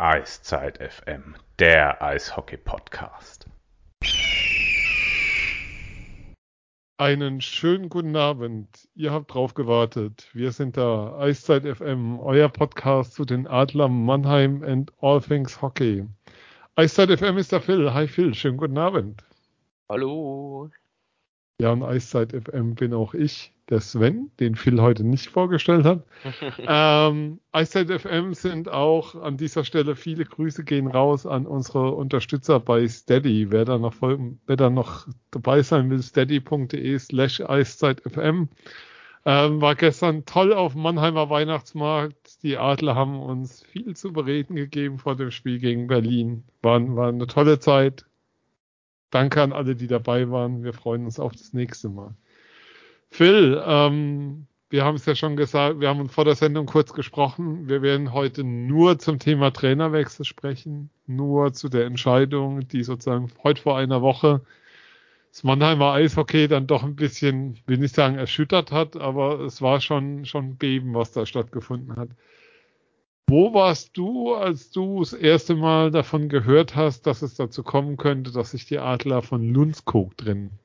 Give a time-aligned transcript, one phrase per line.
[0.00, 3.46] Eiszeit FM, der Eishockey-Podcast.
[6.98, 8.88] Einen schönen guten Abend.
[8.94, 10.30] Ihr habt drauf gewartet.
[10.32, 11.18] Wir sind da.
[11.18, 16.06] Eiszeit FM, euer Podcast zu den Adlern Mannheim and All Things Hockey.
[16.76, 17.92] Eiszeit FM ist der Phil.
[17.92, 19.24] Hi Phil, schönen guten Abend.
[19.88, 20.70] Hallo.
[21.60, 26.04] Ja, und Eiszeit FM bin auch ich, der Sven, den Phil heute nicht vorgestellt hat.
[26.58, 32.60] ähm, Eiszeit FM sind auch an dieser Stelle viele Grüße gehen raus an unsere Unterstützer
[32.60, 33.50] bei Steady.
[33.50, 38.48] Wer da noch, voll, wer da noch dabei sein will, steady.de slash eiszeit.fm.
[39.24, 42.42] Ähm, war gestern toll auf dem Mannheimer Weihnachtsmarkt.
[42.42, 46.44] Die Adler haben uns viel zu bereden gegeben vor dem Spiel gegen Berlin.
[46.62, 48.06] War, war eine tolle Zeit.
[49.10, 50.62] Danke an alle, die dabei waren.
[50.62, 52.14] Wir freuen uns auf das nächste Mal.
[53.10, 57.68] Phil, ähm, wir haben es ja schon gesagt, wir haben vor der Sendung kurz gesprochen.
[57.68, 63.62] Wir werden heute nur zum Thema Trainerwechsel sprechen, nur zu der Entscheidung, die sozusagen heute
[63.62, 64.42] vor einer Woche
[65.30, 69.80] das Mannheimer Eishockey dann doch ein bisschen, will nicht sagen erschüttert hat, aber es war
[69.80, 72.10] schon, schon Beben, was da stattgefunden hat.
[73.28, 77.98] Wo warst du, als du das erste Mal davon gehört hast, dass es dazu kommen
[77.98, 80.58] könnte, dass sich die Adler von Lundskog trennen?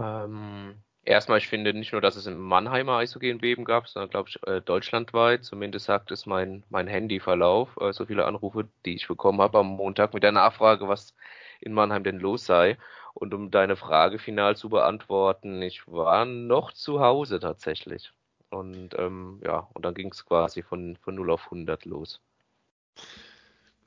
[0.00, 0.76] Ähm,
[1.06, 4.42] erstmal, ich finde nicht nur, dass es im Mannheimer Eishockey Beben gab, sondern glaube ich
[4.46, 5.44] äh, deutschlandweit.
[5.44, 7.76] Zumindest sagt es mein, mein Handyverlauf.
[7.80, 11.14] Äh, so viele Anrufe, die ich bekommen habe am Montag mit der Nachfrage, was
[11.60, 12.76] in Mannheim denn los sei.
[13.14, 18.12] Und um deine Frage final zu beantworten, ich war noch zu Hause tatsächlich.
[18.50, 22.20] Und ähm, ja, und dann ging es quasi von, von 0 auf 100 los.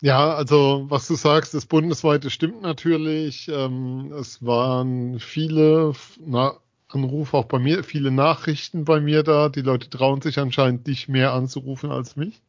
[0.02, 3.50] Ja, also was du sagst, das bundesweite stimmt natürlich.
[3.50, 6.58] Ähm, es waren viele na,
[6.90, 9.50] Anrufe auch bei mir, viele Nachrichten bei mir da.
[9.50, 12.42] Die Leute trauen sich anscheinend dich mehr anzurufen als mich.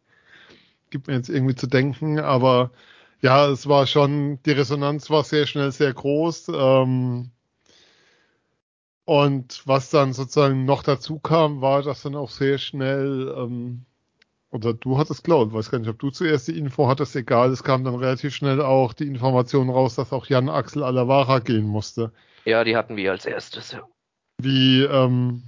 [0.91, 2.71] Gibt mir jetzt irgendwie zu denken, aber
[3.21, 6.51] ja, es war schon, die Resonanz war sehr schnell sehr groß.
[6.55, 7.31] Ähm,
[9.05, 13.85] und was dann sozusagen noch dazu kam, war, dass dann auch sehr schnell, ähm,
[14.51, 17.63] oder du hattest glaubt, weiß gar nicht, ob du zuerst die Info hattest, egal, es
[17.63, 22.13] kam dann relativ schnell auch die Information raus, dass auch Jan Axel Alavara gehen musste.
[22.45, 23.83] Ja, die hatten wir als erstes, ja.
[24.43, 25.43] Wie, ähm,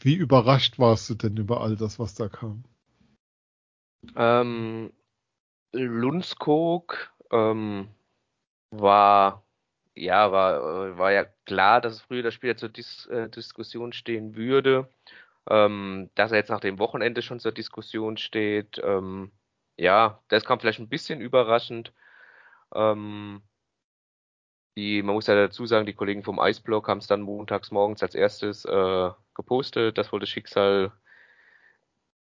[0.00, 2.64] wie überrascht warst du denn über all das, was da kam?
[4.14, 4.92] Ähm,
[5.72, 7.88] Lundskog ähm,
[8.70, 9.46] war
[9.96, 14.36] ja, war, äh, war ja klar, dass früher das Spiel zur Dis äh, Diskussion stehen
[14.36, 14.88] würde.
[15.48, 19.30] Ähm, dass er jetzt nach dem Wochenende schon zur Diskussion steht, ähm,
[19.76, 21.92] ja, das kam vielleicht ein bisschen überraschend.
[22.74, 23.42] Ähm,
[24.76, 28.02] die, man muss ja dazu sagen, die Kollegen vom Eisblock haben es dann montags morgens
[28.02, 30.92] als erstes äh, gepostet, dass wohl das Schicksal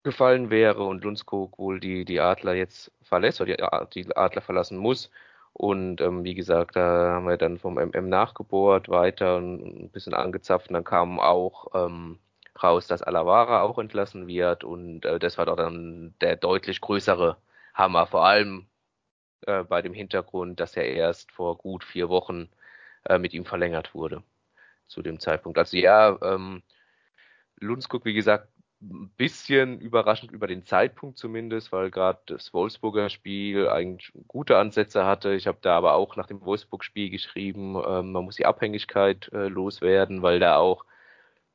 [0.03, 4.79] gefallen wäre und Lundskog wohl die, die Adler jetzt verlässt oder die, die Adler verlassen
[4.79, 5.11] muss.
[5.55, 10.15] Und ähm, wie gesagt, da haben wir dann vom MM nachgebohrt weiter und ein bisschen
[10.15, 10.69] angezapft.
[10.69, 12.19] Und dann kam auch ähm,
[12.63, 14.65] raus, dass Alavara auch entlassen wird.
[14.65, 17.37] Und äh, das war doch dann der deutlich größere
[17.75, 18.07] Hammer.
[18.07, 18.67] Vor allem
[19.47, 22.49] äh, bei dem Hintergrund, dass er erst vor gut vier Wochen
[23.05, 24.23] äh, mit ihm verlängert wurde
[24.87, 25.59] zu dem Zeitpunkt.
[25.59, 26.63] Also ja, ähm,
[27.61, 28.49] Lundskog, wie gesagt,
[28.81, 35.07] ein bisschen überraschend über den Zeitpunkt zumindest, weil gerade das Wolfsburger Spiel eigentlich gute Ansätze
[35.07, 35.35] hatte.
[35.35, 39.49] Ich habe da aber auch nach dem Wolfsburg-Spiel geschrieben, äh, man muss die Abhängigkeit äh,
[39.49, 40.85] loswerden, weil da auch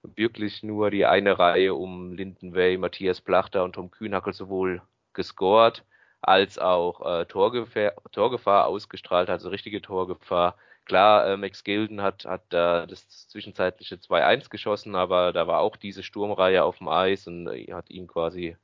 [0.02, 4.82] wirklich nur die eine Reihe um Lindenwey, Matthias Plachter und Tom Kühnhackel sowohl
[5.14, 5.84] gescored
[6.22, 10.58] als auch äh, Torgefahr, Torgefahr ausgestrahlt, also richtige Torgefahr.
[10.86, 15.76] Klar, äh, Max Gilden hat, hat äh, das zwischenzeitliche 2-1 geschossen, aber da war auch
[15.76, 18.58] diese Sturmreihe auf dem Eis und äh, hat ihm quasi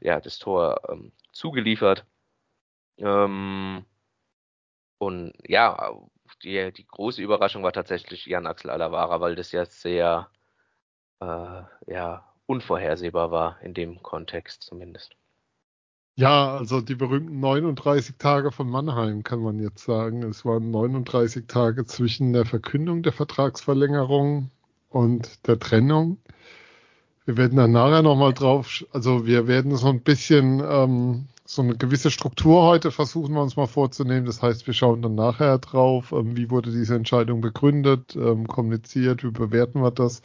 [0.00, 2.06] ja, das Tor ähm, zugeliefert.
[2.98, 3.84] Ähm,
[4.98, 5.92] und ja,
[6.42, 10.30] die, die große Überraschung war tatsächlich Jan Axel Alavara, weil das ja sehr
[11.20, 15.16] äh, ja, unvorhersehbar war in dem Kontext zumindest.
[16.20, 20.22] Ja, also die berühmten 39 Tage von Mannheim kann man jetzt sagen.
[20.24, 24.50] Es waren 39 Tage zwischen der Verkündung der Vertragsverlängerung
[24.90, 26.18] und der Trennung.
[27.24, 31.78] Wir werden dann nachher nochmal drauf, also wir werden so ein bisschen ähm, so eine
[31.78, 34.26] gewisse Struktur heute versuchen wir uns mal vorzunehmen.
[34.26, 39.24] Das heißt, wir schauen dann nachher drauf, ähm, wie wurde diese Entscheidung begründet, ähm, kommuniziert,
[39.24, 40.20] wie bewerten wir das.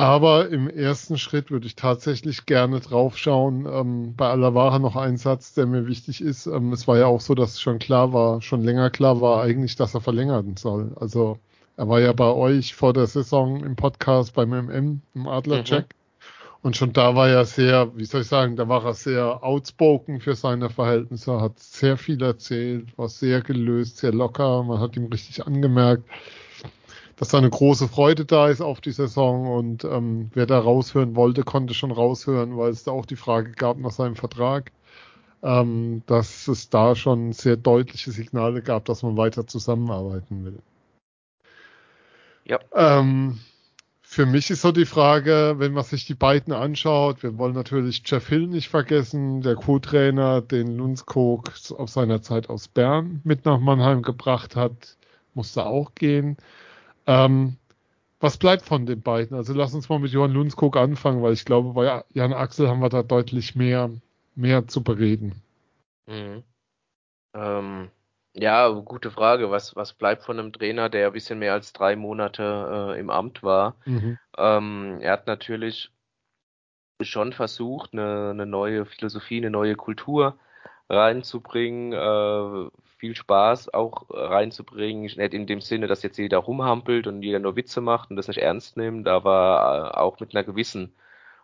[0.00, 3.66] Aber im ersten Schritt würde ich tatsächlich gerne draufschauen.
[3.70, 6.46] Ähm, bei Alavara noch ein Satz, der mir wichtig ist.
[6.46, 9.76] Ähm, es war ja auch so, dass schon klar war, schon länger klar war eigentlich,
[9.76, 10.92] dass er verlängern soll.
[10.98, 11.38] Also
[11.76, 15.84] er war ja bei euch vor der Saison im Podcast beim MM, im Adlercheck.
[15.84, 16.60] Mhm.
[16.62, 20.20] Und schon da war er sehr, wie soll ich sagen, da war er sehr outspoken
[20.20, 24.62] für seine Verhältnisse, hat sehr viel erzählt, war sehr gelöst, sehr locker.
[24.62, 26.04] Man hat ihm richtig angemerkt,
[27.20, 31.16] dass da eine große Freude da ist auf die Saison und ähm, wer da raushören
[31.16, 34.72] wollte, konnte schon raushören, weil es da auch die Frage gab nach seinem Vertrag,
[35.42, 40.62] ähm, dass es da schon sehr deutliche Signale gab, dass man weiter zusammenarbeiten will.
[42.46, 42.58] Ja.
[42.74, 43.38] Ähm,
[44.00, 48.00] für mich ist so die Frage, wenn man sich die beiden anschaut, wir wollen natürlich
[48.06, 53.60] Jeff Hill nicht vergessen, der Co-Trainer, den Lundskog auf seiner Zeit aus Bern mit nach
[53.60, 54.96] Mannheim gebracht hat,
[55.34, 56.38] musste auch gehen.
[57.10, 57.56] Ähm,
[58.20, 59.36] was bleibt von den beiden?
[59.36, 62.80] Also lass uns mal mit Johann Lundskog anfangen, weil ich glaube, bei Jan Axel haben
[62.80, 63.90] wir da deutlich mehr,
[64.36, 65.42] mehr zu bereden.
[66.06, 66.44] Mhm.
[67.34, 67.90] Ähm,
[68.34, 69.50] ja, gute Frage.
[69.50, 73.10] Was, was bleibt von einem Trainer, der ein bisschen mehr als drei Monate äh, im
[73.10, 73.74] Amt war?
[73.86, 74.18] Mhm.
[74.38, 75.90] Ähm, er hat natürlich
[77.00, 80.38] schon versucht, eine, eine neue Philosophie, eine neue Kultur
[80.88, 82.70] reinzubringen, äh,
[83.00, 85.02] viel Spaß auch reinzubringen.
[85.02, 88.28] Nicht in dem Sinne, dass jetzt jeder rumhampelt und jeder nur Witze macht und das
[88.28, 90.94] nicht ernst nimmt, aber äh, auch mit einer gewissen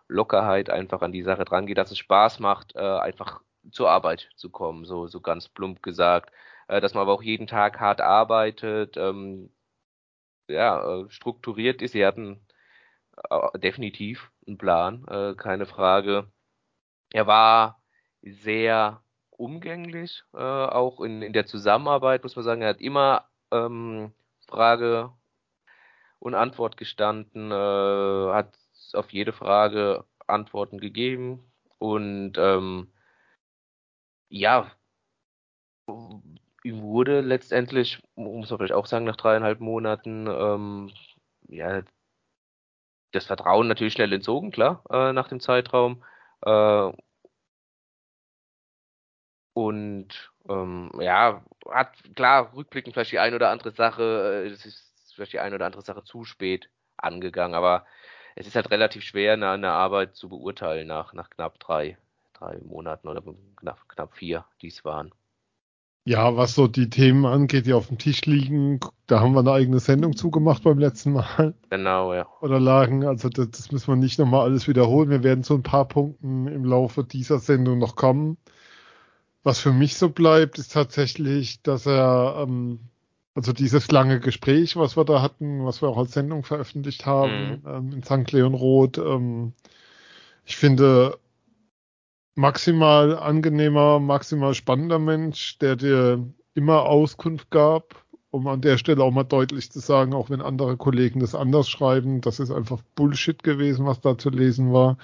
[0.07, 4.29] Lockerheit einfach an die Sache dran geht, dass es Spaß macht, äh, einfach zur Arbeit
[4.35, 6.31] zu kommen, so, so ganz plump gesagt
[6.67, 9.51] äh, dass man aber auch jeden Tag hart arbeitet, ähm,
[10.47, 11.93] ja, äh, strukturiert ist.
[11.93, 12.45] Sie hatten
[13.29, 16.31] äh, definitiv einen Plan, äh, keine Frage.
[17.11, 17.81] Er war
[18.21, 19.03] sehr
[19.37, 22.61] umgänglich, äh, auch in, in der Zusammenarbeit, muss man sagen.
[22.61, 24.13] Er hat immer ähm,
[24.47, 25.11] Frage
[26.19, 28.57] und Antwort gestanden, äh, hat
[28.93, 32.91] auf jede Frage Antworten gegeben und ähm,
[34.29, 34.71] ja,
[35.87, 40.91] ihm wurde letztendlich, muss man vielleicht auch sagen, nach dreieinhalb Monaten, ähm,
[41.47, 41.81] ja,
[43.11, 46.03] das Vertrauen natürlich schnell entzogen, klar, äh, nach dem Zeitraum.
[46.41, 46.91] Äh,
[49.57, 54.93] und ähm, ja, hat klar rückblickend vielleicht die eine oder andere Sache, äh, es ist
[55.15, 57.83] vielleicht die eine oder andere Sache zu spät angegangen, aber
[58.35, 61.97] es ist halt relativ schwer, eine, eine Arbeit zu beurteilen nach, nach knapp drei,
[62.35, 63.23] drei Monaten oder
[63.55, 65.11] knapp, knapp vier, die es waren.
[66.05, 69.53] Ja, was so die Themen angeht, die auf dem Tisch liegen, da haben wir eine
[69.53, 71.55] eigene Sendung zugemacht beim letzten Mal.
[71.71, 72.27] Genau, ja.
[72.41, 75.09] Oder lagen, also das, das müssen wir nicht nochmal alles wiederholen.
[75.09, 78.37] Wir werden zu ein paar Punkten im Laufe dieser Sendung noch kommen.
[79.47, 82.81] Was für mich so bleibt, ist tatsächlich, dass er, ähm,
[83.33, 87.51] also dieses lange Gespräch, was wir da hatten, was wir auch als Sendung veröffentlicht haben,
[87.51, 87.61] mhm.
[87.65, 88.29] ähm, in St.
[88.33, 89.53] Leon Roth, ähm,
[90.43, 91.17] ich finde,
[92.35, 98.03] maximal angenehmer, maximal spannender Mensch, der dir immer Auskunft gab,
[98.37, 101.69] um an der Stelle auch mal deutlich zu sagen, auch wenn andere Kollegen das anders
[101.69, 104.97] schreiben, das ist einfach Bullshit gewesen, was da zu lesen war.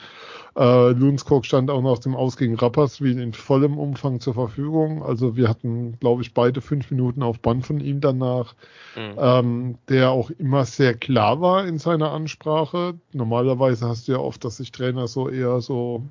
[0.56, 5.04] Äh, Lundskog stand auch noch dem Aus gegen Rapperswil in vollem Umfang zur Verfügung.
[5.04, 8.54] Also wir hatten, glaube ich, beide fünf Minuten auf Band von ihm danach,
[8.96, 9.16] mhm.
[9.18, 12.94] ähm, der auch immer sehr klar war in seiner Ansprache.
[13.12, 16.04] Normalerweise hast du ja oft, dass sich Trainer so eher so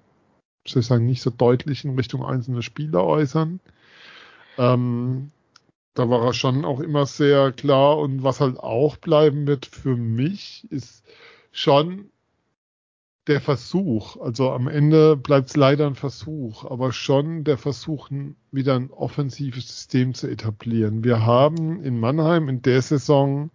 [0.66, 3.60] sozusagen nicht so deutlich in Richtung einzelne Spieler äußern.
[4.58, 5.30] Ähm,
[5.94, 9.96] da war er schon auch immer sehr klar und was halt auch bleiben wird für
[9.96, 11.04] mich ist
[11.52, 12.10] schon
[13.28, 18.10] der Versuch, also am Ende bleibt es leider ein Versuch, aber schon der Versuch,
[18.50, 21.04] wieder ein offensives System zu etablieren.
[21.04, 23.50] Wir haben in Mannheim in der Saison,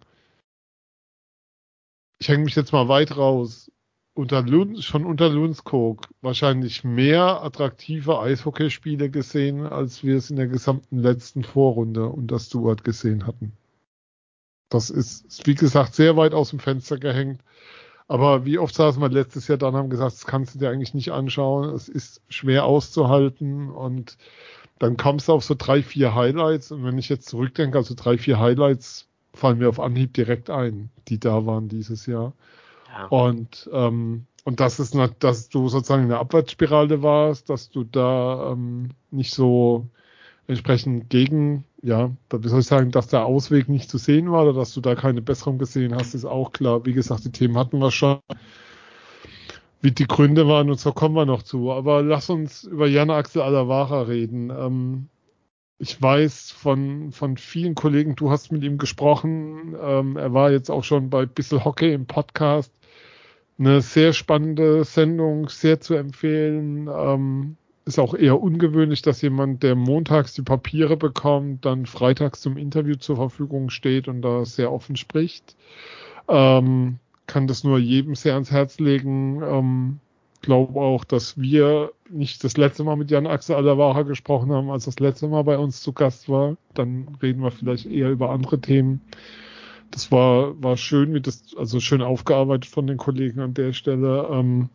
[2.18, 3.70] ich hänge mich jetzt mal weit raus,
[4.18, 10.48] unter Lund, schon unter Lundskog wahrscheinlich mehr attraktive Eishockeyspiele gesehen, als wir es in der
[10.48, 13.52] gesamten letzten Vorrunde unter Stuart gesehen hatten.
[14.70, 17.42] Das ist, wie gesagt, sehr weit aus dem Fenster gehängt.
[18.08, 20.94] Aber wie oft saßen wir letztes Jahr dann haben gesagt, das kannst du dir eigentlich
[20.94, 21.72] nicht anschauen.
[21.72, 24.18] Es ist schwer auszuhalten und
[24.80, 26.72] dann kommst du auf so drei, vier Highlights.
[26.72, 30.90] Und wenn ich jetzt zurückdenke, also drei, vier Highlights fallen mir auf Anhieb direkt ein,
[31.06, 32.32] die da waren dieses Jahr.
[33.06, 38.52] Und, ähm, und das ist, dass du sozusagen in der Abwärtsspirale warst, dass du da
[38.52, 39.86] ähm, nicht so
[40.46, 44.54] entsprechend gegen, ja, wie soll ich sagen, dass der Ausweg nicht zu sehen war oder
[44.54, 46.84] dass du da keine Besserung gesehen hast, ist auch klar.
[46.86, 48.18] Wie gesagt, die Themen hatten wir schon.
[49.80, 51.70] Wie die Gründe waren und so kommen wir noch zu.
[51.70, 54.50] Aber lass uns über Jan Axel Alavara reden.
[54.50, 55.08] Ähm,
[55.78, 59.76] ich weiß von, von vielen Kollegen, du hast mit ihm gesprochen.
[59.80, 62.72] Ähm, er war jetzt auch schon bei Bissel Hockey im Podcast.
[63.58, 66.88] Eine sehr spannende Sendung, sehr zu empfehlen.
[66.88, 72.56] Ähm, ist auch eher ungewöhnlich, dass jemand, der montags die Papiere bekommt, dann freitags zum
[72.56, 75.56] Interview zur Verfügung steht und da sehr offen spricht.
[76.28, 79.42] Ähm, kann das nur jedem sehr ans Herz legen.
[79.42, 80.00] Ähm,
[80.42, 84.84] glaube auch, dass wir nicht das letzte Mal mit Jan Axel Alavara gesprochen haben, als
[84.84, 86.56] das letzte Mal bei uns zu Gast war.
[86.74, 89.00] Dann reden wir vielleicht eher über andere Themen.
[89.90, 94.28] Das war, war schön, wie das, also schön aufgearbeitet von den Kollegen an der Stelle.
[94.30, 94.68] Ähm,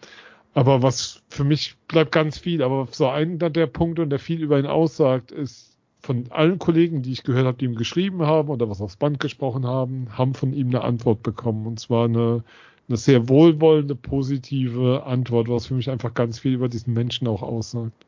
[0.53, 4.41] aber was für mich bleibt ganz viel, aber so einer der Punkte, und der viel
[4.41, 8.49] über ihn aussagt, ist, von allen Kollegen, die ich gehört habe, die ihm geschrieben haben
[8.49, 11.65] oder was aufs Band gesprochen haben, haben von ihm eine Antwort bekommen.
[11.65, 12.43] Und zwar eine,
[12.89, 17.41] eine sehr wohlwollende, positive Antwort, was für mich einfach ganz viel über diesen Menschen auch
[17.41, 18.05] aussagt.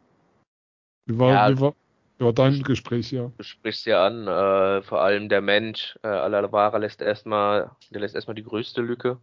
[1.06, 1.74] Wie war, ja, wie war,
[2.20, 3.32] war dein Gespräch, ja?
[3.38, 8.16] Du sprichst ja an, äh, vor allem der Mensch, äh, Alavara lässt erstmal, der lässt
[8.16, 9.20] erstmal die größte Lücke.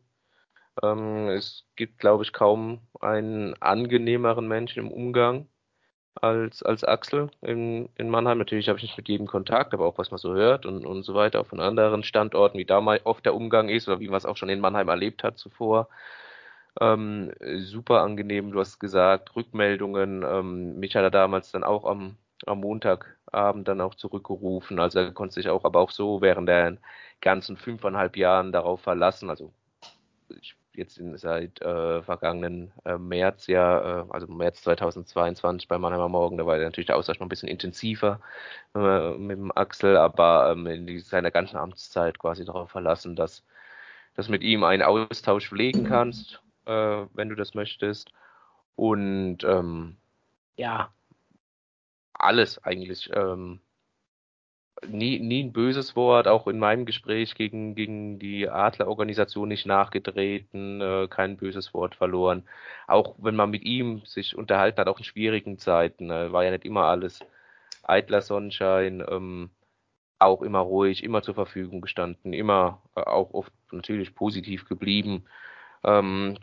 [0.83, 5.49] Ähm, es gibt, glaube ich, kaum einen angenehmeren Menschen im Umgang
[6.15, 8.39] als, als Axel in, in Mannheim.
[8.39, 11.03] Natürlich habe ich nicht mit jedem Kontakt, aber auch was man so hört und, und
[11.03, 14.09] so weiter, auch von anderen Standorten, wie da mal oft der Umgang ist oder wie
[14.09, 15.89] man es auch schon in Mannheim erlebt hat zuvor.
[16.81, 20.23] Ähm, super angenehm, du hast gesagt, Rückmeldungen.
[20.23, 24.81] Ähm, mich hat er damals dann auch am, am Montagabend dann auch zurückgerufen.
[24.81, 26.79] Also er konnte sich auch, aber auch so während der
[27.21, 29.31] ganzen fünfeinhalb Jahren darauf verlassen.
[29.31, 29.53] Also
[30.41, 36.09] ich jetzt in, seit äh, vergangenen äh, März ja, äh, also März 2022 bei Mannheimer
[36.09, 38.21] Morgen, da war natürlich der Austausch noch ein bisschen intensiver
[38.75, 43.45] äh, mit dem Axel, aber ähm, in seiner ganzen Amtszeit quasi darauf verlassen, dass,
[44.15, 48.11] dass mit ihm einen Austausch pflegen kannst, äh, wenn du das möchtest.
[48.75, 49.97] Und ähm,
[50.57, 50.91] ja,
[52.23, 53.61] alles eigentlich ähm,
[54.87, 60.81] nie, nie ein böses Wort, auch in meinem Gespräch gegen, gegen die Adlerorganisation nicht nachgetreten,
[60.81, 62.45] äh, kein böses Wort verloren.
[62.87, 66.51] Auch wenn man mit ihm sich unterhalten hat, auch in schwierigen Zeiten, äh, war ja
[66.51, 67.21] nicht immer alles
[67.85, 69.51] eitler Sonnenschein, ähm,
[70.19, 75.25] auch immer ruhig, immer zur Verfügung gestanden, immer äh, auch oft natürlich positiv geblieben.
[75.85, 76.39] Ähm,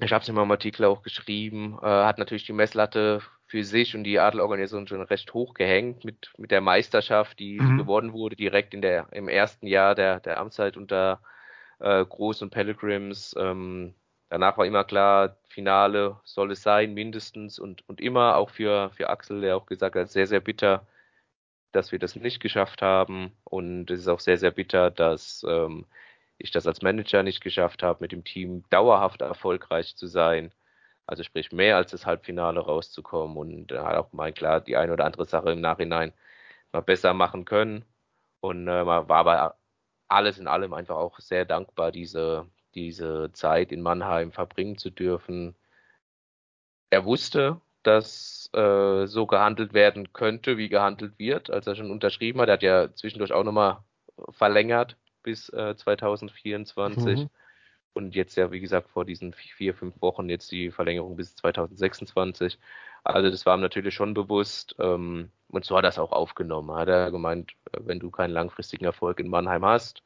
[0.00, 3.94] ich habe es in meinem Artikel auch geschrieben, äh, hat natürlich die Messlatte für sich
[3.94, 7.78] und die Adlerorganisation schon recht hoch gehängt mit, mit der Meisterschaft, die mhm.
[7.78, 11.20] gewonnen wurde, direkt in der, im ersten Jahr der, der Amtszeit unter
[11.78, 13.34] äh, Groß und Pellegrims.
[13.38, 13.94] Ähm,
[14.28, 19.08] danach war immer klar, Finale soll es sein, mindestens und, und immer auch für, für
[19.08, 20.86] Axel, der auch gesagt hat, sehr, sehr bitter,
[21.72, 23.32] dass wir das nicht geschafft haben.
[23.44, 25.86] Und es ist auch sehr, sehr bitter, dass ähm,
[26.38, 30.52] ich das als Manager nicht geschafft habe, mit dem Team dauerhaft erfolgreich zu sein.
[31.06, 34.92] Also sprich mehr als das Halbfinale rauszukommen und äh, hat auch mal klar die eine
[34.92, 36.12] oder andere Sache im Nachhinein
[36.72, 37.84] mal besser machen können.
[38.40, 39.56] Und äh, man war aber
[40.08, 45.56] alles in allem einfach auch sehr dankbar, diese, diese Zeit in Mannheim verbringen zu dürfen.
[46.90, 52.40] Er wusste, dass äh, so gehandelt werden könnte, wie gehandelt wird, als er schon unterschrieben
[52.40, 52.48] hat.
[52.48, 53.78] Er hat ja zwischendurch auch nochmal
[54.30, 57.20] verlängert bis äh, 2024.
[57.20, 57.30] Mhm.
[57.92, 62.58] Und jetzt ja, wie gesagt, vor diesen vier, fünf Wochen jetzt die Verlängerung bis 2026.
[63.04, 64.76] Also das war ihm natürlich schon bewusst.
[64.78, 66.76] Ähm, und so hat er es auch aufgenommen.
[66.76, 70.02] Hat er gemeint, äh, wenn du keinen langfristigen Erfolg in Mannheim hast,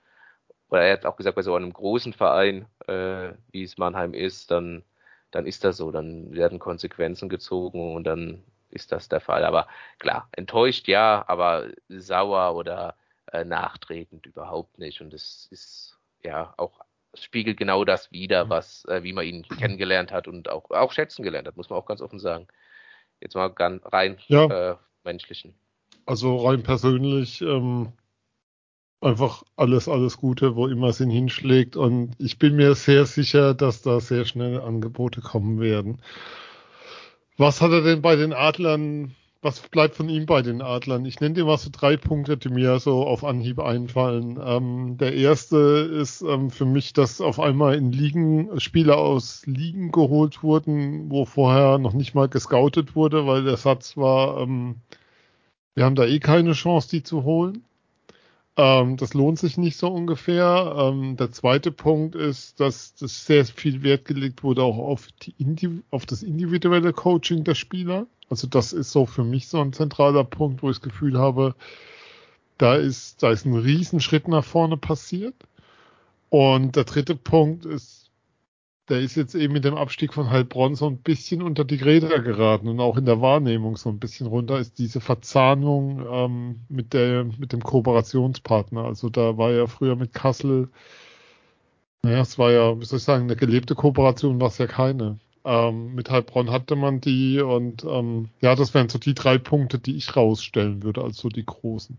[0.70, 4.50] oder er hat auch gesagt, bei so einem großen Verein, äh, wie es Mannheim ist,
[4.50, 4.84] dann,
[5.32, 5.90] dann ist das so.
[5.90, 9.44] Dann werden Konsequenzen gezogen und dann ist das der Fall.
[9.44, 9.66] Aber
[9.98, 12.94] klar, enttäuscht ja, aber sauer oder
[13.32, 15.00] äh, nachtretend überhaupt nicht.
[15.00, 16.80] Und es ist ja auch
[17.14, 18.50] spiegelt genau das wider, mhm.
[18.50, 21.78] was, äh, wie man ihn kennengelernt hat und auch, auch schätzen gelernt hat, muss man
[21.78, 22.46] auch ganz offen sagen.
[23.20, 24.72] Jetzt mal ganz rein ja.
[24.72, 25.54] äh, menschlichen.
[26.06, 27.92] Also rein persönlich ähm,
[29.00, 31.76] einfach alles, alles Gute, wo immer es ihn hinschlägt.
[31.76, 36.00] Und ich bin mir sehr sicher, dass da sehr schnell Angebote kommen werden.
[37.37, 41.04] Was hat er denn bei den Adlern was bleibt von ihm bei den Adlern?
[41.06, 44.38] Ich nenne dir mal so drei Punkte, die mir so auf Anhieb einfallen.
[44.42, 49.92] Ähm, der erste ist ähm, für mich, dass auf einmal in Ligen Spieler aus Ligen
[49.92, 54.76] geholt wurden, wo vorher noch nicht mal gescoutet wurde, weil der Satz war, ähm,
[55.75, 57.64] wir haben da eh keine Chance, die zu holen.
[58.56, 60.75] Ähm, das lohnt sich nicht so ungefähr.
[60.76, 65.82] Ähm, der zweite Punkt ist, dass das sehr viel Wert gelegt wurde auch auf, die,
[65.90, 68.06] auf das individuelle Coaching der Spieler.
[68.30, 71.54] Also das ist so für mich so ein zentraler Punkt, wo ich das Gefühl habe,
[72.58, 75.34] da ist, da ist ein Riesenschritt nach vorne passiert.
[76.30, 78.10] Und der dritte Punkt ist,
[78.88, 82.20] der ist jetzt eben mit dem Abstieg von Heilbronn so ein bisschen unter die Räder
[82.20, 86.92] geraten und auch in der Wahrnehmung so ein bisschen runter ist diese Verzahnung ähm, mit
[86.92, 88.84] der mit dem Kooperationspartner.
[88.84, 90.68] Also da war ja früher mit Kassel,
[92.02, 95.18] naja, es war ja, wie soll ich sagen, eine gelebte Kooperation war es ja keine.
[95.44, 99.78] Ähm, mit Heilbronn hatte man die und ähm, ja, das wären so die drei Punkte,
[99.78, 101.99] die ich rausstellen würde, also die großen.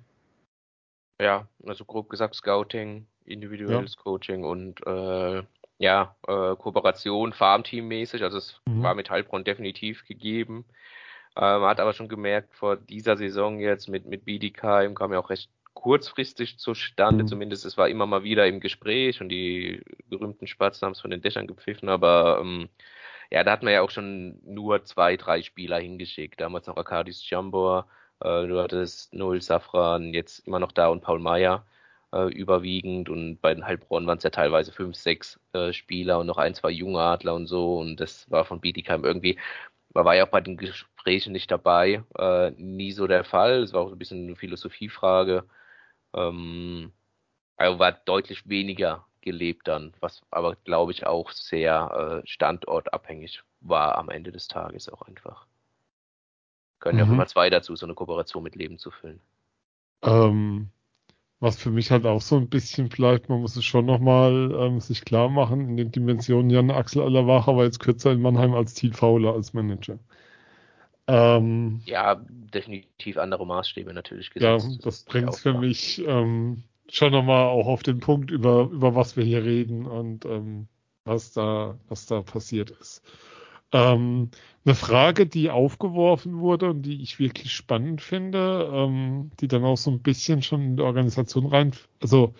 [1.19, 4.01] Ja, also grob gesagt Scouting, individuelles ja.
[4.03, 5.43] Coaching und äh,
[5.77, 8.81] ja, äh, Kooperation, Farmteam-mäßig, also es Mhm.
[8.81, 10.65] war mit Heilbronn definitiv gegeben.
[11.37, 15.29] Ähm, hat aber schon gemerkt, vor dieser Saison jetzt mit, mit Bietigheim kam ja auch
[15.29, 17.27] recht kurzfristig zustande, Mhm.
[17.27, 21.11] zumindest es war immer mal wieder im Gespräch und die berühmten Spatzen haben es von
[21.11, 22.69] den Dächern gepfiffen, aber ähm,
[23.31, 26.39] ja, da hat man ja auch schon nur zwei, drei Spieler hingeschickt.
[26.41, 27.87] Damals noch Arkadis Jambor,
[28.19, 31.65] äh, du hattest Noel Safran, jetzt immer noch da und Paul Meyer
[32.13, 33.09] äh, überwiegend.
[33.09, 36.53] Und bei den Heilbronn waren es ja teilweise fünf, sechs äh, Spieler und noch ein,
[36.55, 37.77] zwei junge Adler und so.
[37.79, 39.37] Und das war von Bietigheim irgendwie,
[39.93, 43.73] man war ja auch bei den Gesprächen nicht dabei, äh, nie so der Fall, es
[43.73, 45.45] war auch ein bisschen eine Philosophiefrage,
[46.13, 46.93] ähm,
[47.57, 53.97] also war deutlich weniger gelebt dann, was aber glaube ich auch sehr äh, standortabhängig war
[53.97, 55.47] am Ende des Tages auch einfach.
[56.79, 57.11] Können ja auch Mhm.
[57.11, 59.21] immer zwei dazu, so eine Kooperation mit Leben zu füllen.
[60.03, 60.69] Ähm,
[61.41, 64.79] was für mich halt auch so ein bisschen vielleicht, man muss es schon nochmal ähm,
[64.81, 68.73] sich klar machen, in den Dimensionen Jan Axel Allerwacher war jetzt kürzer in Mannheim als
[68.75, 69.99] Thiel Fauler als Manager.
[71.07, 74.79] Ähm, Ja, definitiv andere Maßstäbe natürlich ja, gesetzt.
[74.81, 78.31] das ist bringt ja es auch für mich ähm, schon nochmal auch auf den Punkt,
[78.31, 80.67] über, über was wir hier reden und ähm,
[81.05, 83.01] was da, was da passiert ist.
[83.71, 84.29] Ähm,
[84.65, 89.77] eine Frage, die aufgeworfen wurde und die ich wirklich spannend finde, ähm, die dann auch
[89.77, 91.71] so ein bisschen schon in die Organisation rein,
[92.01, 92.33] also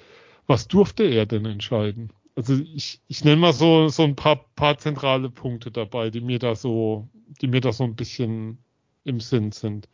[0.48, 2.12] was durfte er denn entscheiden?
[2.36, 6.40] Also ich, ich nenne mal so, so ein paar, paar zentrale Punkte dabei, die mir
[6.40, 7.08] da so,
[7.42, 8.58] die mir da so ein bisschen
[9.04, 9.88] im Sinn sind.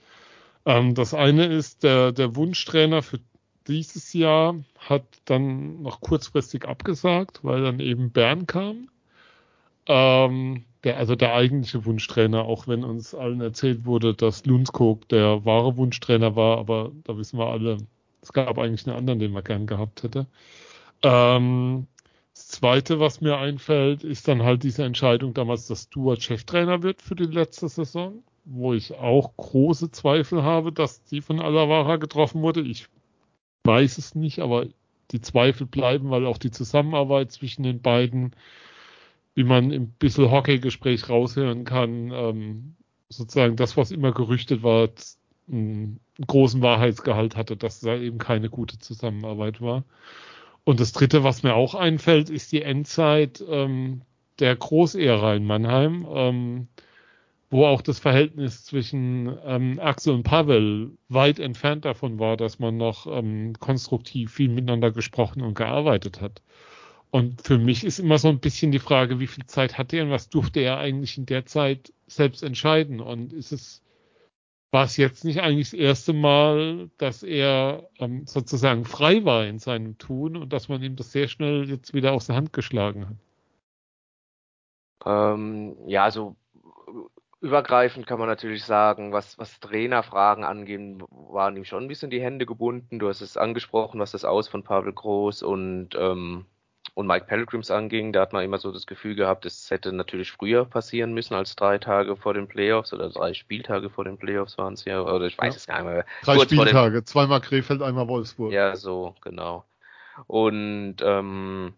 [0.66, 3.20] Ähm, das eine ist, der, der Wunschtrainer für
[3.68, 8.90] dieses Jahr hat dann noch kurzfristig abgesagt, weil dann eben Bern kam.
[9.88, 15.46] Ähm, der, also der eigentliche Wunschtrainer, auch wenn uns allen erzählt wurde, dass Lundskog der
[15.46, 17.78] wahre Wunschtrainer war, aber da wissen wir alle,
[18.22, 20.28] es gab eigentlich einen anderen, den man gern gehabt hätte.
[21.04, 21.88] Ähm,
[22.34, 27.02] das zweite, was mir einfällt, ist dann halt diese Entscheidung damals, dass Stuart Cheftrainer wird
[27.02, 32.42] für die letzte Saison, wo ich auch große Zweifel habe, dass die von Alavara getroffen
[32.42, 32.62] wurde.
[32.62, 32.88] Ich
[33.68, 34.66] weiß es nicht, aber
[35.12, 38.36] die Zweifel bleiben, weil auch die Zusammenarbeit zwischen den beiden,
[39.36, 42.76] wie man im bisschen Hockey-Gespräch raushören kann, ähm,
[43.10, 44.90] sozusagen das, was immer gerüchtet war,
[45.50, 49.84] einen großen Wahrheitsgehalt hatte, dass da eben keine gute Zusammenarbeit war.
[50.64, 54.02] Und das dritte, was mir auch einfällt, ist die Endzeit ähm,
[54.40, 56.68] der Großehrer in Mannheim, ähm,
[57.50, 62.76] wo auch das Verhältnis zwischen ähm, Axel und Pavel weit entfernt davon war, dass man
[62.78, 66.42] noch ähm, konstruktiv viel miteinander gesprochen und gearbeitet hat.
[67.10, 70.04] Und für mich ist immer so ein bisschen die Frage, wie viel Zeit hatte er
[70.04, 73.00] und was durfte er eigentlich in der Zeit selbst entscheiden?
[73.00, 73.82] Und ist es,
[74.72, 79.60] war es jetzt nicht eigentlich das erste Mal, dass er ähm, sozusagen frei war in
[79.60, 83.08] seinem Tun und dass man ihm das sehr schnell jetzt wieder aus der Hand geschlagen
[83.08, 83.16] hat?
[85.06, 86.36] Ähm, ja, also
[87.42, 92.22] übergreifend kann man natürlich sagen, was, was Trainerfragen angehen, waren ihm schon ein bisschen die
[92.22, 93.00] Hände gebunden.
[93.00, 96.46] Du hast es angesprochen, was das Aus von Pavel Groß und, ähm,
[96.96, 98.12] und Mike Pellegrims anging.
[98.12, 101.56] Da hat man immer so das Gefühl gehabt, es hätte natürlich früher passieren müssen als
[101.56, 105.26] drei Tage vor den Playoffs oder drei Spieltage vor den Playoffs waren es ja, oder
[105.28, 105.58] ich weiß Ja.
[105.58, 106.06] es gar nicht mehr.
[106.24, 108.52] Drei Spieltage, zweimal Krefeld, einmal Wolfsburg.
[108.52, 109.64] Ja, so, genau.
[110.26, 111.74] Und ähm,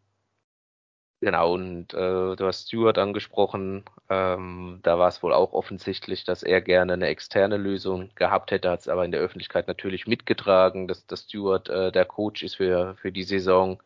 [1.21, 6.43] genau, und äh, du hast Stuart angesprochen, ähm, da war es wohl auch offensichtlich, dass
[6.43, 10.88] er gerne eine externe Lösung gehabt hätte, hat es aber in der Öffentlichkeit natürlich mitgetragen,
[10.88, 13.82] dass, dass Stuart äh, der Coach ist für, für die Saison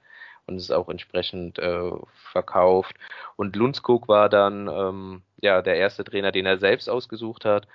[0.46, 1.91] und es auch entsprechend äh,
[2.32, 2.96] verkauft.
[3.36, 7.67] Und Lundskog war dann ähm, ja der erste Trainer, den er selbst ausgesucht hat.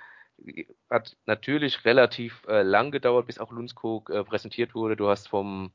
[0.89, 4.95] Hat natürlich relativ äh, lang gedauert, bis auch Lundskog äh, präsentiert wurde.
[4.95, 5.71] Du hast vom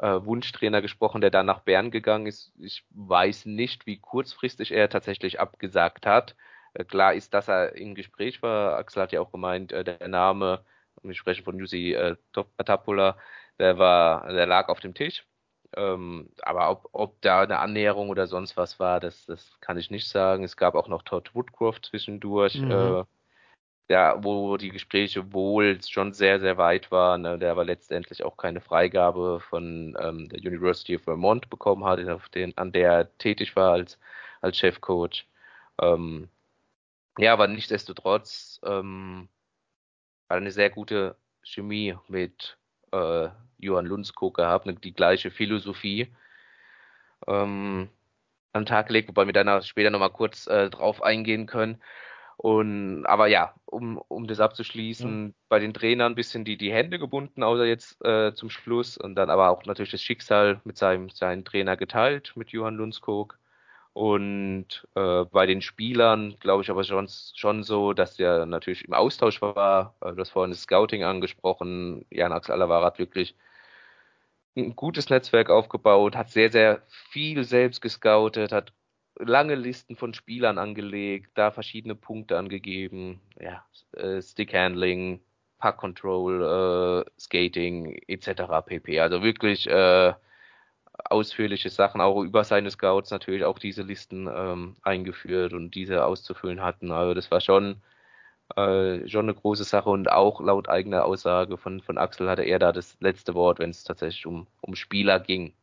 [0.00, 2.52] äh, Wunschtrainer gesprochen, der dann nach Bern gegangen ist.
[2.58, 6.36] Ich weiß nicht, wie kurzfristig er tatsächlich abgesagt hat.
[6.74, 8.76] Äh, klar ist, dass er im Gespräch war.
[8.76, 10.64] Axel hat ja auch gemeint, äh, der Name,
[11.02, 12.16] wir sprechen von Jussi äh,
[12.64, 13.18] Tapula,
[13.58, 15.26] der war, der lag auf dem Tisch.
[15.76, 19.90] Ähm, aber ob, ob da eine Annäherung oder sonst was war, das, das kann ich
[19.90, 20.42] nicht sagen.
[20.44, 23.04] Es gab auch noch Todd Woodcroft zwischendurch, Mhm.
[23.90, 28.36] Ja, wo die Gespräche wohl schon sehr, sehr weit waren, ne, der aber letztendlich auch
[28.36, 31.98] keine Freigabe von ähm, der University of Vermont bekommen hat,
[32.36, 33.98] den, an der er tätig war als,
[34.42, 35.26] als Chefcoach.
[35.82, 36.28] Ähm,
[37.18, 39.28] ja, aber nichtsdestotrotz ähm,
[40.28, 42.58] eine sehr gute Chemie mit
[42.92, 46.14] äh, Johann Lundskog gehabt, ne, die gleiche Philosophie
[47.26, 47.88] ähm,
[48.52, 51.82] an den Tag gelegt, wobei wir dann später nochmal kurz äh, drauf eingehen können.
[52.42, 55.32] Und aber ja, um, um das abzuschließen, Ja.
[55.50, 59.14] bei den Trainern ein bisschen die, die Hände gebunden, außer jetzt äh, zum Schluss und
[59.14, 63.38] dann aber auch natürlich das Schicksal mit seinem seinen Trainer geteilt, mit Johann Lundskog.
[63.92, 68.94] Und äh, bei den Spielern glaube ich aber schon, schon so, dass der natürlich im
[68.94, 69.96] Austausch war.
[70.00, 72.06] Äh, du hast vorhin das Scouting angesprochen.
[72.10, 73.36] Jan Axel Alavara hat wirklich
[74.56, 78.72] ein gutes Netzwerk aufgebaut, hat sehr, sehr viel selbst gescoutet, hat
[79.18, 85.20] lange Listen von Spielern angelegt, da verschiedene Punkte angegeben, ja, äh, Stickhandling,
[85.58, 88.42] Puck Control, äh, Skating etc.
[88.66, 89.00] pp.
[89.00, 90.14] Also wirklich äh,
[91.04, 96.62] ausführliche Sachen, auch über seine Scouts natürlich auch diese Listen ähm, eingeführt und diese auszufüllen
[96.62, 96.92] hatten.
[96.92, 97.82] Also das war schon
[98.56, 102.58] äh, schon eine große Sache und auch laut eigener Aussage von, von Axel hatte er
[102.58, 105.54] da das letzte Wort, wenn es tatsächlich um, um Spieler ging.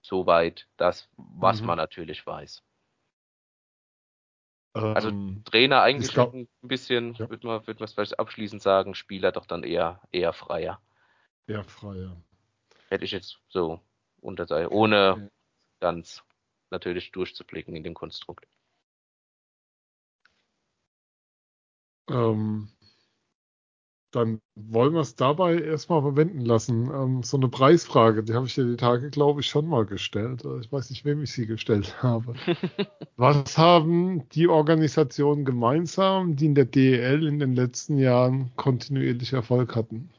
[0.00, 1.68] Soweit das, was mhm.
[1.68, 2.62] man natürlich weiß.
[4.74, 7.28] Also ähm, Trainer eigentlich glaub, ein bisschen, ja.
[7.28, 10.80] würde man, würd man vielleicht abschließend sagen, Spieler doch dann eher, eher freier.
[11.46, 12.16] Eher freier.
[12.88, 13.80] Hätte ich jetzt so
[14.20, 15.28] unter ohne okay.
[15.80, 16.22] ganz
[16.70, 18.46] natürlich durchzublicken in dem Konstrukt.
[22.08, 22.70] Ähm,
[24.12, 26.90] dann wollen wir es dabei erstmal verwenden lassen.
[26.94, 30.44] Ähm, so eine Preisfrage, die habe ich dir die Tage, glaube ich, schon mal gestellt.
[30.60, 32.34] Ich weiß nicht, wem ich sie gestellt habe.
[33.16, 39.74] Was haben die Organisationen gemeinsam, die in der DEL in den letzten Jahren kontinuierlich Erfolg
[39.74, 40.10] hatten?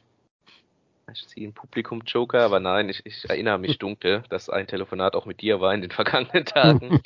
[1.12, 5.28] Ich ziehe einen Publikum-Joker, aber nein, ich, ich, erinnere mich dunkel, dass ein Telefonat auch
[5.28, 7.02] mit dir war in den vergangenen Tagen.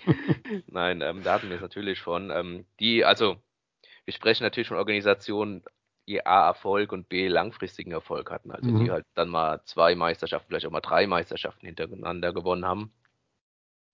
[0.67, 2.31] nein, ähm, da hatten wir es natürlich von.
[2.31, 3.35] Ähm, die, also,
[4.05, 5.63] wir sprechen natürlich von Organisationen,
[6.07, 8.51] die A Erfolg und B langfristigen Erfolg hatten.
[8.51, 8.83] Also mhm.
[8.83, 12.91] die halt dann mal zwei Meisterschaften, vielleicht auch mal drei Meisterschaften hintereinander gewonnen haben.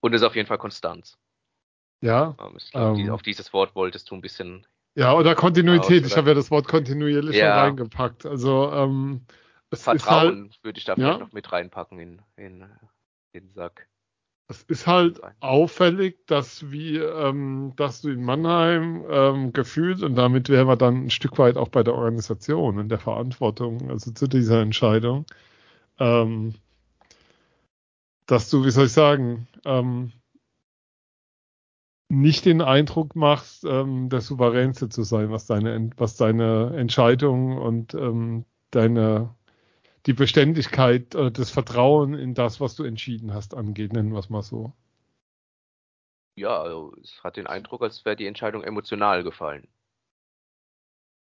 [0.00, 1.18] Und es ist auf jeden Fall Konstanz.
[2.00, 2.36] Ja.
[2.40, 4.66] Ähm, ich glaube, ähm, auf dieses Wort wolltest du ein bisschen.
[4.94, 6.06] Ja, oder Kontinuität.
[6.06, 7.54] Ich habe ja das Wort kontinuierlich ja.
[7.54, 8.26] schon reingepackt.
[8.26, 9.26] Also ähm,
[9.72, 12.60] Vertrauen halt, würde ich da vielleicht noch mit reinpacken in, in,
[13.32, 13.88] in den Sack.
[14.46, 20.50] Es ist halt auffällig, dass wir, ähm, dass du in Mannheim ähm, gefühlt, und damit
[20.50, 24.26] wären wir dann ein Stück weit auch bei der Organisation und der Verantwortung, also zu
[24.28, 25.24] dieser Entscheidung,
[25.98, 26.54] ähm,
[28.26, 30.12] dass du, wie soll ich sagen, ähm,
[32.10, 37.94] nicht den Eindruck machst, ähm, der Souveränste zu sein, was deine, was deine Entscheidung und
[37.94, 39.34] ähm, deine
[40.06, 44.30] die Beständigkeit, äh, das Vertrauen in das, was du entschieden hast, angeht, nennen wir es
[44.30, 44.72] mal so.
[46.36, 49.68] Ja, also es hat den Eindruck, als wäre die Entscheidung emotional gefallen.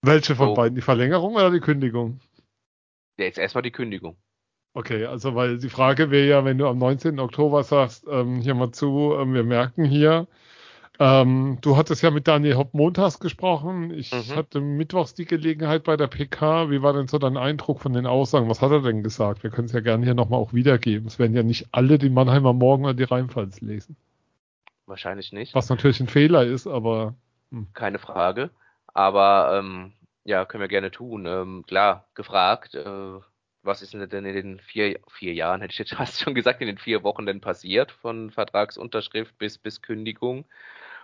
[0.02, 0.54] Welche von so.
[0.56, 0.76] beiden?
[0.76, 2.20] Die Verlängerung oder die Kündigung?
[3.18, 4.18] Ja, jetzt erstmal die Kündigung.
[4.74, 7.20] Okay, also weil die Frage wäre ja, wenn du am 19.
[7.20, 10.28] Oktober sagst, ähm, hier mal zu, ähm, wir merken hier,
[11.02, 13.92] ähm, du hattest ja mit Daniel Hopp montags gesprochen.
[13.92, 14.36] Ich mhm.
[14.36, 16.70] hatte mittwochs die Gelegenheit bei der PK.
[16.70, 18.48] Wie war denn so dein Eindruck von den Aussagen?
[18.50, 19.42] Was hat er denn gesagt?
[19.42, 21.08] Wir können es ja gerne hier nochmal auch wiedergeben.
[21.08, 23.96] Es werden ja nicht alle die Mannheimer Morgen oder die Rheinpfalz lesen.
[24.86, 25.56] Wahrscheinlich nicht.
[25.56, 27.16] Was natürlich ein Fehler ist, aber.
[27.52, 27.66] Hm.
[27.74, 28.52] Keine Frage.
[28.94, 31.26] Aber ähm, ja, können wir gerne tun.
[31.26, 33.20] Ähm, klar, gefragt, äh,
[33.64, 36.68] was ist denn in den vier, vier Jahren, hätte ich jetzt fast schon gesagt, in
[36.68, 40.46] den vier Wochen denn passiert von Vertragsunterschrift bis, bis Kündigung?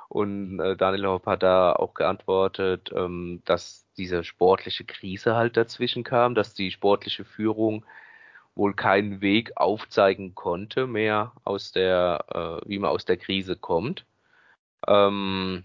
[0.10, 6.04] Und äh, Daniel Hopp hat da auch geantwortet, ähm, dass diese sportliche Krise halt dazwischen
[6.04, 7.86] kam, dass die sportliche Führung
[8.56, 12.26] wohl keinen Weg aufzeigen konnte mehr aus der,
[12.64, 14.06] äh, wie man aus der Krise kommt.
[14.88, 15.64] Ähm,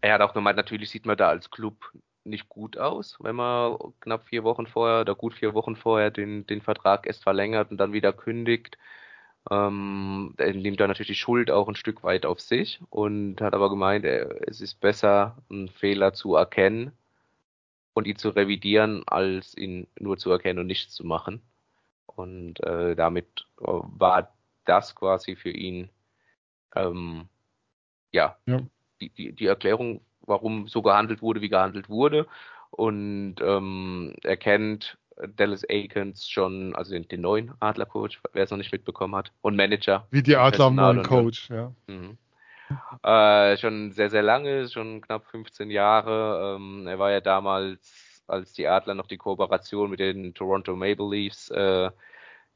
[0.00, 1.92] er hat auch gemeint, natürlich sieht man da als Club
[2.24, 6.46] nicht gut aus, wenn man knapp vier Wochen vorher oder gut vier Wochen vorher den,
[6.46, 8.78] den Vertrag erst verlängert und dann wieder kündigt.
[9.50, 13.54] Ähm, er nimmt da natürlich die Schuld auch ein Stück weit auf sich und hat
[13.54, 16.92] aber gemeint, es ist besser, einen Fehler zu erkennen
[17.92, 21.42] und ihn zu revidieren, als ihn nur zu erkennen und nichts zu machen.
[22.06, 24.32] Und äh, damit äh, war
[24.64, 25.90] das quasi für ihn
[26.74, 27.28] ähm,
[28.12, 28.60] ja, ja.
[29.00, 32.26] Die, die, die Erklärung, warum so gehandelt wurde, wie gehandelt wurde.
[32.70, 34.98] Und ähm, er kennt
[35.36, 39.56] Dallas Aikens schon, also den, den neuen Adler-Coach, wer es noch nicht mitbekommen hat, und
[39.56, 40.06] Manager.
[40.10, 41.72] Wie die Adler am neuen Coach, ja.
[41.86, 42.18] Mhm.
[43.02, 46.56] Äh, schon sehr, sehr lange, schon knapp 15 Jahre.
[46.56, 51.08] Ähm, er war ja damals, als die Adler noch die Kooperation mit den Toronto Maple
[51.08, 51.90] Leafs äh,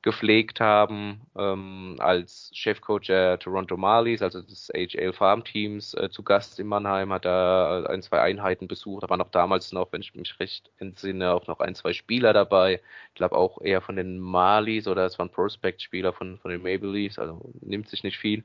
[0.02, 6.22] gepflegt haben, ähm, als Chefcoach der Toronto Marlies, also des HL Farm Teams, äh, zu
[6.22, 10.00] Gast in Mannheim, hat er ein, zwei Einheiten besucht, da waren auch damals noch, wenn
[10.00, 12.80] ich mich recht entsinne, auch noch ein, zwei Spieler dabei.
[13.08, 16.90] Ich glaube auch eher von den Marlies oder es waren Prospect-Spieler von, von den Maple
[16.90, 18.44] Leafs, also nimmt sich nicht viel.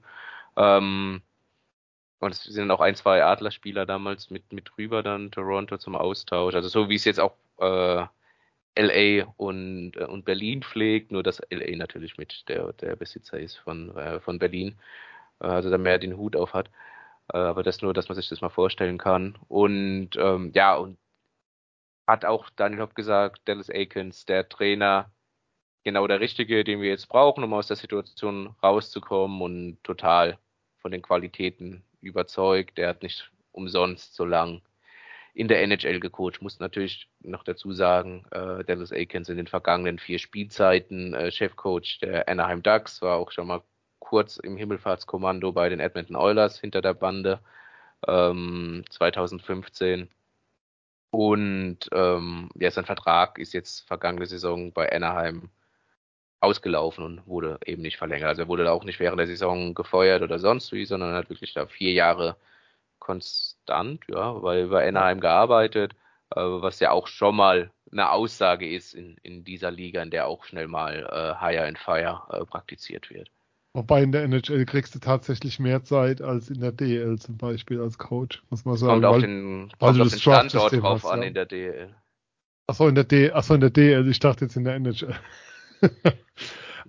[0.58, 1.22] Ähm,
[2.20, 6.56] und es sind auch ein, zwei Adlerspieler damals mit, mit rüber dann Toronto zum Austausch.
[6.56, 8.06] Also so wie es jetzt auch äh,
[8.76, 13.58] LA und, äh, und Berlin pflegt, nur dass LA natürlich mit der, der Besitzer ist
[13.58, 14.80] von, äh, von Berlin.
[15.42, 16.70] äh, also da mehr den Hut auf hat.
[17.34, 19.38] Äh, aber das nur, dass man sich das mal vorstellen kann.
[19.50, 20.98] Und ähm, ja, und
[22.08, 25.12] hat auch Daniel Hopp gesagt, Dallas Aikens, der Trainer,
[25.84, 30.40] genau der Richtige, den wir jetzt brauchen, um aus der Situation rauszukommen und total
[30.80, 32.78] von den Qualitäten überzeugt.
[32.78, 34.62] Der hat nicht umsonst so lang
[35.34, 36.41] in der NHL gecoacht.
[36.41, 42.00] Muss natürlich noch dazu sagen, äh, Dallas Aikens in den vergangenen vier Spielzeiten äh, Chefcoach
[42.02, 43.63] der Anaheim Ducks, war auch schon mal
[44.00, 47.39] kurz im Himmelfahrtskommando bei den Edmonton Oilers hinter der Bande
[48.08, 50.10] ähm, 2015.
[51.10, 55.50] Und ähm, ja, sein Vertrag ist jetzt vergangene Saison bei Anaheim
[56.39, 58.30] ausgelaufen und wurde eben nicht verlängert.
[58.30, 61.54] Also er wurde auch nicht während der Saison gefeuert oder sonst wie, sondern hat wirklich
[61.54, 62.36] da vier Jahre
[63.04, 65.94] konstant, ja, weil bei Anaheim gearbeitet,
[66.32, 70.28] äh, was ja auch schon mal eine Aussage ist in, in dieser Liga, in der
[70.28, 73.30] auch schnell mal äh, Hire and Fire äh, praktiziert wird.
[73.76, 77.82] Wobei in der NHL kriegst du tatsächlich mehr Zeit als in der DL zum Beispiel
[77.82, 79.02] als Coach, muss man sagen.
[79.02, 81.28] Kommt auf den, kommt auf den Standort drauf an ja.
[81.28, 81.96] in der DL.
[82.68, 85.16] Achso, in der D, achso, in der DL, ich dachte jetzt in der NHL.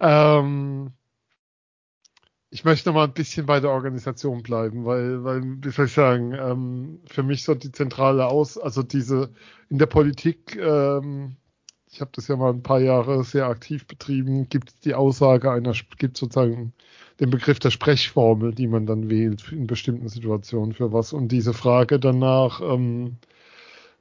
[0.01, 0.93] ähm,
[2.55, 5.93] ich möchte noch mal ein bisschen bei der Organisation bleiben, weil, weil wie soll ich
[5.93, 9.31] sagen, ähm, für mich so die zentrale Aus, also diese
[9.71, 11.35] in der Politik, ähm,
[11.91, 15.73] ich habe das ja mal ein paar Jahre sehr aktiv betrieben, gibt die Aussage einer,
[15.99, 16.73] gibt sozusagen
[17.19, 21.13] den Begriff der Sprechformel, die man dann wählt in bestimmten Situationen für was.
[21.13, 23.17] Und diese Frage danach, ähm,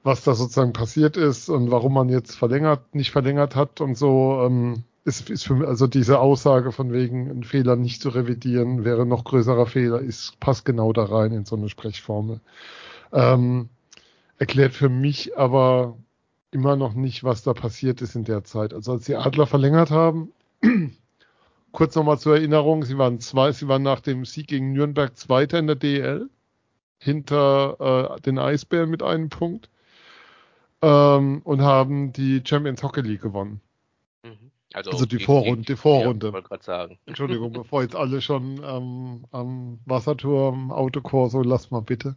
[0.04, 4.44] was da sozusagen passiert ist und warum man jetzt verlängert, nicht verlängert hat und so,
[4.46, 9.06] ähm, ist, ist für also diese Aussage von wegen, einen Fehler nicht zu revidieren, wäre
[9.06, 12.40] noch größerer Fehler, ist, passt genau da rein in so eine Sprechformel.
[13.12, 13.70] Ähm,
[14.38, 15.98] erklärt für mich aber
[16.52, 18.74] immer noch nicht, was da passiert ist in der Zeit.
[18.74, 20.32] Also als die Adler verlängert haben,
[21.72, 25.60] kurz nochmal zur Erinnerung, sie waren zwei, sie waren nach dem Sieg gegen Nürnberg Zweiter
[25.60, 26.30] in der DL,
[26.98, 29.70] hinter äh, den Eisbären mit einem Punkt
[30.82, 33.60] ähm, und haben die Champions Hockey League gewonnen.
[34.24, 34.52] Mhm.
[34.74, 36.32] Also, also die, Vorrunde, die Vorrunde.
[36.34, 37.00] Ja, gerade sagen.
[37.06, 42.16] Entschuldigung, bevor jetzt alle schon ähm, am Wasserturm, Autokorso, lass mal bitte.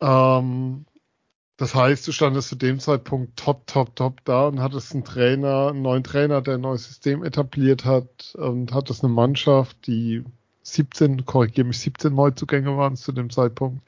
[0.00, 0.86] Ähm,
[1.56, 5.68] das heißt, du standest zu dem Zeitpunkt top, top, top da und hattest einen Trainer,
[5.68, 10.24] einen neuen Trainer, der ein neues System etabliert hat und hattest eine Mannschaft, die
[10.62, 13.86] 17, korrigiere mich, 17 Neuzugänge waren zu dem Zeitpunkt.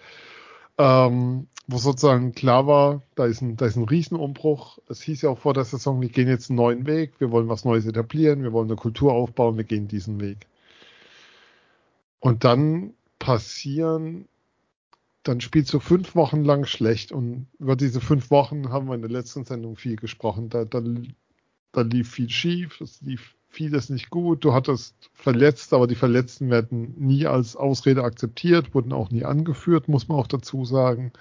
[0.79, 4.79] Ähm, wo sozusagen klar war, da ist ein, da ist ein Riesenumbruch.
[4.89, 7.49] Es hieß ja auch vor der Saison, wir gehen jetzt einen neuen Weg, wir wollen
[7.49, 10.47] was Neues etablieren, wir wollen eine Kultur aufbauen, wir gehen diesen Weg.
[12.21, 14.27] Und dann passieren,
[15.25, 19.03] dann spielst du fünf Wochen lang schlecht und über diese fünf Wochen haben wir in
[19.03, 20.49] der letzten Sendung viel gesprochen.
[20.49, 20.81] Da, da,
[21.73, 24.45] da lief viel schief, es lief vieles nicht gut.
[24.45, 29.89] Du hattest verletzt, aber die Verletzten werden nie als Ausrede akzeptiert, wurden auch nie angeführt,
[29.89, 31.13] muss man auch dazu sagen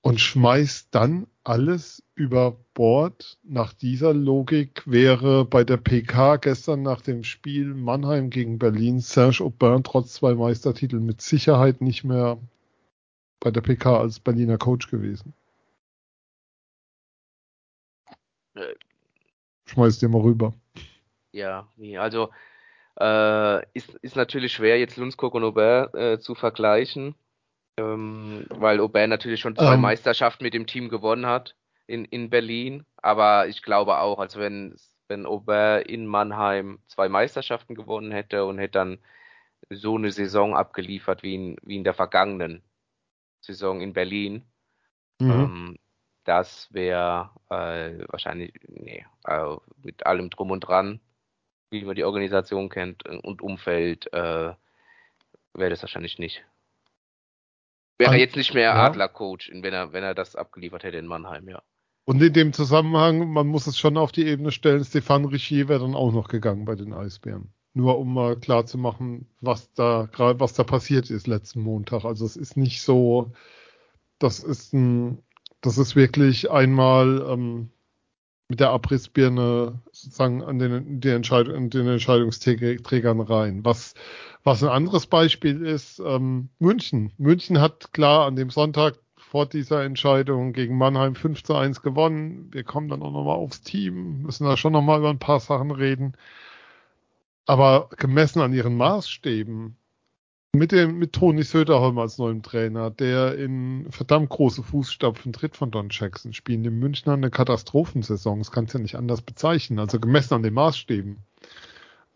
[0.00, 3.38] und schmeißt dann alles über Bord.
[3.42, 9.42] Nach dieser Logik wäre bei der PK gestern nach dem Spiel Mannheim gegen Berlin Serge
[9.42, 12.38] Aubin trotz zwei Meistertiteln mit Sicherheit nicht mehr
[13.40, 15.34] bei der PK als Berliner Coach gewesen.
[18.54, 18.74] Äh.
[19.66, 20.54] Schmeiß dir mal rüber.
[21.32, 22.30] Ja, nee, also
[22.98, 27.14] äh, ist, ist natürlich schwer, jetzt Lundskog und Aubert äh, zu vergleichen.
[27.78, 29.80] Ähm, weil Aubin natürlich schon zwei ähm.
[29.80, 31.54] Meisterschaften mit dem Team gewonnen hat
[31.86, 32.84] in, in Berlin.
[32.96, 38.58] Aber ich glaube auch, als wenn, wenn Aubin in Mannheim zwei Meisterschaften gewonnen hätte und
[38.58, 38.98] hätte dann
[39.70, 42.62] so eine Saison abgeliefert wie in, wie in der vergangenen
[43.40, 44.44] Saison in Berlin,
[45.20, 45.30] mhm.
[45.30, 45.78] ähm,
[46.24, 51.00] das wäre äh, wahrscheinlich, nee, äh, mit allem drum und dran,
[51.70, 54.52] wie man die Organisation kennt und Umfeld, äh,
[55.54, 56.44] wäre das wahrscheinlich nicht.
[57.98, 58.86] Wäre jetzt nicht mehr ja.
[58.86, 61.62] Adler-Coach, wenn er, wenn er das abgeliefert hätte in Mannheim, ja.
[62.04, 65.80] Und in dem Zusammenhang, man muss es schon auf die Ebene stellen, Stefan Richier wäre
[65.80, 67.52] dann auch noch gegangen bei den Eisbären.
[67.74, 72.04] Nur um mal klar zu machen, was da gerade, was da passiert ist letzten Montag.
[72.04, 73.32] Also es ist nicht so,
[74.18, 75.22] das ist ein,
[75.60, 77.70] das ist wirklich einmal ähm,
[78.48, 83.64] mit der Abrissbirne sozusagen an den, die Entscheidung, an den Entscheidungsträgern rein.
[83.64, 83.94] Was
[84.48, 87.12] was ein anderes Beispiel ist, ähm, München.
[87.18, 92.48] München hat klar an dem Sonntag vor dieser Entscheidung gegen Mannheim 5 zu 1 gewonnen.
[92.52, 95.70] Wir kommen dann auch nochmal aufs Team, müssen da schon nochmal über ein paar Sachen
[95.70, 96.14] reden.
[97.44, 99.76] Aber gemessen an ihren Maßstäben,
[100.54, 105.70] mit dem, mit Toni Söderholm als neuem Trainer, der in verdammt große Fußstapfen tritt von
[105.70, 108.38] Don Jackson, spielen die Münchner eine Katastrophensaison.
[108.38, 109.78] Das kannst du ja nicht anders bezeichnen.
[109.78, 111.18] Also gemessen an den Maßstäben.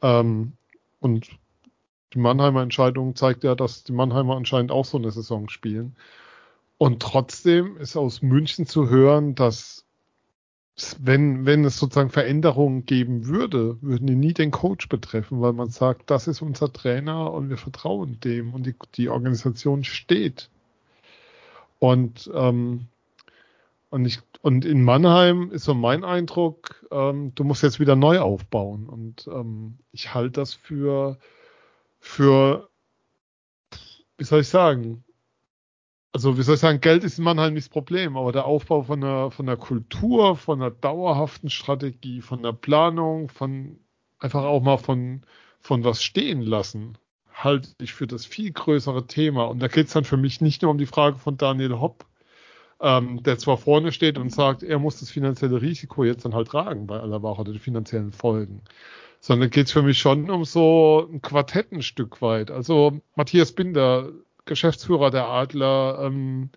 [0.01, 0.53] Ähm,
[1.01, 1.29] und
[2.14, 5.97] die Mannheimer Entscheidung zeigt ja, dass die Mannheimer anscheinend auch so eine Saison spielen.
[6.79, 9.82] Und trotzdem ist aus München zu hören, dass
[10.99, 15.69] wenn, wenn es sozusagen Veränderungen geben würde, würden die nie den Coach betreffen, weil man
[15.69, 20.49] sagt, das ist unser Trainer und wir vertrauen dem und die, die Organisation steht.
[21.79, 22.87] Und, ähm,
[23.91, 28.21] und, ich, und in Mannheim ist so mein Eindruck, ähm, du musst jetzt wieder neu
[28.21, 28.89] aufbauen.
[28.89, 31.19] Und ähm, ich halte das für,
[32.01, 32.71] für,
[34.17, 35.05] wie soll ich sagen,
[36.12, 38.83] also wie soll ich sagen, Geld ist in Mannheim nicht das Problem, aber der Aufbau
[38.83, 43.79] von einer, von einer Kultur, von einer dauerhaften Strategie, von der Planung, von
[44.18, 45.22] einfach auch mal von,
[45.61, 46.98] von was stehen lassen,
[47.33, 49.44] halte ich für das viel größere Thema.
[49.44, 52.05] Und da geht es dann für mich nicht nur um die Frage von Daniel Hopp,
[52.81, 56.48] ähm, der zwar vorne steht und sagt, er muss das finanzielle Risiko jetzt dann halt
[56.48, 58.62] tragen bei aller Wache oder die finanziellen Folgen,
[59.20, 62.51] sondern geht es für mich schon um so ein Quartett ein Stück weit.
[62.51, 64.11] Also Matthias Binder
[64.45, 66.51] Geschäftsführer der Adler, ähm,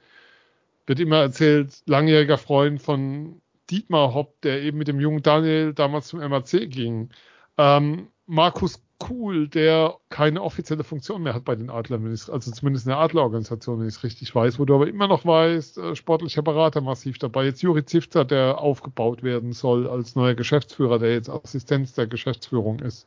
[0.88, 6.08] wird immer erzählt, langjähriger Freund von Dietmar Hopp, der eben mit dem jungen Daniel damals
[6.08, 7.10] zum MAC ging.
[7.58, 12.92] Ähm, Markus Kuhl, der keine offizielle Funktion mehr hat bei den Adlern, also zumindest in
[12.92, 16.42] der Adlerorganisation, wenn ich es richtig weiß, wo du aber immer noch weißt, äh, sportlicher
[16.42, 17.46] Berater massiv dabei.
[17.46, 22.80] Jetzt Juri Zifter, der aufgebaut werden soll als neuer Geschäftsführer, der jetzt Assistenz der Geschäftsführung
[22.80, 23.06] ist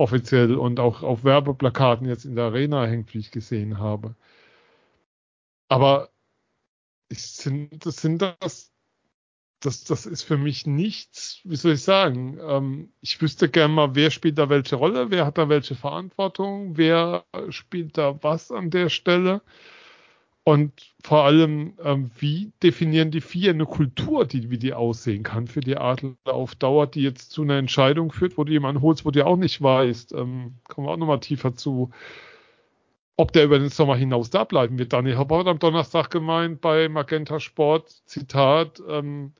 [0.00, 4.16] offiziell und auch auf Werbeplakaten jetzt in der Arena hängt, wie ich gesehen habe.
[5.68, 6.10] Aber
[7.08, 8.72] ich sind, das sind das,
[9.60, 12.38] das, das ist für mich nichts, wie soll ich sagen?
[12.40, 16.76] Ähm, ich wüsste gerne mal, wer spielt da welche Rolle, wer hat da welche Verantwortung,
[16.78, 19.42] wer spielt da was an der Stelle.
[20.44, 25.46] Und vor allem, ähm, wie definieren die vier eine Kultur, die, wie die aussehen kann
[25.46, 29.04] für die Adler auf Dauer, die jetzt zu einer Entscheidung führt, wo du jemanden holst,
[29.04, 31.90] wo du auch nicht weißt, ähm, kommen wir auch nochmal tiefer zu,
[33.16, 34.92] ob der über den Sommer hinaus da bleiben wird.
[34.94, 39.34] Daniel Hopper hat am Donnerstag gemeint bei Magenta Sport, Zitat, ähm,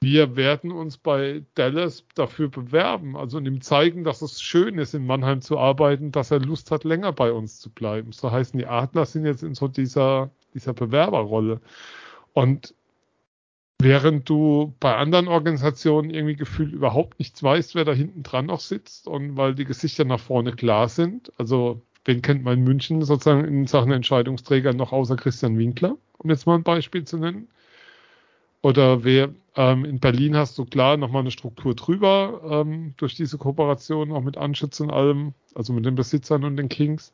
[0.00, 5.06] wir werden uns bei Dallas dafür bewerben, also ihm zeigen, dass es schön ist, in
[5.06, 8.12] Mannheim zu arbeiten, dass er Lust hat, länger bei uns zu bleiben.
[8.12, 11.60] So heißen die Adler sind jetzt in so dieser, dieser Bewerberrolle.
[12.32, 12.74] Und
[13.80, 18.60] während du bei anderen Organisationen irgendwie gefühlt überhaupt nichts weißt, wer da hinten dran noch
[18.60, 23.02] sitzt und weil die Gesichter nach vorne klar sind, also wen kennt man in München
[23.02, 27.48] sozusagen in Sachen Entscheidungsträger noch außer Christian Winkler, um jetzt mal ein Beispiel zu nennen.
[28.62, 33.38] Oder wer ähm, in Berlin hast du klar nochmal eine Struktur drüber ähm, durch diese
[33.38, 37.12] Kooperation auch mit Anschütz und allem, also mit den Besitzern und den Kings.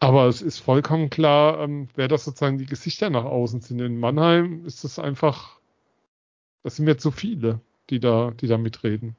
[0.00, 3.80] Aber es ist vollkommen klar, ähm, wer das sozusagen die Gesichter nach außen sind.
[3.80, 5.58] In Mannheim ist das einfach,
[6.62, 9.16] das sind mir zu viele, die da, die da mitreden.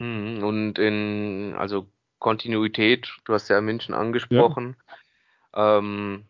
[0.00, 1.86] Hm, und in, also
[2.18, 4.76] Kontinuität, du hast ja München angesprochen.
[5.54, 5.78] Ja.
[5.78, 6.24] Ähm,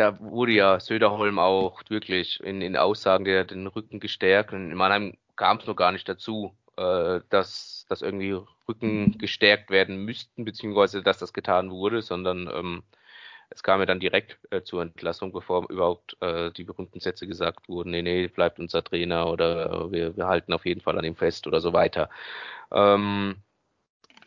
[0.00, 4.52] da wurde ja Söderholm auch wirklich in, in Aussagen der den Rücken gestärkt.
[4.52, 9.70] Und in Mannheim kam es noch gar nicht dazu, äh, dass, dass irgendwie Rücken gestärkt
[9.70, 12.82] werden müssten, beziehungsweise dass das getan wurde, sondern ähm,
[13.50, 17.68] es kam ja dann direkt äh, zur Entlassung, bevor überhaupt äh, die berühmten Sätze gesagt
[17.68, 21.16] wurden, nee, nee, bleibt unser Trainer oder wir, wir halten auf jeden Fall an ihm
[21.16, 22.08] fest oder so weiter.
[22.70, 23.36] Ähm,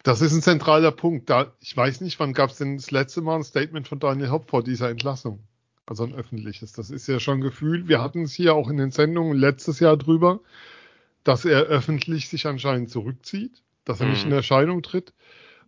[0.03, 1.29] das ist ein zentraler Punkt.
[1.29, 4.29] Da, ich weiß nicht, wann gab es denn das letzte Mal ein Statement von Daniel
[4.29, 5.47] Hopp vor dieser Entlassung?
[5.85, 6.73] Also ein öffentliches.
[6.73, 7.87] Das ist ja schon Gefühl.
[7.87, 10.39] Wir hatten es hier auch in den Sendungen letztes Jahr drüber,
[11.23, 14.11] dass er öffentlich sich anscheinend zurückzieht, dass er mhm.
[14.13, 15.13] nicht in Erscheinung tritt.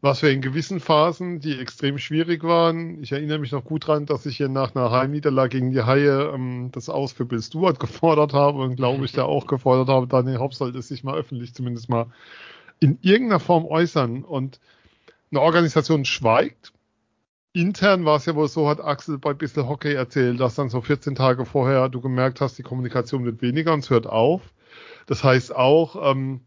[0.02, 4.06] Was wir in gewissen Phasen, die extrem schwierig waren, ich erinnere mich noch gut dran,
[4.06, 7.80] dass ich hier nach einer Heimniederlage gegen die Haie ähm, das Aus für Bill Stewart
[7.80, 11.54] gefordert habe und glaube ich da auch gefordert habe, Daniel Hopp sollte sich mal öffentlich
[11.54, 12.08] zumindest mal
[12.80, 14.24] in irgendeiner Form äußern.
[14.24, 14.60] Und
[15.32, 16.72] eine Organisation schweigt,
[17.56, 20.82] intern war es ja wohl so, hat Axel bei Bissel Hockey erzählt, dass dann so
[20.82, 24.54] 14 Tage vorher du gemerkt hast, die Kommunikation wird weniger und es hört auf.
[25.08, 26.42] Das heißt auch, ähm,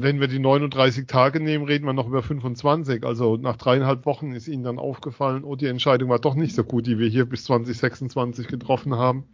[0.00, 3.04] wenn wir die 39 Tage nehmen, reden wir noch über 25.
[3.04, 6.64] Also nach dreieinhalb Wochen ist ihnen dann aufgefallen, oh, die Entscheidung war doch nicht so
[6.64, 9.28] gut, die wir hier bis 2026 getroffen haben.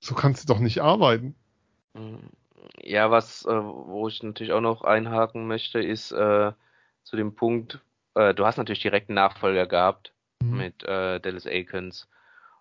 [0.00, 1.36] So kannst du doch nicht arbeiten.
[2.82, 6.52] Ja, was, äh, wo ich natürlich auch noch einhaken möchte, ist äh,
[7.04, 7.80] zu dem Punkt,
[8.16, 10.12] äh, du hast natürlich direkt einen Nachfolger gehabt
[10.42, 10.56] mhm.
[10.56, 12.08] mit äh, Dallas Aikens.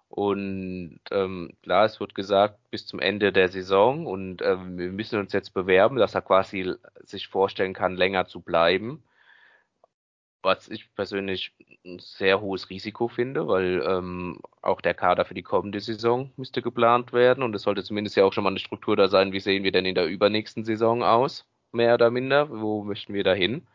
[0.08, 5.20] Und ähm, klar, es wird gesagt, bis zum Ende der Saison und ähm, wir müssen
[5.20, 9.04] uns jetzt bewerben, dass er quasi sich vorstellen kann, länger zu bleiben.
[10.44, 11.54] Was ich persönlich
[11.84, 16.62] ein sehr hohes Risiko finde, weil ähm, auch der Kader für die kommende Saison müsste
[16.62, 19.40] geplant werden und es sollte zumindest ja auch schon mal eine Struktur da sein, wie
[19.40, 21.46] sehen wir denn in der übernächsten Saison aus.
[21.72, 22.50] mehr oder minder.
[22.50, 23.68] Wo möchten wir da hin?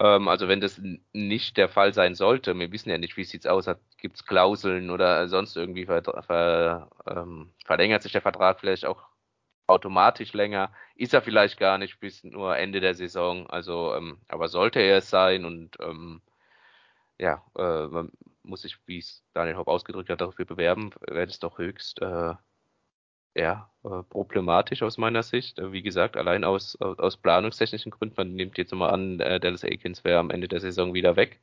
[0.00, 0.80] Ähm, also wenn das
[1.12, 3.66] nicht der Fall sein sollte, wir wissen ja nicht, wie sieht's aus,
[3.98, 9.04] gibt es Klauseln oder sonst irgendwie ver, ver, ähm, verlängert sich der Vertrag vielleicht auch
[9.66, 13.48] automatisch länger, ist er vielleicht gar nicht bis nur Ende der Saison.
[13.48, 16.22] Also, ähm, aber sollte er es sein und ähm,
[17.18, 18.12] ja, äh, man
[18.42, 22.34] muss sich, wie es Daniel Hopp ausgedrückt hat, dafür bewerben, wäre das doch höchst äh,
[23.34, 25.58] ja, äh, problematisch aus meiner Sicht.
[25.58, 29.64] Äh, wie gesagt, allein aus, aus planungstechnischen Gründen, man nimmt jetzt mal an, äh, Dallas
[29.64, 31.40] Aikens wäre am Ende der Saison wieder weg.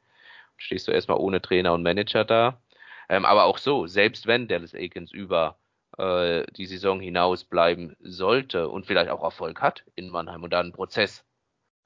[0.58, 2.62] Stehst du erstmal ohne Trainer und Manager da.
[3.10, 5.58] Ähm, aber auch so, selbst wenn Dallas Aikens über
[5.98, 10.72] die Saison hinaus bleiben sollte und vielleicht auch Erfolg hat in Mannheim und dann einen
[10.72, 11.26] Prozess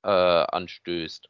[0.03, 1.29] äh, anstößt,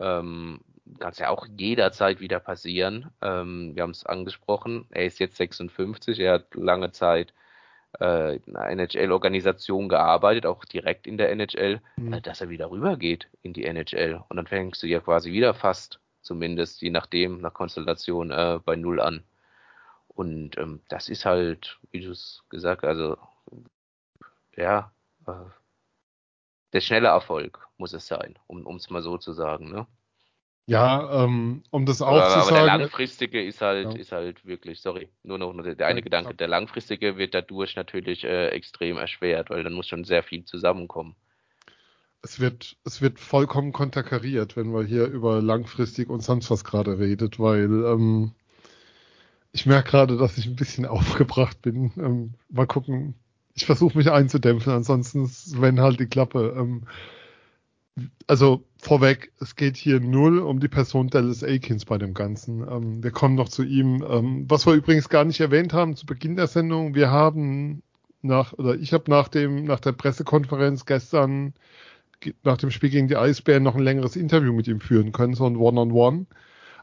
[0.00, 0.60] ähm,
[0.98, 3.10] kann es ja auch jederzeit wieder passieren.
[3.22, 7.32] Ähm, wir haben es angesprochen, er ist jetzt 56, er hat lange Zeit
[8.00, 12.12] äh, in einer NHL-Organisation gearbeitet, auch direkt in der NHL, mhm.
[12.12, 14.22] Äh, dass er wieder rübergeht in die NHL.
[14.28, 18.76] Und dann fängst du ja quasi wieder fast, zumindest je nachdem, nach Konstellation, äh, bei
[18.76, 19.22] Null an.
[20.08, 23.16] Und ähm, das ist halt, wie du es gesagt hast, also
[24.56, 24.92] ja,
[25.26, 25.32] äh,
[26.72, 29.70] der schnelle Erfolg muss es sein, um es mal so zu sagen.
[29.70, 29.86] Ne?
[30.68, 32.54] Ja, ähm, um das auch aber, zu aber sagen.
[32.56, 33.98] der langfristige ist halt, ja.
[33.98, 38.24] ist halt wirklich, sorry, nur noch der eine ja, Gedanke, der langfristige wird dadurch natürlich
[38.24, 41.14] äh, extrem erschwert, weil dann muss schon sehr viel zusammenkommen.
[42.22, 46.98] Es wird, es wird vollkommen konterkariert, wenn man hier über langfristig und sonst was gerade
[46.98, 48.32] redet, weil ähm,
[49.52, 51.92] ich merke gerade, dass ich ein bisschen aufgebracht bin.
[51.96, 53.14] Ähm, mal gucken.
[53.54, 55.30] Ich versuche mich einzudämpfen, ansonsten
[55.62, 56.56] wenn halt die Klappe.
[56.58, 56.88] Ähm,
[58.26, 62.60] also vorweg, es geht hier null um die Person Dallas Aikens bei dem Ganzen.
[62.68, 64.04] Ähm, wir kommen noch zu ihm.
[64.08, 67.82] Ähm, was wir übrigens gar nicht erwähnt haben zu Beginn der Sendung, wir haben
[68.22, 71.54] nach, oder ich habe nach dem, nach der Pressekonferenz gestern,
[72.42, 75.46] nach dem Spiel gegen die Eisbären noch ein längeres Interview mit ihm führen können, so
[75.46, 75.90] ein One-on-One.
[75.90, 76.26] -on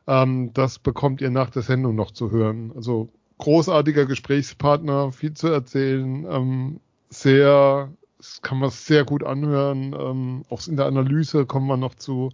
[0.08, 0.24] -One.
[0.24, 2.72] Ähm, das bekommt ihr nach der Sendung noch zu hören.
[2.76, 7.92] Also großartiger Gesprächspartner, viel zu erzählen, ähm, sehr
[8.24, 9.94] das kann man sehr gut anhören.
[9.94, 12.32] Ähm, auch in der Analyse kommen wir noch zu.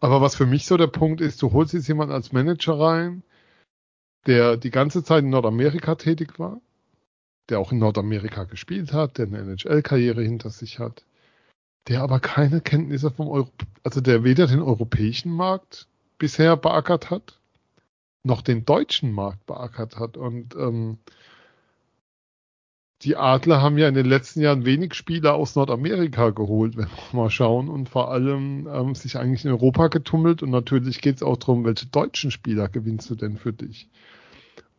[0.00, 3.22] Aber was für mich so der Punkt ist, du holst jetzt jemanden als Manager rein,
[4.26, 6.60] der die ganze Zeit in Nordamerika tätig war,
[7.48, 11.06] der auch in Nordamerika gespielt hat, der eine NHL-Karriere hinter sich hat,
[11.88, 13.48] der aber keine Kenntnisse vom Euro,
[13.82, 17.40] also der weder den europäischen Markt bisher beackert hat,
[18.24, 20.18] noch den deutschen Markt beackert hat.
[20.18, 20.98] Und ähm,
[23.04, 27.20] die Adler haben ja in den letzten Jahren wenig Spieler aus Nordamerika geholt, wenn wir
[27.20, 30.42] mal schauen, und vor allem ähm, sich eigentlich in Europa getummelt.
[30.42, 33.88] Und natürlich geht es auch darum, welche deutschen Spieler gewinnst du denn für dich?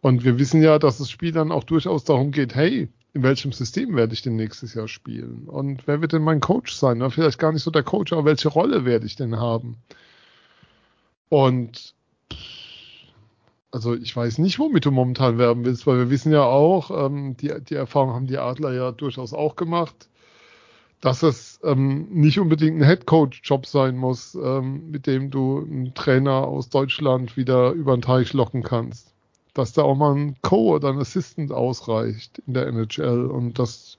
[0.01, 3.51] Und wir wissen ja, dass das Spiel dann auch durchaus darum geht, hey, in welchem
[3.51, 5.43] System werde ich denn nächstes Jahr spielen?
[5.47, 6.97] Und wer wird denn mein Coach sein?
[6.97, 9.77] Oder vielleicht gar nicht so der Coach, aber welche Rolle werde ich denn haben?
[11.29, 11.93] Und
[13.75, 17.35] also ich weiß nicht, womit du momentan werben willst, weil wir wissen ja auch, ähm,
[17.35, 20.07] die, die Erfahrung haben die Adler ja durchaus auch gemacht,
[21.01, 26.47] dass es ähm, nicht unbedingt ein Headcoach-Job sein muss, ähm, mit dem du einen Trainer
[26.47, 29.13] aus Deutschland wieder über den Teich locken kannst.
[29.53, 33.97] Dass da auch mal ein Co- oder ein Assistant ausreicht in der NHL und dass,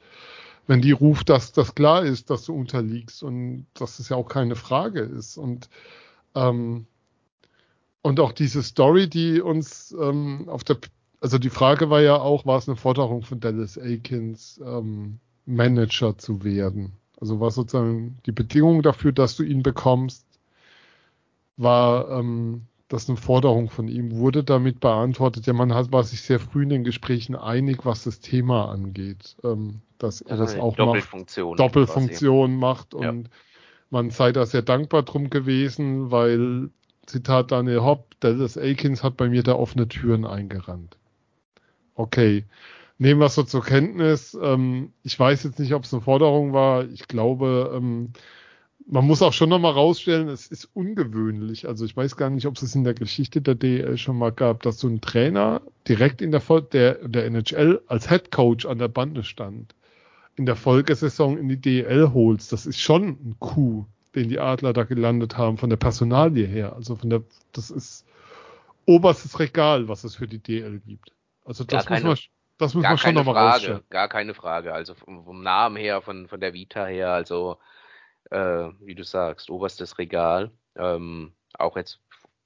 [0.66, 4.28] wenn die ruft, dass das klar ist, dass du unterliegst und dass es ja auch
[4.28, 5.36] keine Frage ist.
[5.36, 5.68] Und
[6.34, 6.86] ähm,
[8.06, 10.78] und auch diese Story, die uns ähm, auf der,
[11.20, 16.16] also die Frage war ja auch, war es eine Forderung von Dallas Aikens, ähm, Manager
[16.16, 16.92] zu werden?
[17.20, 20.24] Also war sozusagen die Bedingung dafür, dass du ihn bekommst,
[21.56, 25.48] war ähm, das eine Forderung von ihm, wurde damit beantwortet.
[25.48, 29.34] Ja, man hat, war sich sehr früh in den Gesprächen einig, was das Thema angeht,
[29.42, 32.60] ähm, dass er also das auch Doppelfunktion macht, Doppelfunktion quasi.
[32.60, 33.30] macht und ja.
[33.90, 36.70] man sei da sehr dankbar drum gewesen, weil
[37.06, 40.98] Zitat Daniel Hopp, Dallas Aikens hat bei mir da offene Türen eingerannt.
[41.94, 42.44] Okay.
[42.98, 44.36] Nehmen wir es so zur Kenntnis.
[44.40, 46.84] Ähm, ich weiß jetzt nicht, ob es eine Forderung war.
[46.86, 48.12] Ich glaube, ähm,
[48.86, 51.68] man muss auch schon nochmal rausstellen, es ist ungewöhnlich.
[51.68, 54.62] Also ich weiß gar nicht, ob es in der Geschichte der DL schon mal gab,
[54.62, 56.40] dass so ein Trainer direkt in der,
[56.72, 59.74] der, der NHL als Head Coach an der Bande stand.
[60.36, 62.52] In der Folgesaison in die DL holst.
[62.52, 63.86] Das ist schon ein Coup
[64.16, 66.72] den die Adler da gelandet haben, von der Personalie her.
[66.74, 68.06] Also von der, das ist
[68.86, 71.12] oberstes Regal, was es für die DL gibt.
[71.44, 73.82] Also das keine, muss man, das muss man schon nochmal rausstellen.
[73.90, 74.72] Gar keine Frage.
[74.72, 77.58] Also vom, vom, Namen her, von, von der Vita her, also
[78.30, 80.50] äh, wie du sagst, oberstes Regal.
[80.76, 82.00] Ähm, auch jetzt,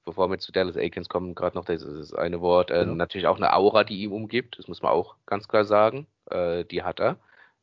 [0.05, 2.85] bevor wir zu Dallas Aikens kommen, gerade noch das, das eine Wort, äh, ja.
[2.85, 4.59] natürlich auch eine Aura, die ihm umgibt.
[4.59, 6.07] Das muss man auch ganz klar sagen.
[6.29, 7.17] Äh, die hat er.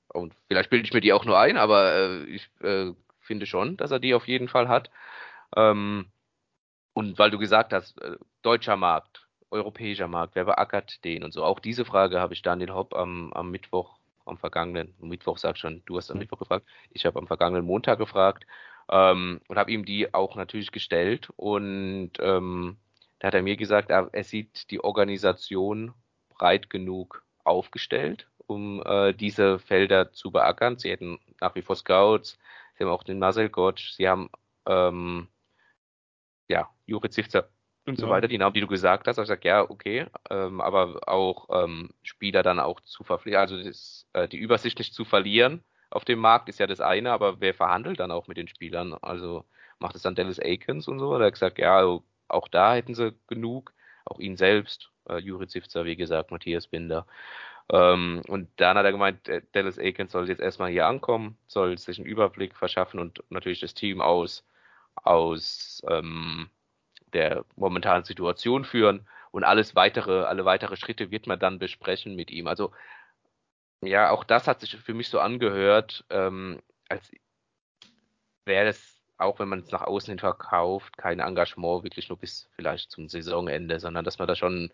[0.08, 2.92] Und vielleicht bilde ich mir die auch nur ein, aber äh, ich äh,
[3.28, 4.90] finde schon, dass er die auf jeden Fall hat.
[5.56, 6.06] Ähm,
[6.94, 11.44] und weil du gesagt hast, äh, deutscher Markt, europäischer Markt, wer beackert den und so.
[11.44, 15.82] Auch diese Frage habe ich Daniel Hopp am, am Mittwoch, am vergangenen, Mittwoch sag schon,
[15.86, 18.46] du hast am Mittwoch gefragt, ich habe am vergangenen Montag gefragt
[18.90, 22.76] ähm, und habe ihm die auch natürlich gestellt und ähm,
[23.20, 25.94] da hat er mir gesagt, er, er sieht die Organisation
[26.28, 30.78] breit genug aufgestellt, um äh, diese Felder zu beackern.
[30.78, 32.38] Sie hätten nach wie vor Scouts,
[32.78, 34.30] sie haben auch den Marcel Gottsch, sie haben
[34.66, 35.28] ähm,
[36.48, 37.48] ja, Juri Zivzer
[37.86, 38.06] und ja.
[38.06, 39.18] so weiter, die Namen, die du gesagt hast.
[39.18, 44.06] Ich sage, ja, okay, ähm, aber auch ähm, Spieler dann auch zu verpflichten, also das,
[44.14, 47.54] äh, die Übersicht nicht zu verlieren auf dem Markt ist ja das eine, aber wer
[47.54, 48.94] verhandelt dann auch mit den Spielern?
[48.94, 49.44] Also
[49.78, 51.14] macht es dann Dallas Aikens und so?
[51.14, 51.82] Oder hat gesagt, ja,
[52.28, 53.72] auch da hätten sie genug,
[54.04, 57.06] auch ihn selbst, äh, Juri Zivzer, wie gesagt, Matthias Binder.
[57.70, 61.76] Ähm, und dann hat er gemeint, äh, Dallas Aikens soll jetzt erstmal hier ankommen, soll
[61.78, 64.44] sich einen Überblick verschaffen und natürlich das Team aus,
[64.94, 66.48] aus ähm,
[67.12, 72.30] der momentanen Situation führen und alles weitere, alle weitere Schritte wird man dann besprechen mit
[72.30, 72.46] ihm.
[72.46, 72.72] Also
[73.82, 77.10] ja, auch das hat sich für mich so angehört, ähm, als
[78.44, 82.48] wäre es, auch wenn man es nach außen hin verkauft, kein Engagement wirklich nur bis
[82.56, 84.70] vielleicht zum Saisonende, sondern dass man da schon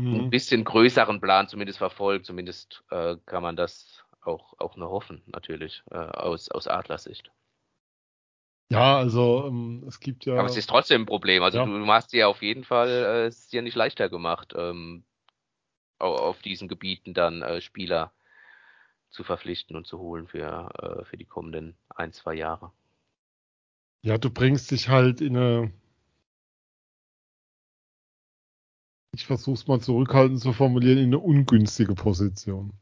[0.00, 0.14] mhm.
[0.20, 2.26] ein bisschen größeren Plan zumindest verfolgt.
[2.26, 7.30] Zumindest äh, kann man das auch, auch nur hoffen, natürlich, äh, aus, aus Adlersicht.
[8.70, 10.34] Ja, also ähm, es gibt ja.
[10.34, 11.42] Aber es ist trotzdem ein Problem.
[11.42, 11.64] Also ja.
[11.64, 15.04] du, du hast dir auf jeden Fall äh, es dir nicht leichter gemacht, ähm,
[15.98, 18.12] auf diesen Gebieten dann äh, Spieler
[19.10, 22.72] zu verpflichten und zu holen für, äh, für die kommenden ein, zwei Jahre.
[24.02, 25.72] Ja, du bringst dich halt in eine.
[29.14, 32.72] Ich versuch's mal zurückhaltend zu formulieren, in eine ungünstige Position.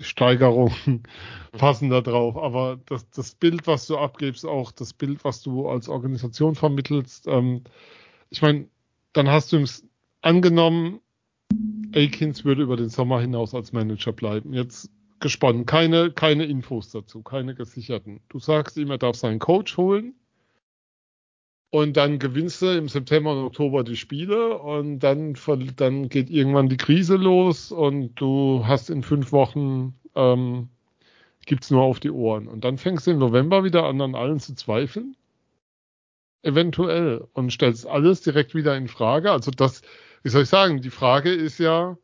[0.00, 1.02] Steigerungen
[1.52, 2.36] passen da drauf.
[2.36, 7.26] Aber das, das Bild, was du abgibst, auch das Bild, was du als Organisation vermittelst,
[7.28, 7.62] ähm,
[8.30, 8.68] ich meine,
[9.12, 9.86] dann hast du es
[10.20, 11.00] angenommen,
[11.94, 14.52] Akins würde über den Sommer hinaus als Manager bleiben.
[14.52, 14.90] Jetzt
[15.20, 18.20] gesponnen, keine, keine Infos dazu, keine gesicherten.
[18.28, 20.14] Du sagst ihm, er darf seinen Coach holen.
[21.74, 25.36] Und dann gewinnst du im September und Oktober die Spiele und dann,
[25.74, 30.68] dann geht irgendwann die Krise los und du hast in fünf Wochen, ähm,
[31.46, 32.46] gibt's nur auf die Ohren.
[32.46, 35.16] Und dann fängst du im November wieder an, an allen zu zweifeln.
[36.42, 37.26] Eventuell.
[37.32, 39.32] Und stellst alles direkt wieder in Frage.
[39.32, 39.82] Also das,
[40.22, 41.98] wie soll ich sagen, die Frage ist ja,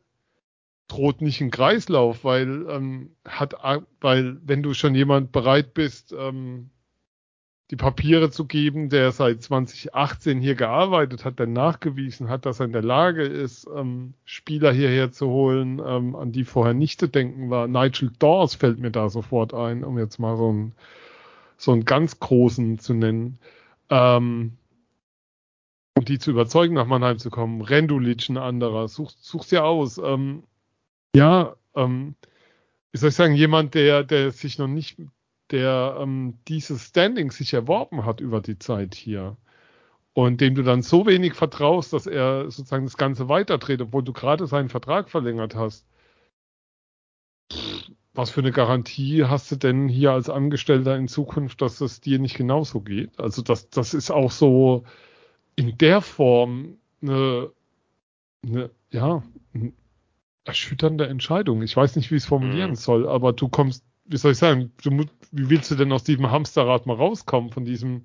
[0.89, 3.55] droht nicht ein Kreislauf, weil ähm, hat,
[4.01, 6.71] weil wenn du schon jemand bereit bist, ähm,
[7.71, 12.65] die Papiere zu geben, der seit 2018 hier gearbeitet hat, der nachgewiesen hat, dass er
[12.65, 17.07] in der Lage ist, ähm, Spieler hierher zu holen, ähm, an die vorher nicht zu
[17.07, 17.69] denken war.
[17.69, 20.73] Nigel Dawes fällt mir da sofort ein, um jetzt mal so einen,
[21.55, 23.39] so einen ganz großen zu nennen.
[23.89, 24.57] Ähm,
[25.95, 27.61] um die zu überzeugen, nach Mannheim zu kommen.
[27.61, 29.97] Rendulic ein anderer, such, such's ja aus.
[29.97, 30.43] Ähm,
[31.15, 32.15] ja, ähm,
[32.91, 34.97] wie soll ich sagen, jemand, der, der sich noch nicht
[35.51, 39.37] der ähm, dieses Standing sich erworben hat über die Zeit hier
[40.13, 44.13] und dem du dann so wenig vertraust, dass er sozusagen das Ganze weiterdreht, obwohl du
[44.13, 45.85] gerade seinen Vertrag verlängert hast.
[48.13, 52.19] Was für eine Garantie hast du denn hier als Angestellter in Zukunft, dass es dir
[52.19, 53.17] nicht genauso geht?
[53.19, 54.83] Also das, das ist auch so
[55.55, 57.51] in der Form eine,
[58.45, 59.23] eine ja,
[59.53, 59.71] eine
[60.43, 61.61] erschütternde Entscheidung.
[61.61, 62.75] Ich weiß nicht, wie ich es formulieren mhm.
[62.75, 66.29] soll, aber du kommst wie soll ich sagen, du, wie willst du denn aus diesem
[66.29, 68.03] Hamsterrad mal rauskommen, von diesem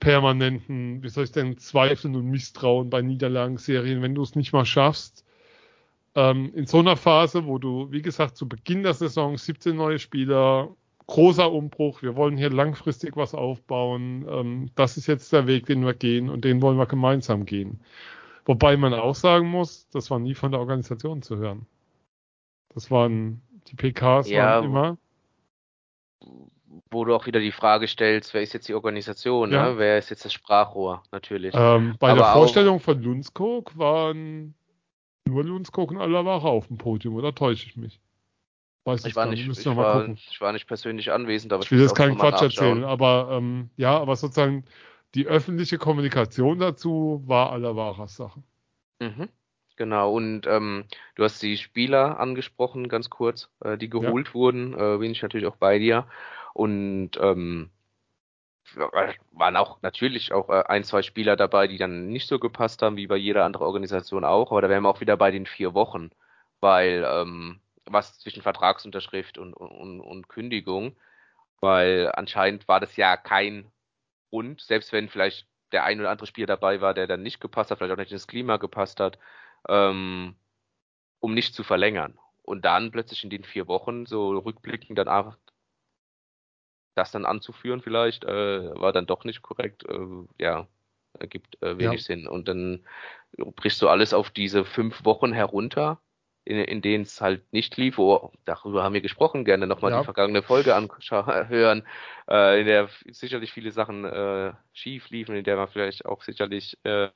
[0.00, 4.64] permanenten, wie soll ich denn, Zweifeln und Misstrauen bei Niederlagenserien, wenn du es nicht mal
[4.64, 5.24] schaffst,
[6.14, 9.98] ähm, in so einer Phase, wo du, wie gesagt, zu Beginn der Saison 17 neue
[9.98, 10.74] Spieler,
[11.06, 15.84] großer Umbruch, wir wollen hier langfristig was aufbauen, ähm, das ist jetzt der Weg, den
[15.84, 17.80] wir gehen und den wollen wir gemeinsam gehen.
[18.44, 21.66] Wobei man auch sagen muss, das war nie von der Organisation zu hören.
[22.74, 24.98] Das waren, die PKs ja, waren immer
[26.90, 29.70] wo du auch wieder die Frage stellst, wer ist jetzt die Organisation, ja.
[29.70, 29.78] ne?
[29.78, 31.54] wer ist jetzt das Sprachrohr, natürlich.
[31.56, 34.54] Ähm, bei Aber der Vorstellung von Lundskog waren
[35.26, 38.00] nur Lundskog und Alavara auf dem Podium, oder täusche ich mich?
[38.84, 41.96] Weiß ich, war nicht, ich, war, ich war nicht persönlich anwesend, aber ich will jetzt
[41.96, 44.64] keinen Quatsch erzählen, aber ähm, ja, aber sozusagen
[45.14, 48.42] die öffentliche Kommunikation dazu war Alavaras Sache.
[49.00, 49.28] Mhm.
[49.76, 54.34] Genau, und ähm, du hast die Spieler angesprochen, ganz kurz, äh, die geholt ja.
[54.34, 56.08] wurden, äh, bin ich natürlich auch bei dir.
[56.54, 57.70] Und ähm,
[59.32, 62.96] waren auch natürlich auch äh, ein, zwei Spieler dabei, die dann nicht so gepasst haben,
[62.96, 65.74] wie bei jeder anderen Organisation auch, aber da wären wir auch wieder bei den vier
[65.74, 66.10] Wochen,
[66.60, 70.96] weil ähm, was zwischen Vertragsunterschrift und, und, und Kündigung
[71.60, 73.72] Weil anscheinend war das ja kein
[74.30, 77.70] Grund, selbst wenn vielleicht der ein oder andere Spieler dabei war, der dann nicht gepasst
[77.70, 79.18] hat, vielleicht auch nicht ins Klima gepasst hat,
[79.68, 80.34] ähm,
[81.20, 82.18] um nicht zu verlängern.
[82.42, 85.36] Und dann plötzlich in den vier Wochen so rückblickend dann auch
[86.96, 89.84] das dann anzuführen vielleicht, äh, war dann doch nicht korrekt.
[89.88, 89.98] Äh,
[90.38, 90.66] ja,
[91.18, 92.06] ergibt äh, wenig ja.
[92.06, 92.26] Sinn.
[92.26, 92.84] Und dann
[93.36, 96.00] brichst du alles auf diese fünf Wochen herunter,
[96.44, 97.98] in, in denen es halt nicht lief.
[97.98, 99.98] Oh, darüber haben wir gesprochen, gerne nochmal ja.
[99.98, 101.86] die vergangene Folge anhören,
[102.30, 106.78] äh, in der sicherlich viele Sachen äh, schief liefen, in der man vielleicht auch sicherlich
[106.84, 107.08] äh,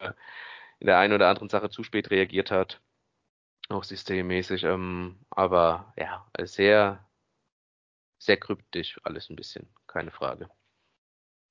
[0.80, 2.80] in der einen oder anderen Sache zu spät reagiert hat.
[3.68, 4.64] Auch systemmäßig.
[4.64, 7.04] Ähm, aber ja, sehr,
[8.18, 10.50] sehr kryptisch alles ein bisschen, keine Frage.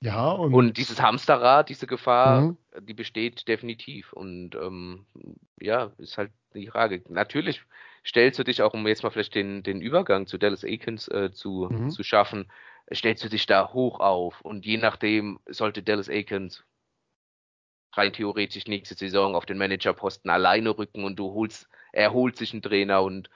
[0.01, 2.57] Ja, und, und dieses Hamsterrad, diese Gefahr, mhm.
[2.81, 4.13] die besteht definitiv.
[4.13, 5.05] Und ähm,
[5.59, 7.03] ja, ist halt die Frage.
[7.09, 7.61] Natürlich
[8.05, 11.31] stellst du dich auch, um jetzt mal vielleicht den, den Übergang zu Dallas Aikens äh,
[11.31, 11.89] zu, mhm.
[11.89, 12.49] zu schaffen,
[12.93, 14.41] stellst du dich da hoch auf.
[14.41, 16.63] Und je nachdem sollte Dallas Aikens
[17.93, 22.53] rein theoretisch nächste Saison auf den Managerposten alleine rücken und du holst, er holt sich
[22.53, 23.29] einen Trainer und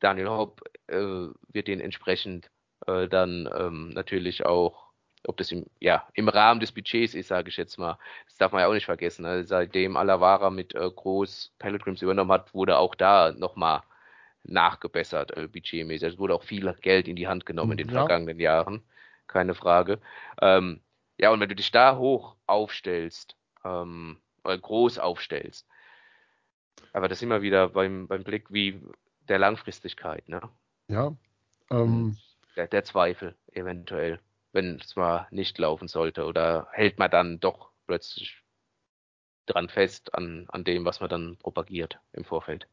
[0.00, 2.50] Daniel Hopp äh, wird den entsprechend
[2.86, 4.90] äh, dann ähm, natürlich auch
[5.26, 7.98] ob das im, ja, im Rahmen des Budgets ist, sage ich jetzt mal.
[8.26, 9.26] Das darf man ja auch nicht vergessen.
[9.26, 13.82] Also seitdem Alavara mit äh, Groß Pilgrims übernommen hat, wurde auch da nochmal
[14.44, 16.14] nachgebessert, äh, budgetmäßig.
[16.14, 18.00] Es wurde auch viel Geld in die Hand genommen in den ja.
[18.00, 18.82] vergangenen Jahren.
[19.26, 20.00] Keine Frage.
[20.40, 20.80] Ähm,
[21.18, 25.66] ja, und wenn du dich da hoch aufstellst, ähm, oder groß aufstellst,
[26.92, 28.80] aber das immer wieder beim, beim Blick wie
[29.28, 30.40] der Langfristigkeit, ne?
[30.88, 31.14] Ja.
[31.70, 32.16] Ähm,
[32.56, 34.18] der, der Zweifel eventuell
[34.52, 36.24] wenn es mal nicht laufen sollte?
[36.24, 38.42] Oder hält man dann doch plötzlich
[39.46, 42.66] dran fest an, an dem, was man dann propagiert im Vorfeld?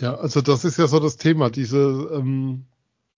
[0.00, 1.50] Ja, also das ist ja so das Thema.
[1.50, 2.66] Diese, ähm,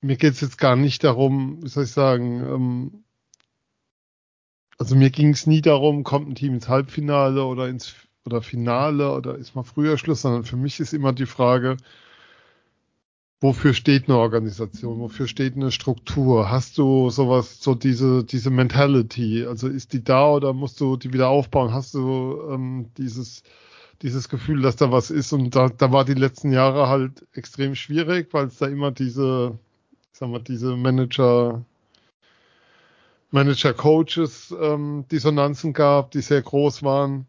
[0.01, 3.04] mir geht es jetzt gar nicht darum, wie soll ich sagen, ähm,
[4.79, 7.95] also mir ging es nie darum, kommt ein Team ins Halbfinale oder ins
[8.27, 11.77] oder Finale oder ist mal früher Schluss, sondern für mich ist immer die Frage,
[13.41, 16.51] wofür steht eine Organisation, wofür steht eine Struktur?
[16.51, 19.45] Hast du sowas, so diese, diese Mentality?
[19.47, 21.75] Also ist die da oder musst du die wieder aufbauen?
[21.75, 23.43] Hast du ähm, dieses,
[24.03, 25.33] dieses Gefühl, dass da was ist?
[25.33, 29.59] Und da, da war die letzten Jahre halt extrem schwierig, weil es da immer diese,
[30.13, 31.65] ich sag mal, diese Manager,
[33.35, 37.27] Manager-Coaches ähm, Dissonanzen gab, die sehr groß waren.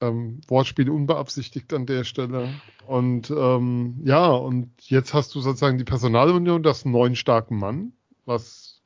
[0.00, 2.48] Ähm, Wortspiel unbeabsichtigt an der Stelle.
[2.88, 7.92] Und ähm, ja, und jetzt hast du sozusagen die Personalunion, das neuen starken Mann,
[8.26, 8.82] was,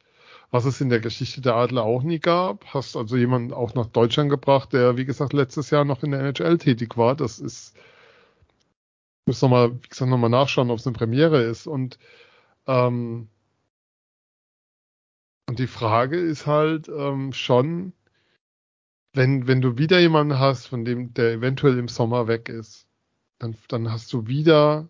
[0.51, 2.67] was es in der Geschichte der Adler auch nie gab.
[2.67, 6.21] Hast also jemanden auch nach Deutschland gebracht, der, wie gesagt, letztes Jahr noch in der
[6.21, 7.17] NHL tätig war.
[7.17, 7.75] Das ist,
[9.25, 11.67] ich muss nochmal, wie gesagt, nochmal nachschauen, ob es eine Premiere ist.
[11.67, 11.99] Und,
[12.67, 13.29] ähm,
[15.49, 17.93] und die Frage ist halt ähm, schon,
[19.13, 22.87] wenn, wenn du wieder jemanden hast, von dem der eventuell im Sommer weg ist,
[23.39, 24.89] dann, dann hast du wieder.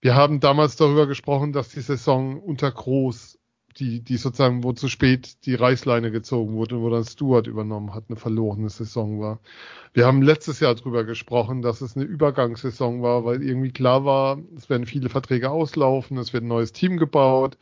[0.00, 3.38] Wir haben damals darüber gesprochen, dass die Saison unter Groß,
[3.78, 8.04] die, die sozusagen, wo zu spät die Reißleine gezogen wurde, wo dann Stuart übernommen hat,
[8.08, 9.40] eine verlorene Saison war.
[9.94, 14.38] Wir haben letztes Jahr darüber gesprochen, dass es eine Übergangssaison war, weil irgendwie klar war,
[14.56, 17.56] es werden viele Verträge auslaufen, es wird ein neues Team gebaut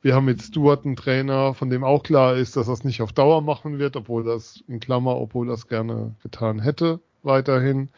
[0.00, 3.02] wir haben mit Stuart einen Trainer, von dem auch klar ist, dass er es nicht
[3.02, 7.88] auf Dauer machen wird, obwohl das in Klammer, obwohl das gerne getan hätte, weiterhin.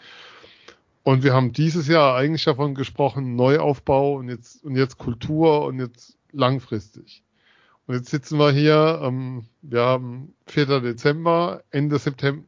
[1.03, 5.78] Und wir haben dieses Jahr eigentlich davon gesprochen, Neuaufbau und jetzt, und jetzt Kultur und
[5.78, 7.22] jetzt langfristig.
[7.86, 10.80] Und jetzt sitzen wir hier, ähm, wir haben 4.
[10.80, 12.44] Dezember, Ende September,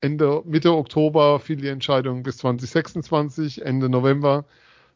[0.00, 4.44] Ende, Mitte Oktober fiel die Entscheidung bis 2026, Ende November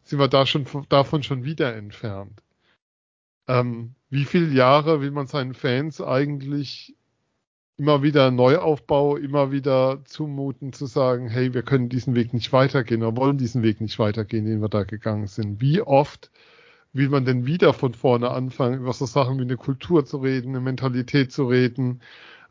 [0.05, 2.43] sind wir da schon, davon schon wieder entfernt.
[3.51, 6.95] Ähm, wie viele Jahre will man seinen Fans eigentlich
[7.77, 13.03] immer wieder Neuaufbau, immer wieder zumuten zu sagen, hey, wir können diesen Weg nicht weitergehen
[13.03, 15.61] oder wollen diesen Weg nicht weitergehen, den wir da gegangen sind.
[15.61, 16.31] Wie oft
[16.93, 20.51] will man denn wieder von vorne anfangen, über so Sachen wie eine Kultur zu reden,
[20.51, 22.03] eine Mentalität zu reden,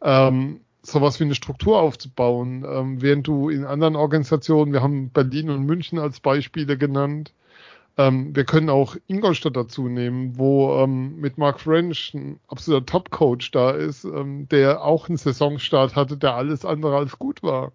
[0.02, 5.50] ähm, sowas wie eine Struktur aufzubauen, ähm, während du in anderen Organisationen, wir haben Berlin
[5.50, 7.34] und München als Beispiele genannt,
[8.00, 13.52] ähm, wir können auch Ingolstadt dazu nehmen, wo ähm, mit Mark French ein absoluter Top-Coach
[13.52, 17.74] da ist, ähm, der auch einen Saisonstart hatte, der alles andere als gut war.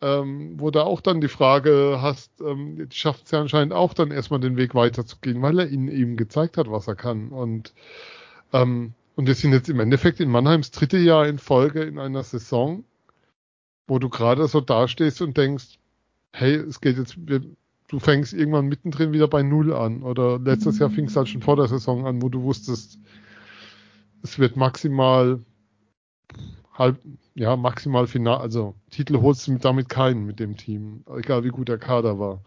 [0.00, 4.10] Ähm, wo du auch dann die Frage hast, ähm, schafft es ja anscheinend auch dann
[4.10, 7.28] erstmal den Weg weiterzugehen, weil er ihnen eben gezeigt hat, was er kann.
[7.28, 7.72] Und,
[8.52, 12.24] ähm, und wir sind jetzt im Endeffekt in Mannheims dritte Jahr in Folge in einer
[12.24, 12.84] Saison,
[13.86, 15.78] wo du gerade so dastehst und denkst,
[16.32, 17.42] hey, es geht jetzt, wir,
[17.88, 20.02] du fängst irgendwann mittendrin wieder bei Null an.
[20.02, 22.98] Oder letztes Jahr fing es halt schon vor der Saison an, wo du wusstest,
[24.22, 25.40] es wird maximal
[26.74, 26.98] halb,
[27.34, 31.68] ja, maximal final, also Titel holst du damit keinen mit dem Team, egal wie gut
[31.68, 32.42] der Kader war,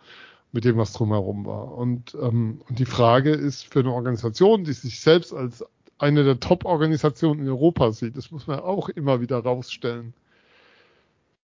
[0.51, 1.75] mit dem, was drumherum war.
[1.75, 5.63] Und, ähm, und die Frage ist für eine Organisation, die sich selbst als
[5.97, 10.13] eine der Top-Organisationen in Europa sieht, das muss man auch immer wieder rausstellen.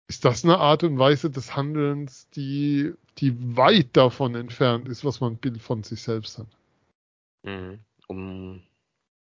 [0.08, 5.22] Ist das eine Art und Weise des Handelns, die, die weit davon entfernt ist, was
[5.22, 6.48] man Bild von sich selbst hat?
[7.44, 7.80] Mhm.
[8.08, 8.64] Um,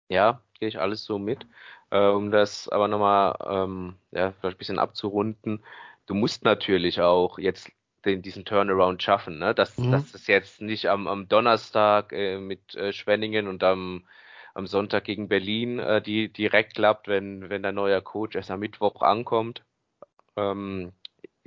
[0.09, 1.47] ja, gehe ich alles so mit.
[1.91, 5.63] Äh, um das aber nochmal ähm, ja, vielleicht ein bisschen abzurunden,
[6.07, 7.71] du musst natürlich auch jetzt
[8.05, 9.55] den, diesen Turnaround schaffen, ne?
[9.55, 9.93] dass, mhm.
[9.93, 14.07] dass es jetzt nicht am, am Donnerstag äh, mit äh, Schwenningen und am,
[14.55, 18.61] am Sonntag gegen Berlin äh, die direkt klappt, wenn, wenn der neue Coach erst am
[18.61, 19.65] Mittwoch ankommt.
[20.37, 20.93] Ähm,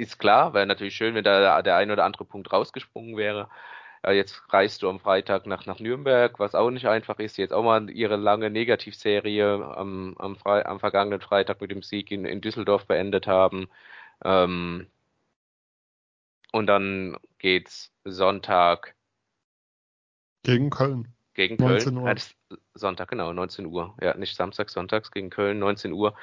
[0.04, 3.49] ist klar, wäre natürlich schön, wenn da der ein oder andere Punkt rausgesprungen wäre.
[4.06, 7.38] Jetzt reist du am Freitag nach, nach Nürnberg, was auch nicht einfach ist.
[7.38, 12.12] Jetzt auch mal ihre lange Negativserie am, am, Fre am vergangenen Freitag mit dem Sieg
[12.12, 13.70] in, in Düsseldorf beendet haben.
[14.26, 14.88] Ähm,
[16.51, 18.93] und dann geht's Sonntag
[20.43, 21.08] gegen Köln.
[21.34, 21.97] Gegen Köln.
[21.97, 22.08] Uhr.
[22.08, 23.95] Ja, Sonntag, genau, 19 Uhr.
[24.01, 26.14] Ja, nicht Samstag, Sonntags gegen Köln, 19 Uhr.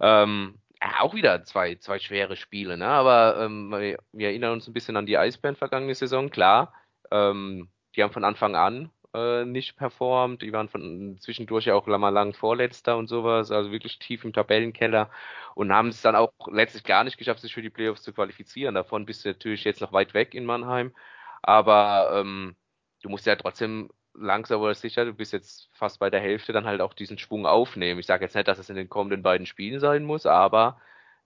[0.00, 2.86] Ähm, ja, auch wieder zwei, zwei schwere Spiele, ne?
[2.88, 6.74] Aber ähm, wir, wir erinnern uns ein bisschen an die Eisbären vergangene Saison, klar.
[7.10, 10.42] Ähm, die haben von Anfang an äh, nicht performt.
[10.42, 15.10] Die waren von zwischendurch ja auch lang Vorletzter und sowas, also wirklich tief im Tabellenkeller
[15.54, 18.74] und haben es dann auch letztlich gar nicht geschafft, sich für die Playoffs zu qualifizieren.
[18.74, 20.94] Davon bist du natürlich jetzt noch weit weg in Mannheim.
[21.42, 22.56] Aber ähm,
[23.02, 26.66] du musst ja trotzdem langsam oder sicher, du bist jetzt fast bei der Hälfte, dann
[26.66, 28.00] halt auch diesen Schwung aufnehmen.
[28.00, 30.80] Ich sage jetzt nicht, dass es in den kommenden beiden Spielen sein muss, aber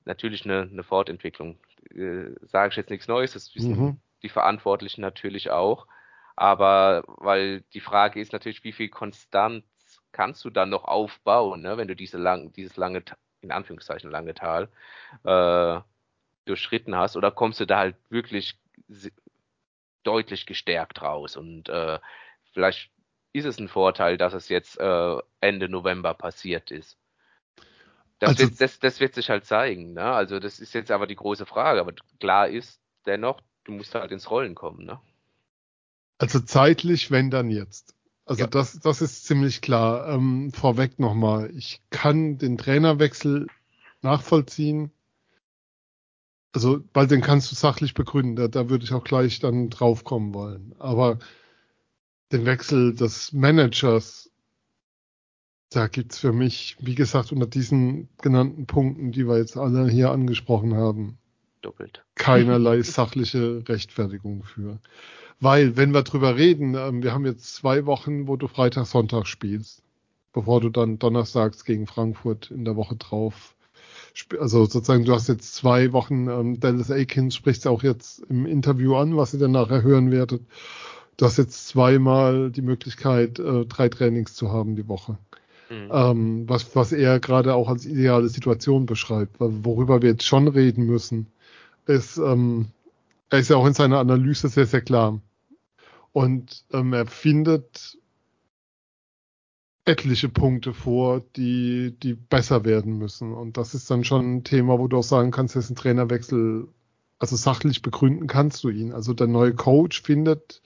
[0.05, 1.59] natürlich eine, eine Fortentwicklung.
[1.91, 5.87] Äh, sage ich jetzt nichts Neues, das wissen mhm die Verantwortlichen natürlich auch.
[6.35, 9.65] Aber weil die Frage ist natürlich, wie viel Konstanz
[10.13, 13.03] kannst du dann noch aufbauen, ne, wenn du diese lang, dieses lange,
[13.41, 14.69] in Anführungszeichen lange Tal
[15.25, 15.81] äh,
[16.45, 18.59] durchschritten hast, oder kommst du da halt wirklich
[20.03, 21.37] deutlich gestärkt raus?
[21.37, 21.99] Und äh,
[22.57, 22.91] vielleicht
[23.35, 26.97] ist es ein Vorteil, dass es jetzt äh, Ende November passiert ist.
[28.19, 29.93] Das, also, wird, das, das wird sich halt zeigen.
[29.93, 30.05] Ne?
[30.05, 31.81] Also das ist jetzt aber die große Frage.
[31.81, 34.99] Aber klar ist dennoch, du musst halt ins Rollen kommen, ne?
[36.17, 37.95] Also zeitlich, wenn dann jetzt.
[38.25, 38.47] Also ja.
[38.47, 40.09] das, das ist ziemlich klar.
[40.09, 43.49] Ähm, vorweg nochmal, ich kann den Trainerwechsel
[44.01, 44.91] nachvollziehen.
[46.55, 48.35] Also, weil den kannst du sachlich begründen.
[48.35, 50.75] Da, da würde ich auch gleich dann drauf kommen wollen.
[50.79, 51.19] Aber
[52.33, 54.31] den Wechsel des Managers,
[55.71, 60.11] da gibt's für mich, wie gesagt, unter diesen genannten Punkten, die wir jetzt alle hier
[60.11, 61.19] angesprochen haben,
[61.63, 62.05] doppelt.
[62.15, 64.79] Keinerlei sachliche Rechtfertigung für.
[65.41, 69.27] Weil, wenn wir drüber reden, ähm, wir haben jetzt zwei Wochen, wo du Freitag, Sonntag
[69.27, 69.83] spielst,
[70.33, 73.57] bevor du dann donnerstags gegen Frankfurt in der Woche drauf
[74.41, 78.95] also sozusagen, du hast jetzt zwei Wochen, ähm, Dallas Aikens spricht auch jetzt im Interview
[78.97, 80.43] an, was ihr dann nachher hören werdet.
[81.17, 85.19] Du hast jetzt zweimal die Möglichkeit, äh, drei Trainings zu haben die Woche.
[85.71, 85.91] Mhm.
[85.91, 90.87] Ähm, was, was er gerade auch als ideale Situation beschreibt, worüber wir jetzt schon reden
[90.87, 91.27] müssen,
[91.87, 92.67] ist, ähm,
[93.31, 95.21] er ist ja auch in seiner Analyse sehr, sehr klar.
[96.13, 97.99] Und ähm, er findet
[99.85, 103.33] etliche Punkte vor, die, die besser werden müssen.
[103.33, 106.69] Und das ist dann schon ein Thema, wo du auch sagen kannst, dass ein Trainerwechsel,
[107.19, 108.93] also sachlich begründen kannst du ihn.
[108.93, 110.61] Also der neue Coach findet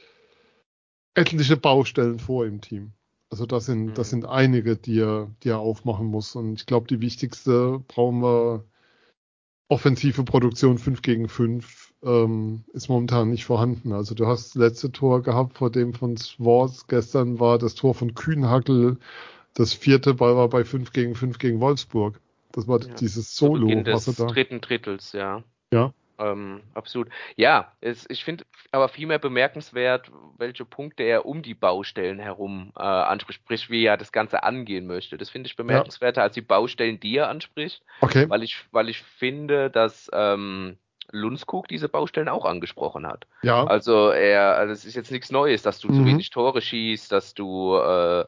[1.14, 2.92] etliche Baustellen vor im Team.
[3.30, 4.10] Also das sind, das mhm.
[4.10, 6.34] sind einige, die er, die er aufmachen muss.
[6.34, 8.64] Und ich glaube, die wichtigste brauchen wir
[9.68, 13.92] offensive Produktion 5 gegen 5 ähm, ist momentan nicht vorhanden.
[13.92, 16.86] Also du hast das letzte Tor gehabt vor dem von Swartz.
[16.88, 18.98] Gestern war das Tor von Kühnhackel.
[19.54, 22.20] Das vierte Ball war bei 5 gegen 5 gegen Wolfsburg.
[22.52, 22.94] Das war ja.
[22.94, 23.68] dieses Solo.
[23.68, 24.32] Zu des was er da...
[24.32, 25.44] dritten Drittels, ja.
[25.72, 25.92] Ja.
[26.20, 27.08] Ähm, absolut.
[27.36, 32.82] Ja, es, ich finde aber vielmehr bemerkenswert, welche Punkte er um die Baustellen herum äh,
[32.82, 35.16] anspricht, sprich, wie er das Ganze angehen möchte.
[35.16, 36.24] Das finde ich bemerkenswerter ja.
[36.24, 37.82] als die Baustellen, die er anspricht.
[38.02, 38.28] Okay.
[38.28, 40.76] Weil ich, weil ich finde, dass ähm,
[41.10, 43.26] Lundskog diese Baustellen auch angesprochen hat.
[43.42, 43.64] Ja.
[43.64, 45.94] Also er, also es ist jetzt nichts Neues, dass du mhm.
[45.94, 48.26] zu wenig Tore schießt, dass du äh,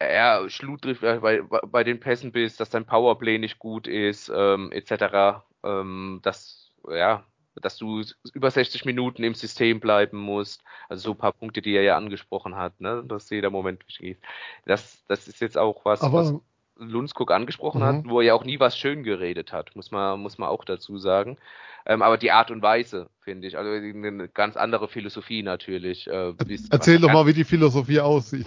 [0.00, 5.42] ja, Schludriff bei, bei den Pässen bist, dass dein Powerplay nicht gut ist, ähm, etc.
[5.62, 7.24] Ähm, das ja,
[7.56, 10.62] dass du über 60 Minuten im System bleiben musst.
[10.88, 13.04] Also so ein paar Punkte, die er ja angesprochen hat, ne?
[13.06, 14.22] dass jeder Moment wichtig ist.
[14.66, 16.34] Das, das ist jetzt auch was, Aber, was
[16.76, 17.84] Lundskog angesprochen mhm.
[17.84, 20.64] hat, wo er ja auch nie was schön geredet hat, muss man, muss man auch
[20.64, 21.38] dazu sagen.
[21.86, 26.08] Ähm, aber die Art und Weise, finde ich, also eine ganz andere Philosophie natürlich.
[26.08, 26.34] Äh,
[26.70, 28.46] Erzähl doch mal, wie die Philosophie aussieht.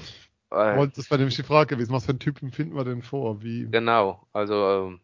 [0.49, 3.43] Äh, das war nämlich die Frage gewesen, was für einen Typen finden wir denn vor?
[3.43, 3.67] Wie?
[3.69, 4.99] Genau, also ähm,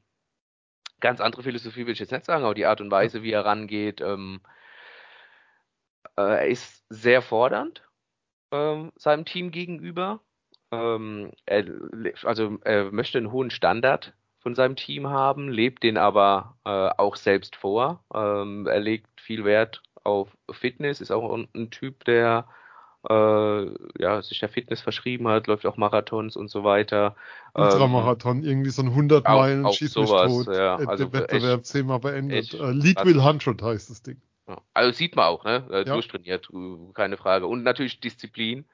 [1.04, 3.45] ganz andere Philosophie will ich jetzt nicht sagen, aber die Art und Weise, wie er
[3.45, 4.39] rangeht, ähm,
[6.18, 7.84] äh, ist sehr fordernd
[8.51, 10.22] ähm, seinem Team gegenüber.
[10.72, 11.66] Ähm, er,
[12.24, 17.18] also er möchte einen hohen Standard von seinem Team haben, lebt den aber äh, auch
[17.18, 18.04] selbst vor.
[18.14, 22.47] Ähm, er legt viel Wert auf Fitness, ist auch ein, ein Typ, der
[23.10, 27.16] ja, sich der Fitness verschrieben hat, läuft auch Marathons und so weiter.
[27.54, 31.60] Ultramarathon, ähm, irgendwie so ein 100 Meilen, auch, schieß sowas, mich tot, ja, also Wettbewerb
[31.60, 32.38] echt, zehnmal beendet.
[32.38, 34.22] Echt, äh, Lead Will Hundred heißt das Ding.
[34.74, 35.66] Also sieht man auch, ne?
[35.70, 35.84] Ja.
[35.84, 36.49] Durchtrainiert,
[36.93, 37.47] keine Frage.
[37.47, 38.66] Und natürlich Disziplin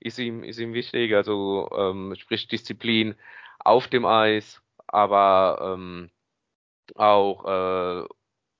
[0.00, 3.14] ist ihm, ist ihm wichtig, also ähm, sprich Disziplin
[3.58, 6.10] auf dem Eis, aber ähm,
[6.94, 8.06] auch äh,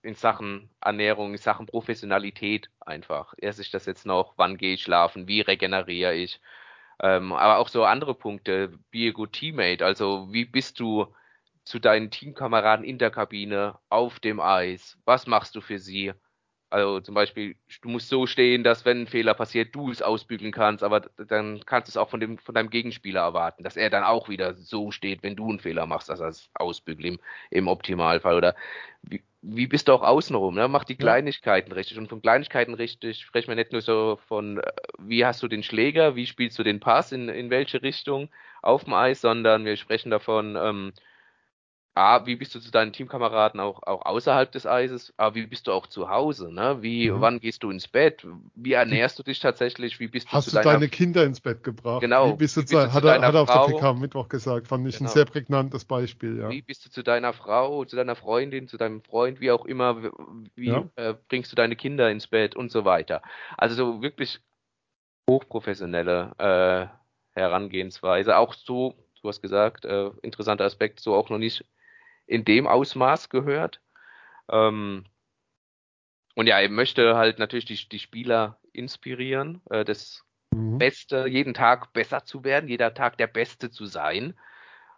[0.06, 3.34] in Sachen Ernährung, in Sachen Professionalität einfach.
[3.38, 6.40] Erst ist das jetzt noch, wann gehe ich schlafen, wie regeneriere ich,
[7.02, 11.06] ähm, aber auch so andere Punkte, be a good teammate, also wie bist du
[11.64, 16.12] zu deinen Teamkameraden in der Kabine, auf dem Eis, was machst du für sie?
[16.70, 20.52] Also zum Beispiel, du musst so stehen, dass wenn ein Fehler passiert, du es ausbügeln
[20.52, 23.88] kannst, aber dann kannst du es auch von, dem, von deinem Gegenspieler erwarten, dass er
[23.88, 27.20] dann auch wieder so steht, wenn du einen Fehler machst, dass er es ausbügelt im,
[27.50, 28.36] im Optimalfall.
[28.36, 28.56] Oder
[29.02, 30.56] wie, wie bist du auch außenrum?
[30.56, 30.66] Ne?
[30.66, 31.98] Mach die Kleinigkeiten richtig.
[31.98, 35.62] Und von Kleinigkeiten richtig sprechen wir nicht nur so von, äh, wie hast du den
[35.62, 38.28] Schläger, wie spielst du den Pass, in, in welche Richtung
[38.62, 40.92] auf dem Eis, sondern wir sprechen davon, ähm,
[41.96, 45.14] A, wie bist du zu deinen Teamkameraden auch, auch außerhalb des Eises?
[45.16, 46.52] A, wie bist du auch zu Hause?
[46.52, 46.82] Ne?
[46.82, 47.22] Wie, mhm.
[47.22, 48.26] wann gehst du ins Bett?
[48.54, 49.98] Wie ernährst du dich tatsächlich?
[49.98, 50.72] Wie bist du Hast zu du deiner...
[50.74, 52.02] deine Kinder ins Bett gebracht?
[52.02, 52.34] Genau.
[52.34, 54.28] Wie bist du, wie bist zu, hat, er, hat er auf der PK am Mittwoch
[54.28, 54.68] gesagt.
[54.68, 55.08] Fand ich genau.
[55.08, 56.50] ein sehr prägnantes Beispiel, ja.
[56.50, 60.02] Wie bist du zu deiner Frau, zu deiner Freundin, zu deinem Freund, wie auch immer?
[60.54, 60.84] Wie ja.
[60.96, 63.22] äh, bringst du deine Kinder ins Bett und so weiter?
[63.56, 64.40] Also so wirklich
[65.30, 68.36] hochprofessionelle äh, Herangehensweise.
[68.36, 71.64] Auch so, du hast gesagt, äh, interessanter Aspekt, so auch noch nicht
[72.26, 73.80] in dem Ausmaß gehört.
[74.48, 75.04] Ähm,
[76.34, 80.78] und ja, er möchte halt natürlich die, die Spieler inspirieren, äh, das mhm.
[80.78, 84.38] Beste, jeden Tag besser zu werden, jeder Tag der Beste zu sein.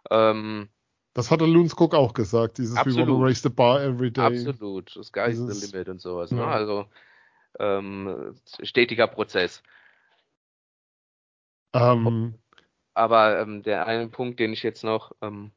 [0.09, 0.69] Ähm,
[1.13, 4.21] das hat der Lundskog auch gesagt, dieses absolut, We wanna raise the bar every day.
[4.23, 6.31] Absolut, the sky is the limit und sowas.
[6.31, 6.39] Ne?
[6.39, 6.45] Ja.
[6.45, 6.51] Ne?
[6.51, 6.85] Also
[7.59, 9.63] ähm, stetiger Prozess.
[11.73, 12.35] Ähm,
[12.93, 15.51] Aber ähm, der eine Punkt, den ich jetzt noch ähm,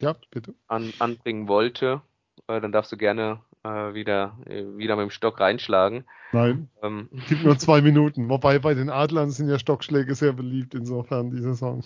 [0.00, 0.54] ja, bitte.
[0.66, 2.02] An, anbringen wollte,
[2.48, 6.04] äh, dann darfst du gerne äh, wieder, äh, wieder mit dem Stock reinschlagen.
[6.32, 6.68] Nein.
[6.82, 7.08] Ähm.
[7.28, 8.28] Gibt nur zwei Minuten.
[8.28, 11.82] Wobei bei den Adlern sind ja Stockschläge sehr beliebt, insofern die Saison.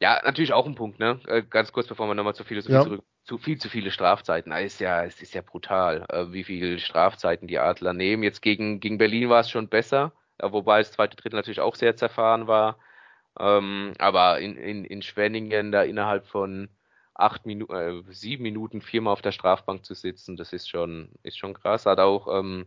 [0.00, 1.18] Ja, natürlich auch ein Punkt, ne?
[1.26, 2.82] Äh, ganz kurz, bevor wir nochmal zu Philosophie ja.
[2.82, 3.02] zurück.
[3.24, 4.52] Zu viel zu viele Strafzeiten.
[4.52, 8.22] Es ist ja, es ist ja brutal, äh, wie viele Strafzeiten die Adler nehmen.
[8.22, 11.96] Jetzt gegen, gegen Berlin war es schon besser, wobei das zweite Drittel natürlich auch sehr
[11.96, 12.78] zerfahren war.
[13.38, 16.68] Ähm, aber in, in, in Schwenningen da innerhalb von
[17.18, 21.38] acht Minuten, äh, sieben Minuten viermal auf der Strafbank zu sitzen, das ist schon, ist
[21.38, 21.86] schon krass.
[21.86, 22.66] Hat auch ähm,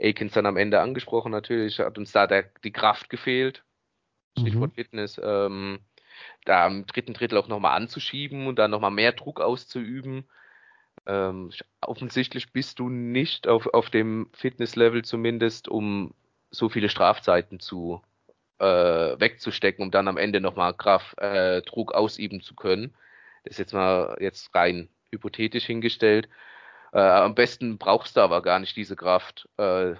[0.00, 3.64] Aikens dann am Ende angesprochen, natürlich, hat uns da der, die Kraft gefehlt.
[4.38, 4.74] Stichwort mhm.
[4.74, 5.80] Fitness, ähm,
[6.44, 10.24] da im dritten Drittel auch nochmal anzuschieben und dann nochmal mehr Druck auszuüben.
[11.06, 16.14] Ähm, offensichtlich bist du nicht auf, auf dem Fitnesslevel zumindest, um
[16.50, 18.02] so viele Strafzeiten zu
[18.58, 22.94] äh, wegzustecken, um dann am Ende nochmal Kraft, äh, Druck ausüben zu können.
[23.44, 26.28] Das ist jetzt mal jetzt rein hypothetisch hingestellt.
[26.92, 29.94] Äh, am besten brauchst du aber gar nicht diese Kraft, äh,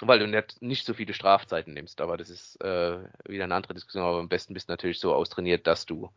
[0.00, 2.00] weil du nicht, nicht so viele Strafzeiten nimmst.
[2.00, 4.04] Aber das ist äh, wieder eine andere Diskussion.
[4.04, 6.10] Aber am besten bist du natürlich so austrainiert, dass du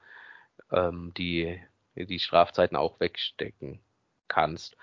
[0.71, 1.61] ähm, die,
[1.95, 3.79] die Strafzeiten auch wegstecken
[4.27, 4.75] kannst.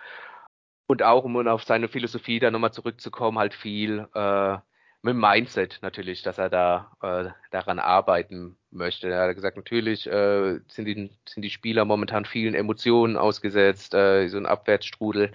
[0.87, 4.59] Und auch, um auf seine Philosophie da nochmal zurückzukommen, halt viel äh,
[5.07, 9.09] mit dem Mindset natürlich, dass er da äh, daran arbeiten möchte.
[9.09, 14.29] Er hat gesagt, natürlich äh, sind, die, sind die Spieler momentan vielen Emotionen ausgesetzt, äh,
[14.29, 15.33] so ein Abwärtsstrudel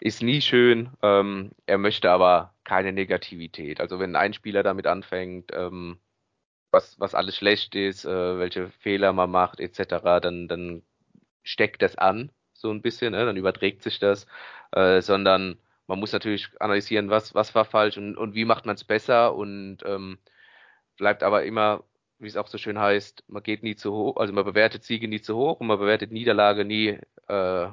[0.00, 0.90] ist nie schön.
[1.02, 3.80] Ähm, er möchte aber keine Negativität.
[3.80, 5.98] Also wenn ein Spieler damit anfängt, ähm,
[6.70, 10.82] was, was alles schlecht ist, äh, welche Fehler man macht, etc., dann, dann
[11.42, 13.24] steckt das an, so ein bisschen, ne?
[13.24, 14.26] dann überträgt sich das,
[14.72, 15.58] äh, sondern
[15.88, 19.34] man muss natürlich analysieren, was, was war falsch und, und wie macht man es besser
[19.34, 20.18] und ähm,
[20.96, 21.82] bleibt aber immer,
[22.18, 25.08] wie es auch so schön heißt, man geht nie zu hoch, also man bewertet Siege
[25.08, 27.72] nie zu hoch und man bewertet Niederlage nie, äh,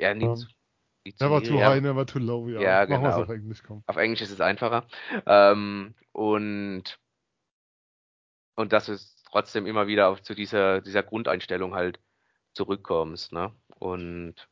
[0.00, 0.34] ja, nie, ja.
[0.34, 0.46] zu,
[1.04, 1.70] nie zu Never too ja.
[1.70, 2.60] high, never too low, ja.
[2.60, 3.00] ja genau.
[3.00, 3.82] Machen wir auf Englisch, komm.
[3.86, 4.86] Auf Englisch ist es einfacher.
[5.26, 7.00] Ähm, und,
[8.54, 8.96] und dass du
[9.28, 11.98] trotzdem immer wieder auf, zu dieser, dieser Grundeinstellung halt
[12.54, 13.52] zurückkommst, ne?
[13.78, 14.48] Und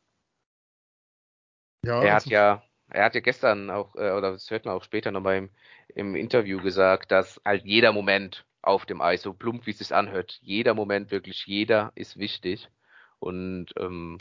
[1.85, 2.63] ja, er hat ja
[2.93, 5.51] er hat ja gestern auch, äh, oder das hört man auch später noch beim
[5.95, 9.95] im Interview gesagt, dass halt jeder Moment auf dem Eis, so plump wie es sich
[9.95, 10.39] anhört.
[10.43, 12.69] Jeder Moment, wirklich jeder ist wichtig.
[13.19, 14.19] Und ähm,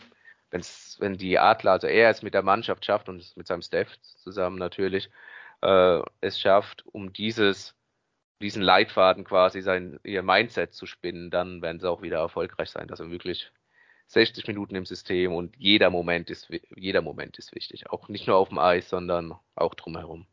[0.51, 3.99] wenn's, wenn die Adler, also er es mit der Mannschaft schafft und mit seinem Staff
[4.01, 5.09] zusammen natürlich,
[5.61, 7.75] äh, es schafft, um dieses,
[8.41, 12.89] diesen Leitfaden quasi sein, ihr Mindset zu spinnen, dann werden sie auch wieder erfolgreich sein.
[12.91, 13.51] Also wirklich
[14.09, 17.89] 60 Minuten im System und jeder Moment ist, jeder Moment ist wichtig.
[17.91, 20.25] Auch nicht nur auf dem Eis, sondern auch drumherum.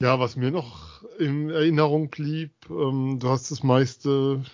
[0.00, 4.44] Ja, was mir noch in Erinnerung blieb, ähm, du hast das meiste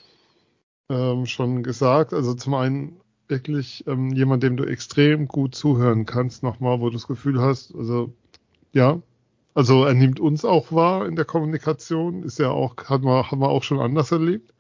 [0.89, 2.15] ähm, schon gesagt.
[2.15, 6.95] Also zum einen wirklich ähm, jemand, dem du extrem gut zuhören kannst, nochmal, wo du
[6.95, 8.13] das Gefühl hast, also
[8.73, 9.03] ja,
[9.55, 13.41] also er nimmt uns auch wahr in der Kommunikation, ist ja auch, hat man, haben
[13.41, 14.55] wir auch schon anders erlebt.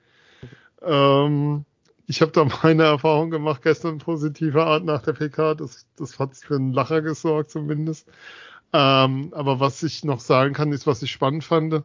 [0.82, 1.64] Ähm,
[2.10, 6.36] ich habe da meine Erfahrung gemacht, gestern positiver Art nach der PK, das, das hat
[6.36, 8.08] für einen Lacher gesorgt zumindest.
[8.72, 11.84] Ähm, aber was ich noch sagen kann, ist, was ich spannend fand,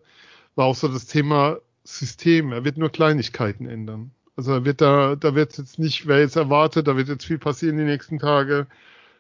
[0.56, 2.52] war auch so das Thema System.
[2.52, 4.12] Er wird nur Kleinigkeiten ändern.
[4.36, 7.38] Also er wird da, da wird jetzt nicht, wer jetzt erwartet, da wird jetzt viel
[7.38, 8.66] passieren die nächsten Tage.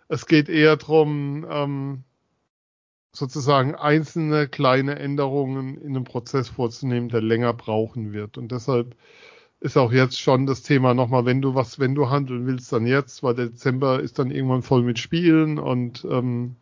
[0.08, 2.04] Es geht eher drum, ähm,
[3.12, 8.40] sozusagen einzelne kleine Änderungen in einem Prozess vorzunehmen, der länger brauchen wird.
[8.40, 8.96] Und deshalb
[9.66, 12.86] ist auch jetzt schon das Thema nochmal, wenn du was, wenn du handeln willst, dann
[12.86, 16.56] jetzt, weil der Dezember ist dann irgendwann voll mit Spielen und ähm,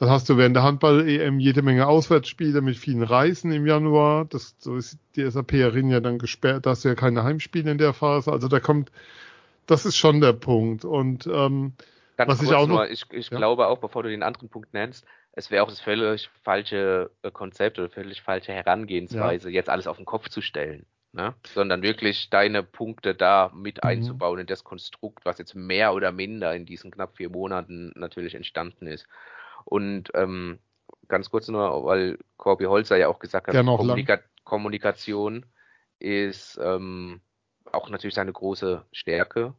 [0.00, 4.24] dann hast du während der Handball-EM jede Menge Auswärtsspiele mit vielen Reisen im Januar.
[4.24, 7.78] Das, so ist die SAP-Erin ja dann gesperrt, da hast du ja keine Heimspiele in
[7.78, 8.32] der Phase.
[8.32, 8.90] Also da kommt,
[9.66, 10.84] das ist schon der Punkt.
[10.84, 11.74] Und ähm,
[12.16, 13.36] Ganz was ich auch noch, nur, ich, ich ja?
[13.36, 17.30] glaube auch, bevor du den anderen Punkt nennst, es wäre auch das völlig falsche äh,
[17.30, 19.54] Konzept oder völlig falsche Herangehensweise, ja.
[19.54, 20.84] jetzt alles auf den Kopf zu stellen.
[21.12, 21.34] Ne?
[21.46, 23.88] Sondern wirklich deine Punkte da mit mhm.
[23.88, 28.34] einzubauen in das Konstrukt, was jetzt mehr oder minder in diesen knapp vier Monaten natürlich
[28.34, 29.06] entstanden ist.
[29.64, 30.58] Und ähm,
[31.08, 35.46] ganz kurz nur, weil Corby Holzer ja auch gesagt hat, Kommunika Kommunikation
[35.98, 37.20] ist ähm,
[37.70, 39.54] auch natürlich seine große Stärke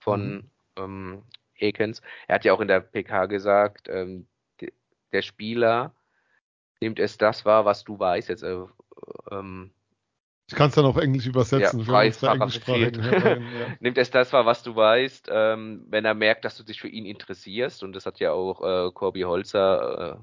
[0.00, 0.50] von mhm.
[0.76, 1.22] ähm,
[1.56, 2.02] Ekens.
[2.26, 4.26] Er hat ja auch in der PK gesagt, ähm,
[5.12, 5.94] der Spieler
[6.80, 8.28] nimmt es das wahr, was du weißt.
[8.28, 8.58] Jetzt, äh,
[9.30, 9.72] ähm,
[10.50, 11.80] ich kann es dann auf Englisch übersetzen.
[11.80, 12.34] Ja, weiß, ja.
[13.80, 16.88] Nimmt es das wahr, was du weißt, ähm, wenn er merkt, dass du dich für
[16.88, 17.84] ihn interessierst.
[17.84, 20.22] Und das hat ja auch äh, Corby Holzer äh,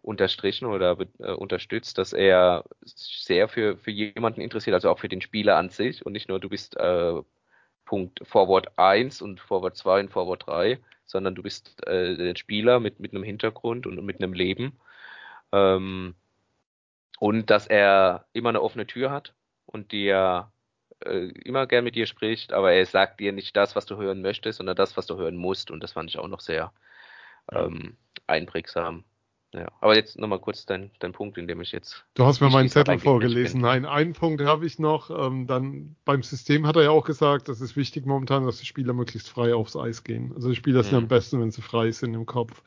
[0.00, 5.20] unterstrichen oder äh, unterstützt, dass er sehr für, für jemanden interessiert, also auch für den
[5.20, 7.20] Spieler an sich und nicht nur du bist äh,
[7.84, 12.80] Punkt Forward 1 und Forward 2 und Forward 3, sondern du bist äh, der Spieler
[12.80, 14.72] mit, mit einem Hintergrund und mit einem Leben.
[15.52, 16.14] Ähm,
[17.18, 19.34] und dass er immer eine offene Tür hat
[19.66, 20.50] und dir
[21.04, 24.22] äh, immer gern mit dir spricht, aber er sagt dir nicht das, was du hören
[24.22, 25.70] möchtest, sondern das, was du hören musst.
[25.70, 26.72] Und das fand ich auch noch sehr
[27.52, 27.96] ähm,
[28.26, 29.04] einprägsam.
[29.52, 32.04] Ja, aber jetzt nochmal kurz dein, dein Punkt, in dem ich jetzt.
[32.14, 33.60] Du hast mir meinen Zettel vorgelesen.
[33.60, 35.08] Nein, einen Punkt habe ich noch.
[35.08, 38.66] Ähm, dann beim System hat er ja auch gesagt, das ist wichtig momentan, dass die
[38.66, 40.32] Spieler möglichst frei aufs Eis gehen.
[40.34, 40.84] Also die Spieler mhm.
[40.84, 42.62] sind am besten, wenn sie frei sind im Kopf.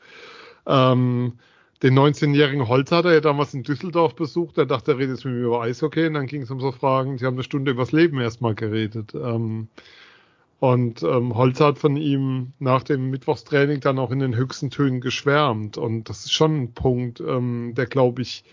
[0.66, 1.38] Ähm,
[1.82, 4.58] den 19-jährigen Holz hat er ja damals in Düsseldorf besucht.
[4.58, 6.06] Er dachte, er redet mit mir über Eishockey.
[6.06, 7.16] Und dann ging es um so Fragen.
[7.16, 9.14] Sie haben eine Stunde übers Leben erstmal geredet.
[9.14, 9.68] Ähm,
[10.58, 15.00] und ähm, Holz hat von ihm nach dem Mittwochstraining dann auch in den höchsten Tönen
[15.00, 15.78] geschwärmt.
[15.78, 18.44] Und das ist schon ein Punkt, ähm, der, glaube ich,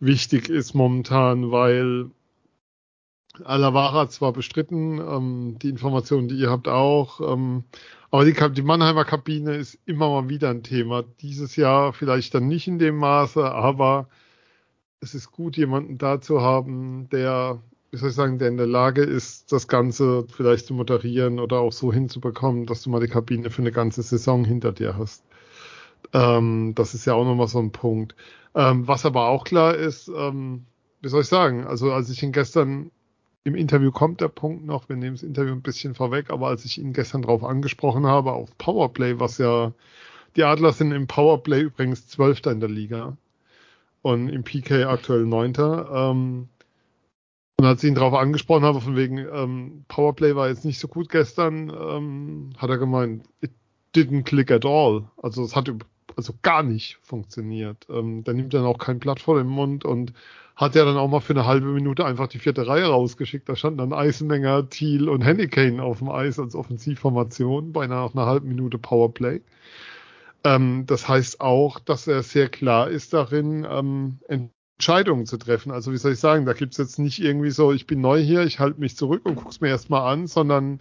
[0.00, 2.10] wichtig ist momentan, weil
[3.44, 7.64] Alavara zwar bestritten, ähm, die Informationen, die ihr habt auch, ähm,
[8.10, 11.02] aber die, die Mannheimer Kabine ist immer mal wieder ein Thema.
[11.20, 14.08] Dieses Jahr vielleicht dann nicht in dem Maße, aber
[15.00, 17.60] es ist gut, jemanden da zu haben, der
[17.96, 21.60] wie soll ich sagen, der in der Lage ist, das Ganze vielleicht zu moderieren oder
[21.60, 25.24] auch so hinzubekommen, dass du mal die Kabine für eine ganze Saison hinter dir hast.
[26.12, 28.14] Ähm, das ist ja auch nochmal so ein Punkt.
[28.54, 30.66] Ähm, was aber auch klar ist, ähm,
[31.00, 32.90] wie soll ich sagen, also als ich ihn gestern
[33.46, 36.64] im Interview kommt der Punkt noch, wir nehmen das Interview ein bisschen vorweg, aber als
[36.64, 39.72] ich ihn gestern darauf angesprochen habe, auf Powerplay, was ja,
[40.34, 43.16] die Adler sind im Powerplay übrigens Zwölfter in der Liga
[44.02, 45.88] und im PK aktuell Neunter.
[45.92, 46.48] Ähm,
[47.58, 50.88] und als ich ihn darauf angesprochen habe, von wegen ähm, Powerplay war jetzt nicht so
[50.88, 53.52] gut gestern, ähm, hat er gemeint, it
[53.94, 55.04] didn't click at all.
[55.22, 55.72] Also es hat
[56.16, 57.86] also gar nicht funktioniert.
[57.90, 60.12] Ähm, der nimmt dann auch kein Blatt vor den Mund und
[60.56, 63.48] hat ja dann auch mal für eine halbe Minute einfach die vierte Reihe rausgeschickt.
[63.48, 68.26] Da standen dann Eisenmenger, Thiel und Hennekane auf dem Eis als Offensivformation bei einer, einer
[68.26, 69.42] halben Minute Powerplay.
[70.44, 74.18] Ähm, das heißt auch, dass er sehr klar ist darin, ähm,
[74.78, 75.72] Entscheidungen zu treffen.
[75.72, 78.44] Also wie soll ich sagen, da gibt's jetzt nicht irgendwie so, ich bin neu hier,
[78.44, 80.80] ich halte mich zurück und guck's mir erstmal an, sondern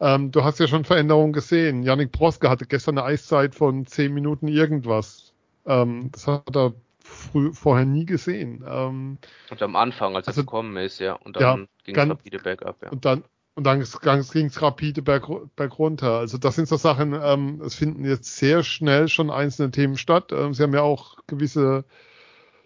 [0.00, 1.84] ähm, du hast ja schon Veränderungen gesehen.
[1.84, 5.32] Yannick Broske hatte gestern eine Eiszeit von zehn Minuten irgendwas.
[5.66, 6.74] Ähm, das hat er
[7.04, 8.64] früh, vorher nie gesehen.
[8.66, 9.18] Ähm,
[9.50, 11.14] und am Anfang, als er also, gekommen ist, ja.
[11.14, 12.90] Und dann ja, ging es rapide bergab, ja.
[12.90, 13.24] Und dann,
[13.54, 13.84] und dann
[14.32, 16.18] ging es rapide berg, berg runter.
[16.18, 20.32] Also das sind so Sachen, ähm, es finden jetzt sehr schnell schon einzelne Themen statt.
[20.32, 21.84] Ähm, sie haben ja auch gewisse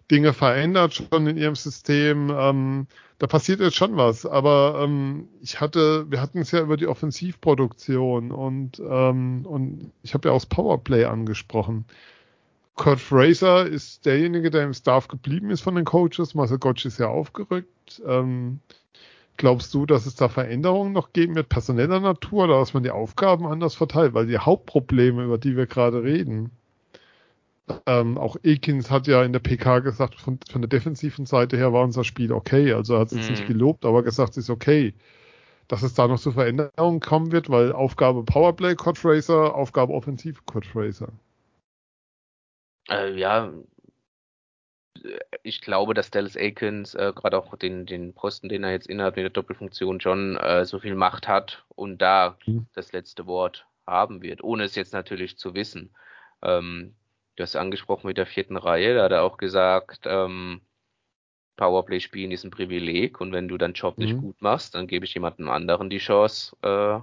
[0.09, 2.31] Dinge verändert schon in ihrem System.
[2.35, 2.87] Ähm,
[3.19, 4.25] da passiert jetzt schon was.
[4.25, 10.13] Aber ähm, ich hatte, wir hatten es ja über die Offensivproduktion und, ähm, und ich
[10.13, 11.85] habe ja auch das Powerplay angesprochen.
[12.79, 16.33] Kurt Fraser ist derjenige, der im Staff geblieben ist von den Coaches.
[16.33, 18.01] Marcel Gottsch ist ja aufgerückt.
[18.07, 18.61] Ähm,
[19.35, 22.91] glaubst du, dass es da Veränderungen noch geben wird, personeller Natur, oder dass man die
[22.91, 24.13] Aufgaben anders verteilt?
[24.13, 26.51] Weil die Hauptprobleme, über die wir gerade reden,
[27.85, 31.73] ähm, auch Ekins hat ja in der PK gesagt, von, von, der defensiven Seite her
[31.73, 32.71] war unser Spiel okay.
[32.71, 33.53] Also er hat es jetzt nicht mhm.
[33.53, 34.93] gelobt, aber gesagt, es ist okay.
[35.67, 40.39] Dass es da noch zu Veränderungen kommen wird, weil Aufgabe Powerplay Code Racer, Aufgabe Offensive
[40.45, 41.09] Code Racer.
[42.89, 43.51] Äh, ja,
[45.43, 49.15] ich glaube, dass Dallas Aikens äh, gerade auch den, den Posten, den er jetzt innerhalb
[49.15, 52.67] der Doppelfunktion schon äh, so viel Macht hat und da mhm.
[52.73, 55.95] das letzte Wort haben wird, ohne es jetzt natürlich zu wissen.
[56.41, 56.95] Ähm,
[57.35, 60.61] du hast angesprochen mit der vierten Reihe, da hat er auch gesagt, ähm,
[61.55, 64.05] Powerplay spielen ist ein Privileg und wenn du deinen Job mhm.
[64.05, 66.99] nicht gut machst, dann gebe ich jemandem anderen die Chance, äh,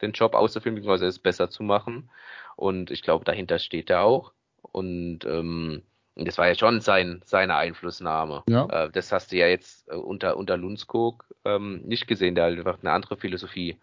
[0.00, 2.10] den Job auszuführen, beziehungsweise es besser zu machen.
[2.56, 4.32] Und ich glaube, dahinter steht er auch.
[4.72, 5.82] Und ähm,
[6.24, 8.42] das war ja schon sein, seine Einflussnahme.
[8.48, 8.66] Ja.
[8.66, 12.58] Äh, das hast du ja jetzt äh, unter, unter Lundskog ähm, nicht gesehen, der halt
[12.58, 13.78] einfach eine andere Philosophie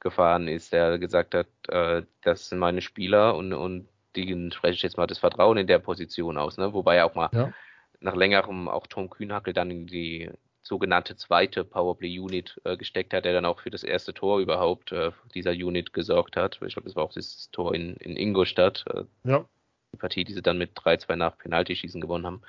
[0.00, 4.82] gefahren ist, der gesagt hat, äh, das sind meine Spieler und, und denen spreche ich
[4.82, 6.56] jetzt mal das Vertrauen in der Position aus.
[6.56, 6.72] Ne?
[6.72, 7.52] Wobei ja auch mal ja.
[8.00, 10.30] nach längerem auch Tom Kühnhackel dann in die
[10.62, 14.92] sogenannte zweite Powerplay Unit äh, gesteckt hat, der dann auch für das erste Tor überhaupt
[14.92, 16.60] äh, dieser Unit gesorgt hat.
[16.66, 18.84] Ich glaube, das war auch das Tor in, in Ingolstadt.
[18.92, 19.44] Äh, ja
[19.92, 22.42] die Partie, die sie dann mit 3-2 nach Penaltyschießen gewonnen haben.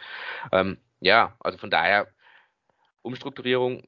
[0.52, 2.08] Ähm, ja, also von daher
[3.02, 3.84] Umstrukturierung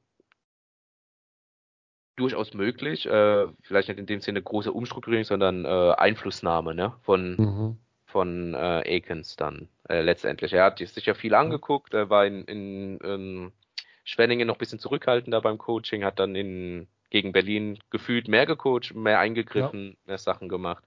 [2.16, 3.06] durchaus möglich.
[3.06, 7.78] Äh, vielleicht nicht in dem Sinne große Umstrukturierung, sondern äh, Einflussnahme ne, von, mhm.
[8.06, 10.52] von äh, Akins dann äh, letztendlich.
[10.52, 13.52] Er hat sich ja viel angeguckt, er war in, in, in
[14.04, 18.94] Schwenningen noch ein bisschen zurückhaltender beim Coaching, hat dann in, gegen Berlin gefühlt mehr gecoacht,
[18.94, 19.96] mehr eingegriffen, ja.
[20.06, 20.84] mehr Sachen gemacht.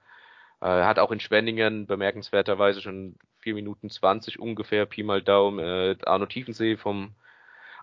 [0.61, 5.95] Äh, hat auch in Schwenningen bemerkenswerterweise schon 4 Minuten 20 ungefähr, Pi mal Daumen, äh,
[6.05, 7.15] Arno Tiefensee vom,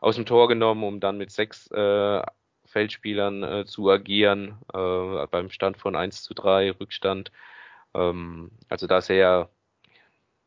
[0.00, 2.22] aus dem Tor genommen, um dann mit sechs äh,
[2.66, 7.30] Feldspielern äh, zu agieren, äh, beim Stand von 1 zu 3 Rückstand.
[7.94, 9.50] Ähm, also da sehr,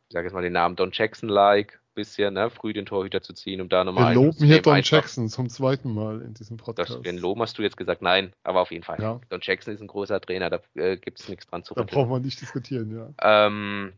[0.10, 3.62] ich sage jetzt mal den Namen Don Jackson-like, bisschen, ne, früh den Torhüter zu ziehen,
[3.62, 4.14] um da nochmal.
[4.14, 6.92] Wir loben hier Don Jackson zum zweiten Mal in diesem Podcast.
[6.92, 9.02] Das, den loben hast du jetzt gesagt, nein, aber auf jeden Fall.
[9.02, 9.20] Ja.
[9.30, 11.88] Don Jackson ist ein großer Trainer, da äh, gibt es nichts dran zu rütteln.
[11.88, 13.48] Da brauchen wir nicht diskutieren, ja.
[13.50, 13.94] Ähm,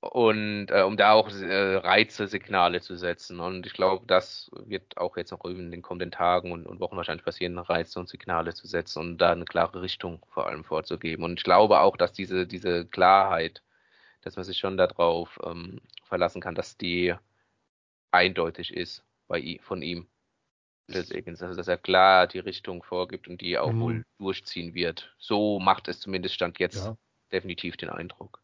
[0.00, 3.40] und äh, um da auch äh, Reize, Signale zu setzen.
[3.40, 6.96] Und ich glaube, das wird auch jetzt noch in den kommenden Tagen und, und, Wochen
[6.96, 11.24] wahrscheinlich passieren, Reize und Signale zu setzen und da eine klare Richtung vor allem vorzugeben.
[11.24, 13.62] Und ich glaube auch, dass diese, diese Klarheit
[14.26, 17.14] dass man sich schon darauf ähm, verlassen kann, dass die
[18.10, 20.08] eindeutig ist bei von ihm.
[20.92, 23.80] Also, dass er klar die Richtung vorgibt und die auch mhm.
[23.80, 25.14] wohl durchziehen wird.
[25.18, 26.96] So macht es zumindest Stand jetzt ja.
[27.30, 28.40] definitiv den Eindruck.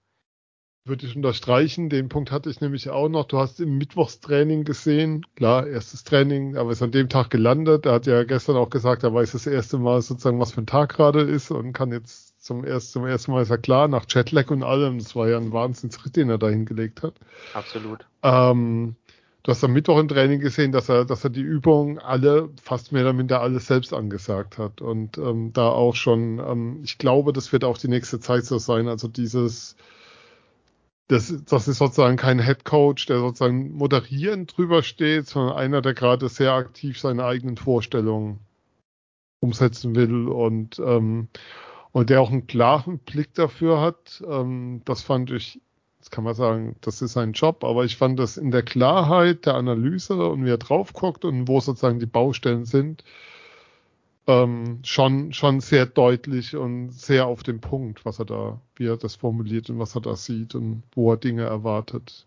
[0.85, 1.89] Würde ich unterstreichen.
[1.89, 3.25] Den Punkt hatte ich nämlich auch noch.
[3.25, 5.27] Du hast im Mittwochstraining gesehen.
[5.35, 7.87] Klar, erstes Training, aber ist an dem Tag gelandet.
[7.87, 10.67] Er hat ja gestern auch gesagt, er weiß das erste Mal sozusagen, was für ein
[10.67, 14.05] Tag gerade ist und kann jetzt zum, erst, zum ersten Mal ist er klar, nach
[14.09, 14.99] Jetlag und allem.
[14.99, 17.15] Das war ja ein Wahnsinnsritt, den er da hingelegt hat.
[17.55, 18.05] Absolut.
[18.25, 18.97] Ähm,
[19.45, 22.91] du hast am Mittwoch im Training gesehen, dass er, dass er die Übungen alle, fast
[22.91, 24.81] mehr oder minder alles selbst angesagt hat.
[24.81, 28.59] Und ähm, da auch schon, ähm, ich glaube, das wird auch die nächste Zeit so
[28.59, 28.89] sein.
[28.89, 29.77] Also dieses,
[31.07, 35.95] das, das ist sozusagen kein Head Coach, der sozusagen moderierend drüber steht, sondern einer, der
[35.95, 38.41] gerade sehr aktiv seine eigenen Vorstellungen
[39.39, 41.29] umsetzen will und ähm,
[41.93, 44.23] und der auch einen klaren Blick dafür hat.
[44.29, 45.61] Ähm, das fand ich,
[46.01, 49.47] das kann man sagen, das ist sein Job, aber ich fand das in der Klarheit
[49.47, 53.05] der Analyse und wie er drauf guckt und wo sozusagen die Baustellen sind,
[54.27, 58.97] ähm, schon, schon sehr deutlich und sehr auf den Punkt, was er da, wie er
[58.97, 62.27] das formuliert und was er da sieht und wo er Dinge erwartet.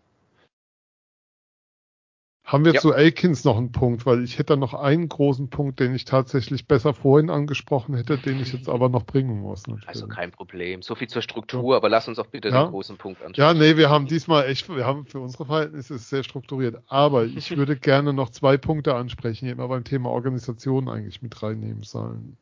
[2.46, 2.80] Haben wir ja.
[2.80, 6.68] zu Aikins noch einen Punkt, weil ich hätte noch einen großen Punkt, den ich tatsächlich
[6.68, 9.66] besser vorhin angesprochen hätte, den ich jetzt aber noch bringen muss.
[9.66, 9.88] Natürlich.
[9.88, 10.80] Also kein Problem.
[10.80, 12.62] So viel zur Struktur, aber lass uns auch bitte ja.
[12.62, 13.44] den großen Punkt anschauen.
[13.44, 16.80] Ja, nee, wir haben diesmal echt, wir haben für unsere Verhältnisse sehr strukturiert.
[16.86, 21.42] Aber ich würde gerne noch zwei Punkte ansprechen, die immer beim Thema Organisation eigentlich mit
[21.42, 22.36] reinnehmen sollen.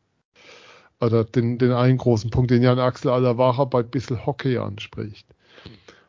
[1.00, 5.26] Oder den, den einen großen Punkt, den Jan Axel Alavara bei Bissel Hockey anspricht.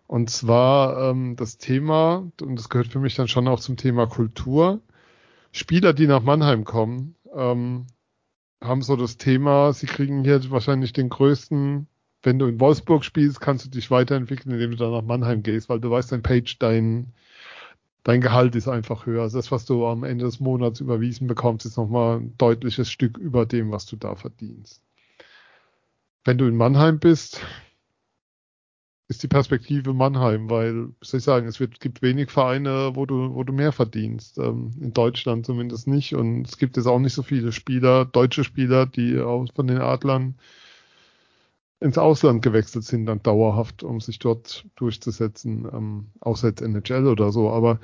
[0.08, 4.06] Und zwar ähm, das Thema, und das gehört für mich dann schon auch zum Thema
[4.06, 4.82] Kultur.
[5.52, 7.88] Spieler, die nach Mannheim kommen, ähm,
[8.62, 11.88] haben so das Thema, sie kriegen hier wahrscheinlich den größten,
[12.24, 15.70] wenn du in Wolfsburg spielst, kannst du dich weiterentwickeln, indem du dann nach Mannheim gehst,
[15.70, 17.14] weil du weißt, dein Page, dein,
[18.04, 19.24] dein Gehalt ist einfach höher.
[19.24, 23.18] Also das, was du am Ende des Monats überwiesen bekommst, ist nochmal ein deutliches Stück
[23.18, 24.82] über dem, was du da verdienst.
[26.24, 27.42] Wenn du in Mannheim bist,
[29.08, 33.36] ist die Perspektive Mannheim, weil, soll ich sagen, es wird, gibt wenig Vereine, wo du,
[33.36, 34.40] wo du mehr verdienst.
[34.40, 36.16] Ähm, in Deutschland zumindest nicht.
[36.16, 39.80] Und es gibt jetzt auch nicht so viele Spieler, deutsche Spieler, die auch von den
[39.80, 40.36] Adlern
[41.80, 47.32] ins Ausland gewechselt sind, dann dauerhaft, um sich dort durchzusetzen, ähm, außer jetzt NHL oder
[47.32, 47.52] so.
[47.52, 47.80] Aber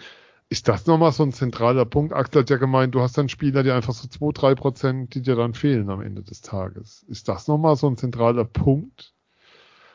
[0.50, 2.14] ist das nochmal so ein zentraler Punkt?
[2.14, 5.22] Axel hat ja gemeint, du hast dann Spieler, die einfach so zwei, drei Prozent, die
[5.22, 7.04] dir dann fehlen am Ende des Tages.
[7.08, 9.14] Ist das nochmal so ein zentraler Punkt?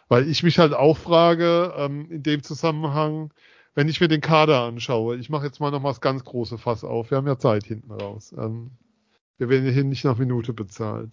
[0.09, 3.33] Weil ich mich halt auch frage, ähm, in dem Zusammenhang,
[3.75, 6.85] wenn ich mir den Kader anschaue, ich mache jetzt mal nochmal das ganz große Fass
[6.85, 8.35] auf, wir haben ja Zeit hinten raus.
[8.39, 8.71] Ähm,
[9.39, 11.11] wir werden hier nicht nach Minute bezahlt.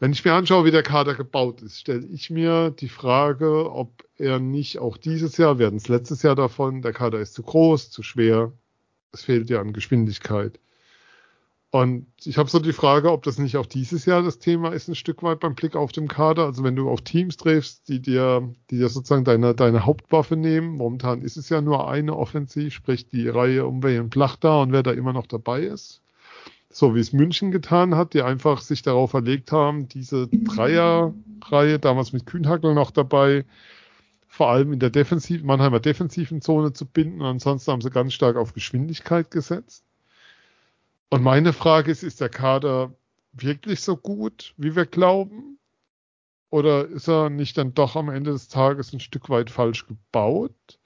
[0.00, 4.04] Wenn ich mir anschaue, wie der Kader gebaut ist, stelle ich mir die Frage, ob
[4.16, 7.42] er nicht auch dieses Jahr, wir hatten es letztes Jahr davon, der Kader ist zu
[7.42, 8.52] groß, zu schwer,
[9.12, 10.58] es fehlt ja an Geschwindigkeit.
[11.74, 14.86] Und ich habe so die Frage, ob das nicht auch dieses Jahr das Thema ist,
[14.86, 16.44] ein Stück weit beim Blick auf den Kader.
[16.44, 20.76] Also wenn du auf Teams triffst, die dir, die dir sozusagen deine, deine Hauptwaffe nehmen.
[20.76, 24.70] Momentan ist es ja nur eine Offensiv, sprich die Reihe um Wayne Plach da und
[24.70, 26.00] wer da immer noch dabei ist.
[26.70, 32.12] So wie es München getan hat, die einfach sich darauf verlegt haben, diese Dreierreihe, damals
[32.12, 33.46] mit Kühnhackel noch dabei,
[34.28, 37.22] vor allem in der Defensiv, Mannheimer defensiven Zone zu binden.
[37.22, 39.84] Ansonsten haben sie ganz stark auf Geschwindigkeit gesetzt.
[41.10, 42.94] Und meine Frage ist, ist der Kader
[43.32, 45.58] wirklich so gut, wie wir glauben?
[46.50, 50.78] Oder ist er nicht dann doch am Ende des Tages ein Stück weit falsch gebaut?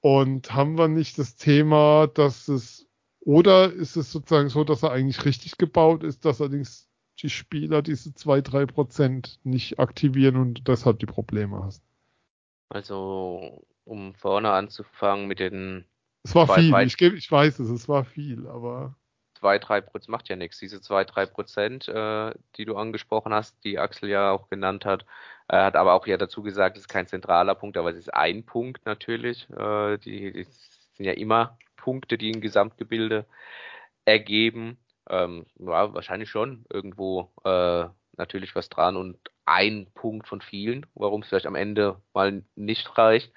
[0.00, 2.86] Und haben wir nicht das Thema, dass es,
[3.20, 7.82] oder ist es sozusagen so, dass er eigentlich richtig gebaut ist, dass allerdings die Spieler
[7.82, 11.82] diese zwei, drei Prozent nicht aktivieren und deshalb die Probleme hast?
[12.70, 15.84] Also, um vorne anzufangen mit den.
[16.22, 18.96] Es war viel, ich, geb, ich weiß es, es war viel, aber
[19.40, 20.58] zwei, drei Prozent macht ja nichts.
[20.58, 25.06] Diese zwei, drei Prozent, äh, die du angesprochen hast, die Axel ja auch genannt hat,
[25.48, 28.12] äh, hat aber auch ja dazu gesagt, es ist kein zentraler Punkt, aber es ist
[28.14, 29.48] ein Punkt natürlich.
[29.50, 33.26] Äh, die, die sind ja immer Punkte, die ein Gesamtgebilde
[34.04, 34.78] ergeben.
[35.08, 37.86] Ähm, ja, wahrscheinlich schon irgendwo äh,
[38.16, 42.98] natürlich was dran und ein Punkt von vielen, warum es vielleicht am Ende mal nicht
[42.98, 43.32] reicht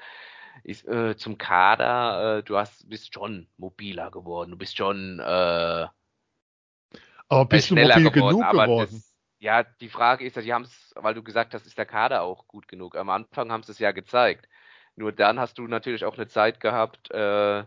[0.64, 5.88] ist, äh, zum Kader, äh, du hast, bist schon mobiler geworden, du bist schon äh,
[7.28, 8.92] aber bist du mobil geworden, genug geworden?
[8.92, 12.22] Das, ja, die Frage ist, die haben es, weil du gesagt hast, ist der Kader
[12.22, 12.96] auch gut genug.
[12.96, 14.48] Am Anfang haben sie es ja gezeigt.
[14.96, 17.66] Nur dann hast du natürlich auch eine Zeit gehabt, äh,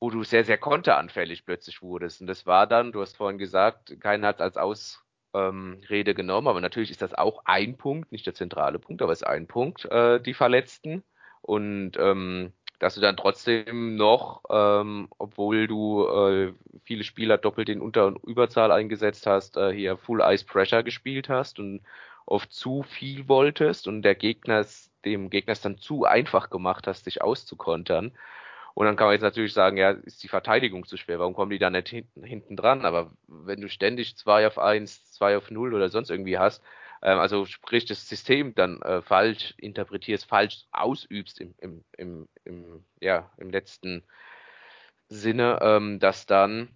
[0.00, 2.20] wo du sehr, sehr konteranfällig plötzlich wurdest.
[2.20, 6.48] Und das war dann, du hast vorhin gesagt, keiner hat es als Ausrede ähm, genommen,
[6.48, 9.46] aber natürlich ist das auch ein Punkt, nicht der zentrale Punkt, aber es ist ein
[9.46, 11.04] Punkt, äh, die Verletzten.
[11.44, 16.54] Und ähm, dass du dann trotzdem noch, ähm, obwohl du äh,
[16.84, 21.28] viele Spieler doppelt in Unter- und Überzahl eingesetzt hast, äh, hier Full Ice Pressure gespielt
[21.28, 21.82] hast und
[22.24, 24.64] oft zu viel wolltest und der Gegner
[25.04, 28.12] dem Gegner es dann zu einfach gemacht hast, dich auszukontern.
[28.72, 31.50] Und dann kann man jetzt natürlich sagen, ja, ist die Verteidigung zu schwer, warum kommen
[31.50, 32.86] die da nicht hinten, hinten dran?
[32.86, 36.62] Aber wenn du ständig 2 auf 1, 2 auf 0 oder sonst irgendwie hast,
[37.04, 42.84] ähm, also sprich das System dann äh, falsch interpretierst, falsch ausübst im, im, im, im,
[43.00, 44.02] ja, im letzten
[45.08, 46.74] Sinne, ähm, dass dann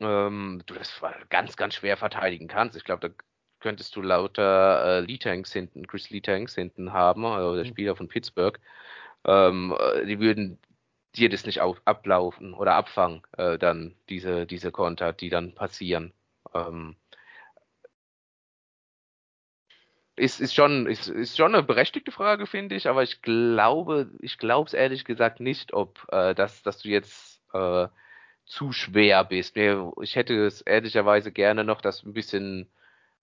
[0.00, 2.76] ähm, du das ganz, ganz schwer verteidigen kannst.
[2.76, 3.14] Ich glaube, da
[3.60, 7.68] könntest du lauter äh, Lee-Tanks hinten, Chris Lee-Tanks hinten haben, also der mhm.
[7.68, 8.58] Spieler von Pittsburgh.
[9.24, 10.58] Ähm, äh, die würden
[11.14, 16.12] dir das nicht auf, ablaufen oder abfangen, äh, dann diese, diese Konter, die dann passieren.
[16.54, 16.96] Ähm,
[20.20, 24.36] ist, ist schon, ist, ist schon eine berechtigte Frage, finde ich, aber ich glaube, ich
[24.36, 27.88] glaube es ehrlich gesagt nicht, ob äh, dass, dass du jetzt äh,
[28.44, 29.56] zu schwer bist.
[29.56, 32.70] Ich hätte es ehrlicherweise gerne noch, dass ein bisschen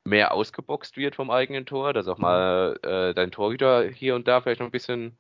[0.04, 4.42] mehr ausgeboxt wird vom eigenen Tor, dass auch mal äh, dein Torhüter hier und da
[4.42, 5.18] vielleicht noch ein bisschen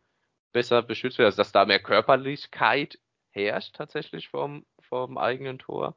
[0.53, 2.97] besser beschützt wird, also dass da mehr Körperlichkeit
[3.29, 5.95] herrscht tatsächlich vom, vom eigenen Tor.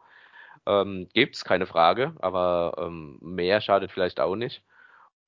[0.66, 4.62] Ähm, es keine Frage, aber ähm, mehr schadet vielleicht auch nicht.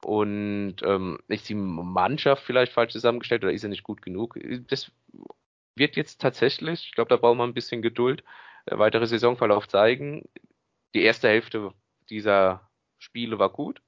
[0.04, 4.38] Und ähm, ist die Mannschaft vielleicht falsch zusammengestellt oder ist er nicht gut genug?
[4.68, 4.90] Das
[5.76, 8.24] wird jetzt tatsächlich, ich glaube, da brauchen wir ein bisschen Geduld,
[8.68, 10.28] der weitere Saisonverlauf zeigen.
[10.94, 11.72] Die erste Hälfte
[12.10, 12.68] dieser
[12.98, 13.80] Spiele war gut.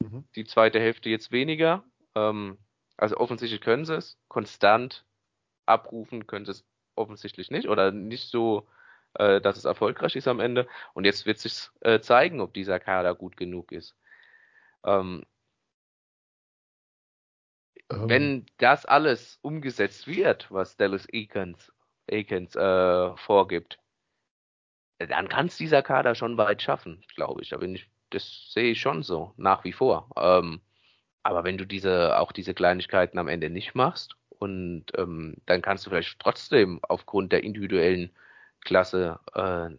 [0.00, 0.24] Mhm.
[0.34, 1.84] Die zweite Hälfte jetzt weniger.
[2.14, 2.58] Ähm,
[2.96, 5.04] Also offensichtlich können sie es, konstant
[5.66, 6.64] abrufen können sie es
[6.94, 8.68] offensichtlich nicht oder nicht so,
[9.14, 10.68] äh, dass es erfolgreich ist am Ende.
[10.94, 13.96] Und jetzt wird sich äh, zeigen, ob dieser Kader gut genug ist.
[14.84, 15.24] Ähm,
[17.94, 18.08] ähm.
[18.08, 21.72] Wenn das alles umgesetzt wird, was Dallas Eakins,
[22.06, 23.78] Eakins äh, vorgibt,
[24.98, 27.50] dann kann es dieser Kader schon weit schaffen, glaube ich.
[27.50, 27.88] Da bin ich.
[28.10, 30.08] Das sehe ich schon so, nach wie vor.
[30.16, 30.60] Ähm,
[31.24, 35.84] aber wenn du diese, auch diese Kleinigkeiten am Ende nicht machst und ähm, dann kannst
[35.84, 38.10] du vielleicht trotzdem aufgrund der individuellen
[38.60, 39.70] Klasse äh,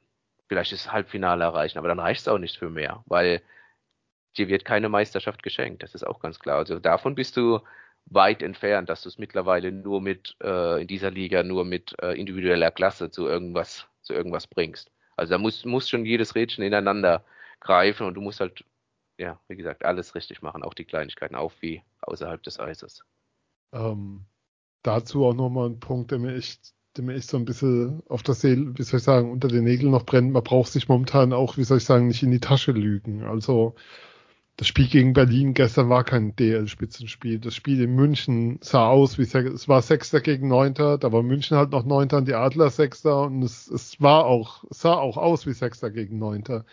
[0.47, 3.41] vielleicht das Halbfinale erreichen, aber dann reicht es auch nicht für mehr, weil
[4.37, 6.57] dir wird keine Meisterschaft geschenkt, das ist auch ganz klar.
[6.57, 7.61] Also davon bist du
[8.05, 12.19] weit entfernt, dass du es mittlerweile nur mit äh, in dieser Liga nur mit äh,
[12.19, 14.91] individueller Klasse zu irgendwas zu irgendwas bringst.
[15.15, 17.25] Also da muss muss schon jedes Rädchen ineinander
[17.59, 18.63] greifen und du musst halt
[19.17, 23.03] ja, wie gesagt, alles richtig machen, auch die Kleinigkeiten, auch wie außerhalb des Eises.
[23.73, 24.25] Ähm,
[24.83, 28.23] dazu auch nochmal ein Punkt, der mir echt, der mir echt so ein bisschen auf
[28.23, 30.31] der Seele, wie soll ich sagen, unter den Nägeln noch brennt.
[30.31, 33.23] Man braucht sich momentan auch, wie soll ich sagen, nicht in die Tasche lügen.
[33.23, 33.75] Also
[34.57, 37.39] das Spiel gegen Berlin gestern war kein DL-Spitzenspiel.
[37.39, 40.97] Das Spiel in München sah aus wie es war Sechster gegen Neunter.
[40.97, 44.63] Da war München halt noch Neunter und die Adler Sechster und es, es war auch,
[44.69, 46.65] es sah auch aus wie Sechster gegen Neunter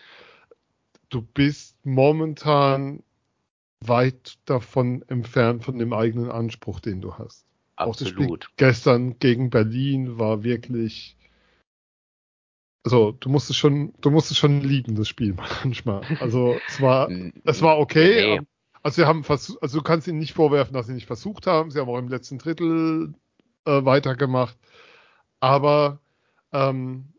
[1.13, 3.03] du bist momentan
[3.79, 7.45] weit davon entfernt von dem eigenen Anspruch, den du hast.
[7.75, 8.49] Absolut.
[8.57, 11.17] gestern gegen Berlin war wirklich,
[12.83, 16.01] also du musst es schon, du musst es schon lieben, das Spiel manchmal.
[16.19, 17.09] Also es war,
[17.45, 18.39] es war okay.
[18.39, 18.47] Nee.
[18.81, 21.71] Also wir haben versucht, also du kannst ihnen nicht vorwerfen, dass sie nicht versucht haben.
[21.71, 23.13] Sie haben auch im letzten Drittel
[23.65, 24.57] äh, weitergemacht.
[25.39, 25.99] Aber
[26.51, 27.12] ähm,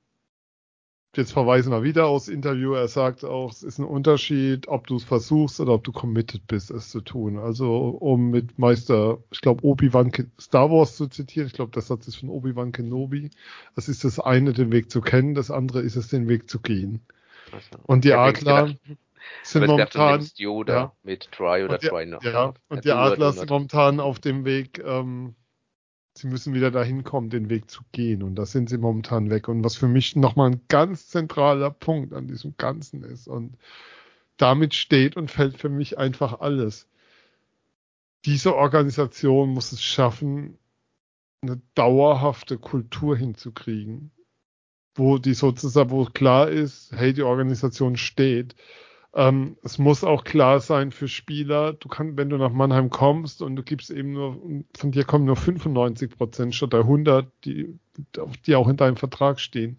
[1.16, 2.74] jetzt verweisen wir wieder aufs Interview.
[2.74, 6.46] Er sagt auch, es ist ein Unterschied, ob du es versuchst oder ob du committed
[6.46, 7.38] bist, es zu tun.
[7.38, 12.08] Also, um mit Meister, ich glaube, Obi-Wan Star Wars zu zitieren, ich glaube, das Satz
[12.08, 13.30] ist von Obi-Wan Kenobi.
[13.76, 16.60] Es ist das eine, den Weg zu kennen, das andere ist es, den Weg zu
[16.60, 17.00] gehen.
[17.52, 18.74] Also, und die Adler
[19.42, 20.26] sind momentan.
[20.36, 22.22] Yoda ja, mit Try oder Try noch.
[22.22, 25.34] Ja, und die Adler sind momentan auf dem Weg, ähm,
[26.16, 28.22] sie müssen wieder dahin kommen, den Weg zu gehen.
[28.22, 29.48] Und da sind sie momentan weg.
[29.48, 33.26] Und was für mich nochmal ein ganz zentraler Punkt an diesem Ganzen ist.
[33.26, 33.56] Und
[34.36, 36.88] damit steht und fällt für mich einfach alles.
[38.24, 40.58] Diese Organisation muss es schaffen,
[41.42, 44.10] eine dauerhafte Kultur hinzukriegen,
[44.94, 48.54] wo die sozusagen, wo klar ist, hey, die Organisation steht.
[49.16, 53.42] Ähm, es muss auch klar sein für Spieler, du kannst, wenn du nach Mannheim kommst
[53.42, 54.40] und du gibst eben nur,
[54.76, 57.78] von dir kommen nur 95 Prozent statt der 100, die,
[58.46, 59.78] die auch in deinem Vertrag stehen,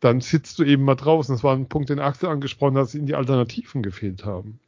[0.00, 1.34] dann sitzt du eben mal draußen.
[1.34, 4.58] Das war ein Punkt, den Axel angesprochen hat, dass ihnen die Alternativen gefehlt haben.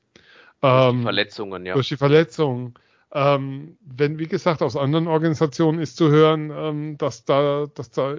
[0.60, 1.74] Durch ähm, die Verletzungen, ja.
[1.74, 2.74] Durch die Verletzungen.
[3.12, 8.18] Ähm, wenn, wie gesagt, aus anderen Organisationen ist zu hören, ähm, dass da, dass da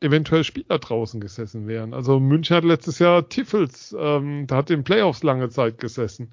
[0.00, 1.94] eventuell Spieler draußen gesessen wären.
[1.94, 6.32] Also München hat letztes Jahr Tiffels, ähm, da hat in Playoffs lange Zeit gesessen,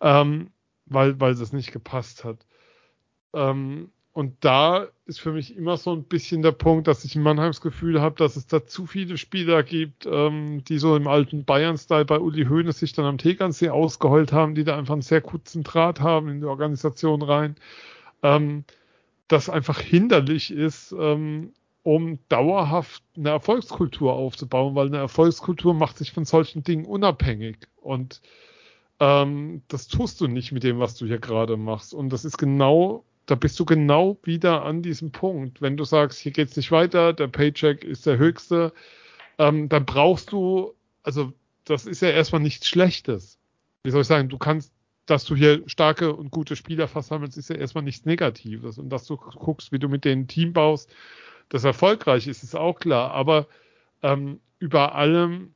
[0.00, 0.50] ähm,
[0.86, 2.46] weil, weil es nicht gepasst hat.
[3.34, 7.22] Ähm, und da ist für mich immer so ein bisschen der Punkt, dass ich in
[7.22, 11.44] Mannheims Gefühl habe, dass es da zu viele Spieler gibt, ähm, die so im alten
[11.44, 15.20] Bayern-Style bei Uli Hoeneß sich dann am Tegernsee ausgeheult haben, die da einfach einen sehr
[15.20, 17.56] kurzen Draht haben in die Organisation rein.
[18.22, 18.64] Ähm,
[19.28, 26.12] das einfach hinderlich ist, ähm, um dauerhaft eine Erfolgskultur aufzubauen, weil eine Erfolgskultur macht sich
[26.12, 27.56] von solchen Dingen unabhängig.
[27.76, 28.20] Und
[28.98, 31.94] ähm, das tust du nicht mit dem, was du hier gerade machst.
[31.94, 35.62] Und das ist genau, da bist du genau wieder an diesem Punkt.
[35.62, 38.72] Wenn du sagst, hier geht's nicht weiter, der Paycheck ist der höchste,
[39.38, 41.32] ähm, dann brauchst du, also
[41.64, 43.38] das ist ja erstmal nichts Schlechtes.
[43.84, 44.72] Wie soll ich sagen, du kannst
[45.10, 48.78] dass du hier starke und gute Spieler versammelst, ist ja erstmal nichts Negatives.
[48.78, 50.88] Und dass du guckst, wie du mit denen Team baust,
[51.50, 53.10] das erfolgreich ist, ist auch klar.
[53.10, 53.46] Aber
[54.02, 55.54] ähm, über allem,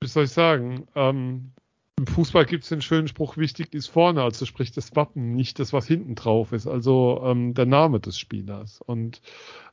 [0.00, 1.52] wie soll ich sagen, ähm,
[1.98, 5.58] im Fußball gibt es den schönen Spruch, wichtig ist vorne, also sprich das Wappen, nicht
[5.58, 8.82] das, was hinten drauf ist, also ähm, der Name des Spielers.
[8.82, 9.22] Und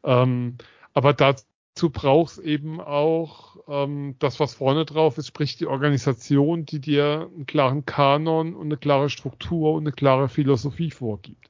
[0.05, 0.57] ähm,
[0.93, 6.79] aber dazu brauchst eben auch ähm, das, was vorne drauf ist, sprich die Organisation, die
[6.79, 11.49] dir einen klaren Kanon und eine klare Struktur und eine klare Philosophie vorgibt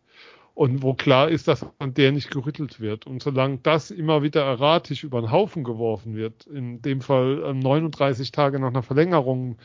[0.56, 3.08] und wo klar ist, dass an der nicht gerüttelt wird.
[3.08, 7.54] Und solange das immer wieder erratisch über den Haufen geworfen wird, in dem Fall äh,
[7.54, 9.58] 39 Tage nach einer Verlängerung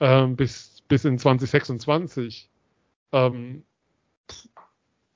[0.00, 2.50] äh, bis, bis in 2026,
[3.12, 3.64] ähm,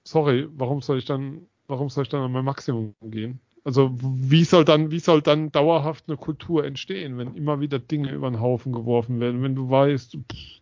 [0.04, 3.40] sorry, warum soll ich dann, warum soll ich dann an mein Maximum gehen?
[3.64, 8.12] Also wie soll dann, wie soll dann dauerhaft eine Kultur entstehen, wenn immer wieder Dinge
[8.12, 10.60] über den Haufen geworfen werden, wenn du weißt, pff,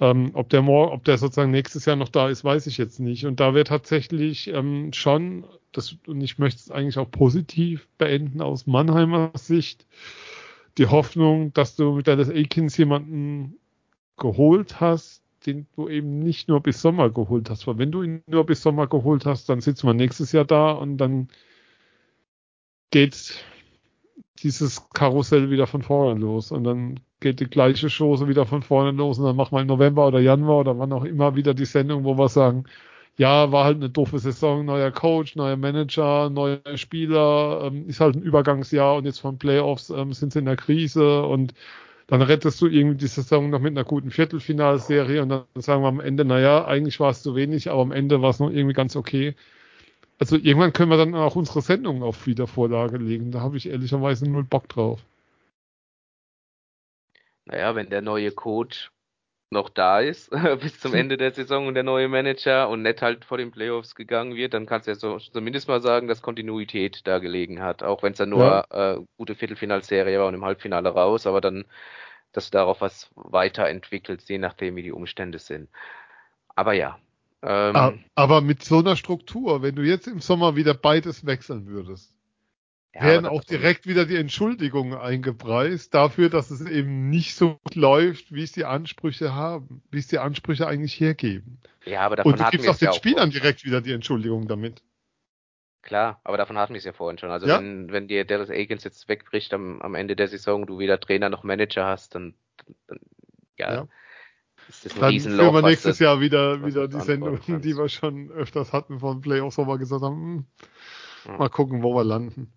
[0.00, 3.00] Ähm, ob der More, ob der sozusagen nächstes Jahr noch da ist, weiß ich jetzt
[3.00, 3.26] nicht.
[3.26, 8.40] Und da wäre tatsächlich ähm, schon, das, und ich möchte es eigentlich auch positiv beenden
[8.40, 9.86] aus Mannheimer Sicht,
[10.78, 13.58] die Hoffnung, dass du mit Dallas Aikens jemanden
[14.16, 17.66] geholt hast, den du eben nicht nur bis Sommer geholt hast.
[17.66, 20.70] Weil wenn du ihn nur bis Sommer geholt hast, dann sitzen wir nächstes Jahr da
[20.72, 21.28] und dann
[22.90, 23.44] geht
[24.42, 28.92] dieses Karussell wieder von vorne los und dann geht die gleiche Chose wieder von vorne
[28.92, 31.64] los und dann machen wir im November oder Januar oder wann auch immer wieder die
[31.66, 32.64] Sendung, wo wir sagen,
[33.16, 38.16] ja, war halt eine doofe Saison, neuer Coach, neuer Manager, neue Spieler, ähm, ist halt
[38.16, 41.54] ein Übergangsjahr und jetzt von Playoffs ähm, sind sie in der Krise und
[42.08, 45.88] dann rettest du irgendwie die Saison noch mit einer guten Viertelfinalserie und dann sagen wir
[45.88, 48.74] am Ende, naja, eigentlich war es zu wenig, aber am Ende war es noch irgendwie
[48.74, 49.34] ganz okay.
[50.18, 53.32] Also irgendwann können wir dann auch unsere Sendungen auf Wiedervorlage legen.
[53.32, 55.07] Da habe ich ehrlicherweise null Bock drauf.
[57.48, 58.90] Naja, wenn der neue Coach
[59.50, 60.30] noch da ist
[60.60, 63.94] bis zum Ende der Saison und der neue Manager und nicht halt vor den Playoffs
[63.94, 67.82] gegangen wird, dann kannst du ja so, zumindest mal sagen, dass Kontinuität da gelegen hat.
[67.82, 68.94] Auch wenn es dann nur ja.
[68.96, 71.64] äh, gute Viertelfinalserie war und im Halbfinale raus, aber dann,
[72.32, 75.70] dass du darauf was weiterentwickelst, je nachdem, wie die Umstände sind.
[76.54, 76.98] Aber ja.
[77.40, 82.17] Ähm, aber mit so einer Struktur, wenn du jetzt im Sommer wieder beides wechseln würdest,
[82.98, 88.32] ja, werden auch direkt wieder die Entschuldigungen eingepreist dafür, dass es eben nicht so läuft,
[88.32, 91.60] wie es die Ansprüche haben, wie es die Ansprüche eigentlich hergeben.
[91.84, 94.82] Ja, aber davon Und du gibst auch den Spielern direkt wieder die Entschuldigung damit.
[95.82, 97.30] Klar, aber davon hatten wir es ja vorhin schon.
[97.30, 97.58] Also ja?
[97.58, 101.30] wenn, wenn dir Dallas Aikens jetzt wegbricht am, am Ende der Saison, du weder Trainer
[101.30, 102.34] noch Manager hast, dann,
[102.88, 102.98] dann
[103.56, 103.88] ja, ja.
[104.68, 105.52] ist das ein dann Riesenloch.
[105.52, 109.20] Dann wir nächstes das, Jahr wieder, wieder die Sendung, die wir schon öfters hatten von
[109.20, 110.46] Playoffs, wo wir gesagt haben,
[111.24, 112.52] hm, mal gucken, wo wir landen.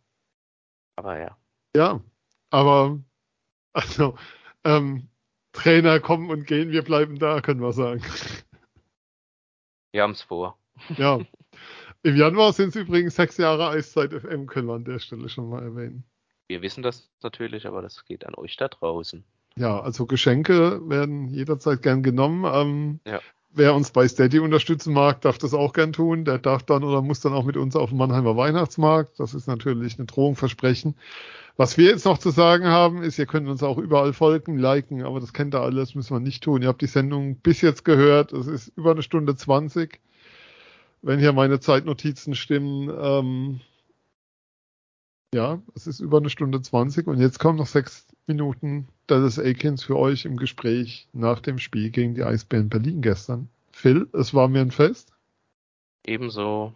[0.96, 1.38] Aber ja.
[1.76, 2.02] Ja,
[2.50, 3.00] aber
[3.74, 4.16] also
[4.64, 5.08] ähm,
[5.54, 8.04] Trainer kommen und gehen, wir bleiben da, können wir sagen.
[9.92, 10.58] Wir haben es vor.
[10.98, 11.20] Ja.
[12.04, 15.50] Im Januar sind es übrigens sechs Jahre Eiszeit FM, können wir an der Stelle schon
[15.50, 16.04] mal erwähnen.
[16.48, 19.24] Wir wissen das natürlich, aber das geht an euch da draußen.
[19.56, 22.46] Ja, also Geschenke werden jederzeit gern genommen.
[22.46, 23.22] Ähm, ja.
[23.54, 26.24] Wer uns bei Steady unterstützen mag, darf das auch gern tun.
[26.24, 29.20] Der darf dann oder muss dann auch mit uns auf dem Mannheimer Weihnachtsmarkt.
[29.20, 30.96] Das ist natürlich eine Drohung versprechen.
[31.58, 35.04] Was wir jetzt noch zu sagen haben, ist, ihr könnt uns auch überall folgen, liken,
[35.04, 36.62] aber das kennt ihr alles, müssen wir nicht tun.
[36.62, 38.32] Ihr habt die Sendung bis jetzt gehört.
[38.32, 40.00] Es ist über eine Stunde 20.
[41.02, 43.62] Wenn hier meine Zeitnotizen stimmen, ähm,
[45.34, 49.84] ja, es ist über eine Stunde 20 und jetzt kommen noch sechs Minuten Dallas Aikens
[49.84, 53.50] für euch im Gespräch nach dem Spiel gegen die Eisbären Berlin gestern.
[53.72, 55.14] Phil, es war mir ein Fest.
[56.06, 56.74] Ebenso.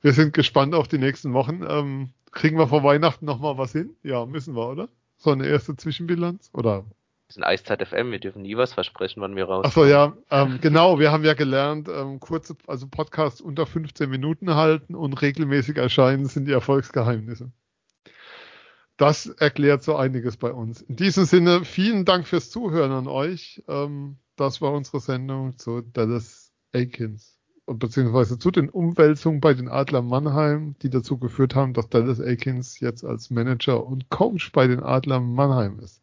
[0.00, 1.64] Wir sind gespannt auf die nächsten Wochen.
[1.68, 3.96] Ähm, kriegen wir vor Weihnachten nochmal was hin?
[4.02, 4.88] Ja, müssen wir, oder?
[5.16, 6.50] So eine erste Zwischenbilanz?
[6.52, 6.84] Oder?
[7.28, 9.64] Das ist ein Eiszeit FM, wir dürfen nie was versprechen, wann wir raus.
[9.64, 14.54] Achso, ja, ähm, genau, wir haben ja gelernt, ähm, kurze, also Podcasts unter 15 Minuten
[14.54, 17.50] halten und regelmäßig erscheinen sind die Erfolgsgeheimnisse.
[18.96, 20.82] Das erklärt so einiges bei uns.
[20.82, 23.62] In diesem Sinne, vielen Dank fürs Zuhören an euch.
[23.68, 30.02] Ähm, das war unsere Sendung zu Dallas Aikens, beziehungsweise zu den Umwälzungen bei den Adler
[30.02, 34.82] Mannheim, die dazu geführt haben, dass Dallas Aikens jetzt als Manager und Coach bei den
[34.82, 36.02] Adler Mannheim ist.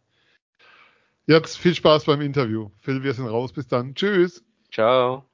[1.26, 2.72] Jetzt viel Spaß beim Interview.
[2.80, 3.54] Phil, wir sind raus.
[3.54, 3.94] Bis dann.
[3.94, 4.44] Tschüss.
[4.72, 5.26] Ciao.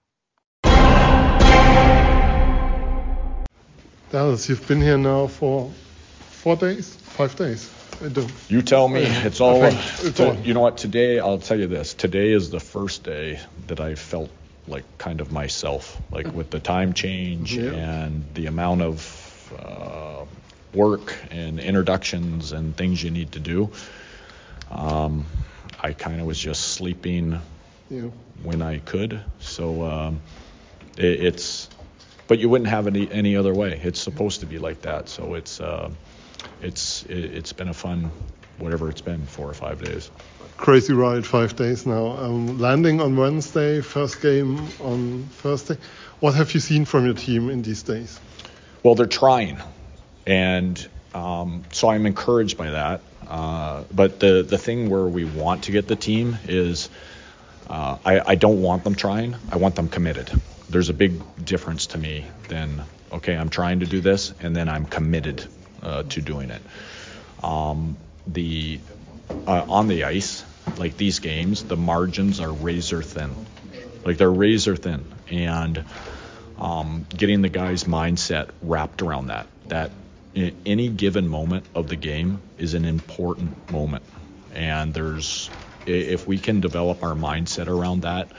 [4.12, 5.72] Dallas, you've been here now for
[6.32, 6.98] four days.
[7.16, 7.72] Five days.
[8.04, 8.28] I do.
[8.50, 9.04] You tell me.
[9.04, 9.64] It's all.
[9.64, 10.76] Uh, to, you know what?
[10.76, 11.94] Today, I'll tell you this.
[11.94, 14.30] Today is the first day that I felt
[14.68, 17.72] like kind of myself, like with the time change yeah.
[17.72, 20.26] and the amount of uh,
[20.74, 23.72] work and introductions and things you need to do.
[24.70, 25.26] Um,
[25.80, 27.40] I kind of was just sleeping
[27.90, 28.10] yeah.
[28.44, 29.24] when I could.
[29.40, 30.20] So um,
[30.98, 31.70] it, it's,
[32.28, 33.80] but you wouldn't have any any other way.
[33.82, 35.08] It's supposed to be like that.
[35.08, 35.62] So it's.
[35.62, 35.92] Uh,
[36.66, 38.12] it's it's been a fun
[38.58, 40.10] whatever it's been four or five days.
[40.58, 42.18] Crazy ride, five days now.
[42.18, 45.78] Um, landing on Wednesday, first game on Thursday.
[46.22, 48.20] What have you seen from your team in these days?
[48.82, 49.58] Well, they're trying,
[50.26, 50.76] and
[51.14, 53.02] um, so I'm encouraged by that.
[53.28, 56.90] Uh, but the the thing where we want to get the team is,
[57.70, 59.36] uh, I, I don't want them trying.
[59.52, 60.32] I want them committed.
[60.70, 64.70] There's a big difference to me than okay, I'm trying to do this, and then
[64.70, 65.46] I'm committed
[65.86, 66.62] uh, to doing it.
[67.44, 67.96] Um,
[68.28, 68.80] the
[69.48, 70.44] uh, on the ice,
[70.78, 73.36] like these games, the margins are razor thin.
[74.04, 75.84] Like they're razor thin, and
[76.58, 79.48] um, getting the guy's mindset wrapped around that.
[79.68, 79.92] That
[80.66, 84.04] any given moment of the game is an important moment,
[84.54, 85.50] and there's
[85.86, 88.32] if we can develop our mindset around that,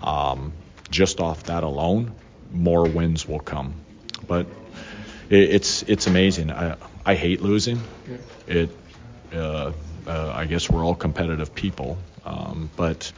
[0.00, 0.52] um,
[0.90, 2.12] just off that alone,
[2.52, 3.74] more wins will come.
[4.28, 4.46] But
[5.30, 6.50] it, it's it's amazing.
[6.50, 7.80] I I hate losing.
[8.46, 8.70] It
[9.32, 9.72] uh,
[10.06, 13.12] uh, I guess we're all competitive people, um, but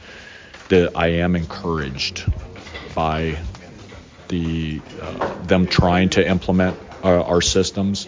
[0.69, 2.25] the, I am encouraged
[2.95, 3.37] by
[4.27, 8.07] the uh, them trying to implement our, our systems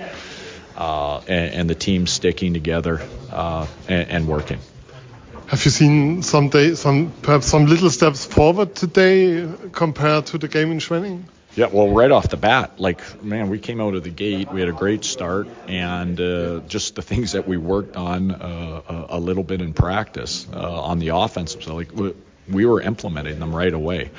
[0.76, 3.01] uh, and, and, the team sticking together
[3.31, 4.59] uh, and, and, working.
[5.47, 10.47] Have you seen some day, some perhaps some little steps forward today compared to the
[10.47, 11.23] game in Schwenning?
[11.55, 14.51] Yeah, well, right off the bat, like man, we came out of the gate.
[14.51, 18.81] We had a great start, and uh, just the things that we worked on uh,
[18.88, 22.13] a, a, little bit in practice uh, on the offensive side, like we,
[22.47, 24.11] we, were implementing them right away.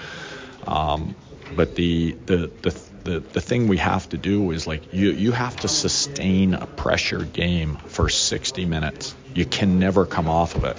[0.66, 1.14] Um,
[1.54, 5.32] but the, the the the the thing we have to do is like you you
[5.32, 9.14] have to sustain a pressure game for 60 minutes.
[9.34, 10.76] You can never come off of it.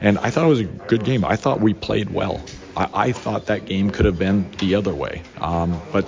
[0.00, 1.24] And I thought it was a good game.
[1.24, 2.40] I thought we played well.
[2.76, 5.22] I, I thought that game could have been the other way.
[5.38, 6.06] Um, but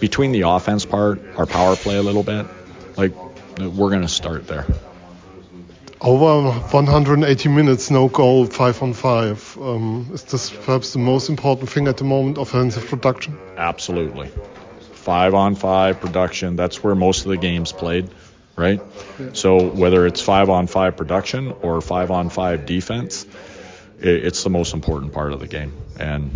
[0.00, 2.46] between the offense part, our power play a little bit,
[2.96, 3.12] like
[3.58, 4.66] we're going to start there.
[6.00, 9.56] Over 180 minutes, no goal, five on five.
[9.58, 13.38] Um, is this perhaps the most important thing at the moment, offensive production?
[13.56, 14.28] Absolutely.
[14.92, 18.10] Five on five production, that's where most of the games played,
[18.56, 18.80] right?
[19.32, 23.26] So whether it's five on five production or five on five defense,
[23.98, 26.30] it's the most important part of the game, and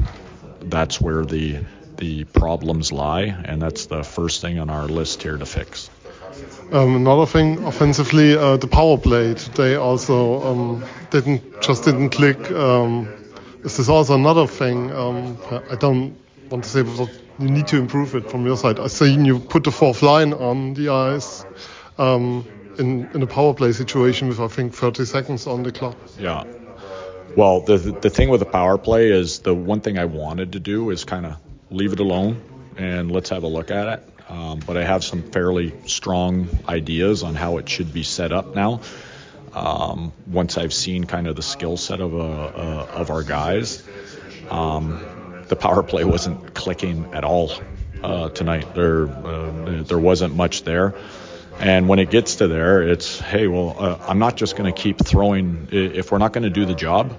[0.60, 1.64] that's where the
[1.96, 5.90] the problems lie, and that's the first thing on our list here to fix.
[6.70, 12.50] Um, another thing, offensively, uh, the power play today also um, didn't just didn't click.
[12.50, 13.08] Um,
[13.62, 14.92] this is also another thing.
[14.92, 15.38] Um,
[15.70, 16.16] I don't
[16.50, 18.78] want to say that you need to improve it from your side.
[18.78, 21.44] I seen you put the fourth line on the ice
[21.98, 25.96] in in a power play situation with I think 30 seconds on the clock.
[26.18, 26.44] Yeah,
[27.36, 30.60] well, the the thing with the power play is the one thing I wanted to
[30.60, 31.36] do is kind of
[31.70, 32.42] leave it alone
[32.76, 34.08] and let's have a look at it.
[34.28, 38.54] Um, but I have some fairly strong ideas on how it should be set up
[38.54, 38.80] now.
[39.54, 43.82] Um, once I've seen kind of the skill set of uh, uh, of our guys,
[44.50, 47.52] um, the power play wasn't clicking at all
[48.02, 48.74] uh, tonight.
[48.74, 50.94] There uh, there wasn't much there.
[51.60, 54.80] And when it gets to there, it's hey, well, uh, I'm not just going to
[54.80, 55.68] keep throwing.
[55.72, 57.16] If we're not going to do the job,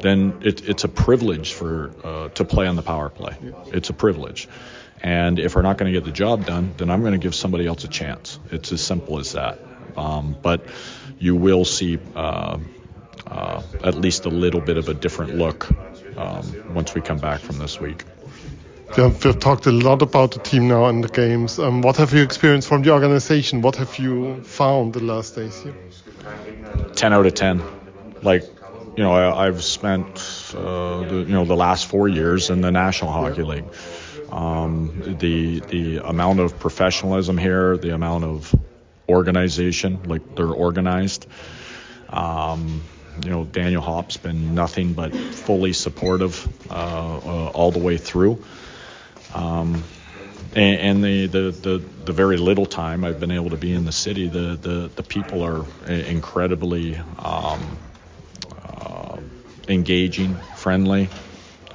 [0.00, 3.36] then it, it's a privilege for uh, to play on the power play.
[3.66, 4.48] It's a privilege.
[5.00, 7.34] And if we're not going to get the job done, then I'm going to give
[7.34, 8.38] somebody else a chance.
[8.50, 9.58] It's as simple as that.
[9.96, 10.66] Um, but
[11.18, 12.58] you will see uh,
[13.26, 15.68] uh, at least a little bit of a different look
[16.16, 18.04] um, once we come back from this week.
[18.96, 21.58] Yeah, we've talked a lot about the team now and the games.
[21.58, 23.60] Um, what have you experienced from the organization?
[23.60, 25.74] What have you found the last days here?
[26.94, 27.62] 10 out of 10.
[28.22, 28.44] Like,
[28.96, 30.08] you know, I, have spent,
[30.56, 33.66] uh, the, you know, the last four years in the National Hockey League.
[34.32, 38.54] Um, the the amount of professionalism here, the amount of
[39.08, 41.26] organization, like they're organized.
[42.10, 42.82] Um,
[43.24, 48.44] you know, Daniel Hop's been nothing but fully supportive uh, uh, all the way through.
[49.34, 49.84] Um,
[50.54, 53.84] and, and the, the, the, the, very little time I've been able to be in
[53.84, 57.78] the city, the, the, the people are incredibly um,
[58.62, 59.18] uh,
[59.68, 61.08] engaging, friendly.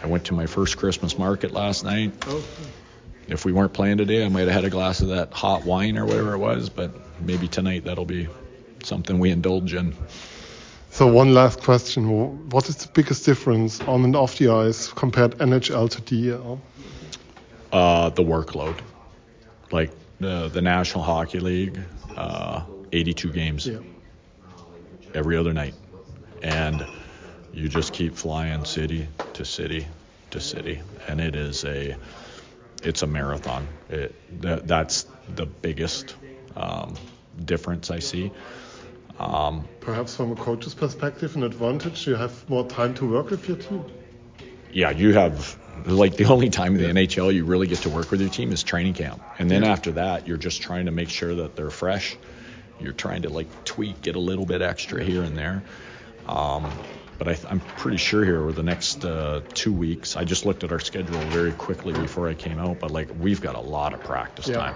[0.01, 2.13] I went to my first Christmas market last night.
[2.27, 2.43] Oh.
[3.27, 5.97] If we weren't playing today, I might have had a glass of that hot wine
[5.97, 8.27] or whatever it was, but maybe tonight that'll be
[8.83, 9.95] something we indulge in.
[10.89, 15.37] So one last question: What is the biggest difference on and off the ice compared
[15.37, 16.61] NHL to DEL?
[17.73, 18.79] Uh, the workload,
[19.71, 19.89] like
[20.19, 21.79] the the National Hockey League,
[22.15, 23.79] uh, 82 games yeah.
[25.15, 25.73] every other night,
[26.43, 26.85] and
[27.51, 29.87] you just keep flying city to city
[30.29, 31.95] to city, and it is a
[32.83, 33.67] it's a marathon.
[33.89, 36.15] It that, that's the biggest
[36.55, 36.93] um,
[37.43, 38.31] difference I see.
[39.19, 42.05] Um, Perhaps from a coach's perspective, an advantage.
[42.05, 43.83] You have more time to work with your team.
[44.71, 48.11] Yeah, you have like the only time in the NHL you really get to work
[48.11, 51.09] with your team is training camp, and then after that, you're just trying to make
[51.09, 52.17] sure that they're fresh.
[52.79, 55.63] You're trying to like tweak, get a little bit extra here and there.
[56.27, 56.71] Um,
[57.17, 60.63] but I, am pretty sure here over the next uh, two weeks, I just looked
[60.63, 63.93] at our schedule very quickly before I came out, but like we've got a lot
[63.93, 64.55] of practice yeah.
[64.55, 64.75] time,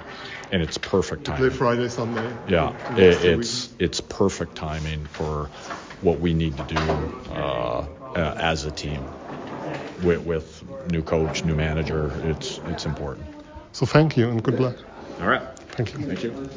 [0.52, 1.38] and it's perfect time.
[1.38, 2.32] Play Friday, Sunday.
[2.48, 5.50] Yeah, it, it's it's perfect timing for
[6.02, 7.86] what we need to do uh,
[8.16, 9.04] uh, as a team
[10.04, 10.57] with, with
[10.90, 12.12] new coach, new manager.
[12.24, 13.28] It's it's important.
[13.74, 14.76] So thank you and good luck.
[15.22, 15.42] All right.
[15.76, 16.00] Thank you.
[16.06, 16.50] Thank you.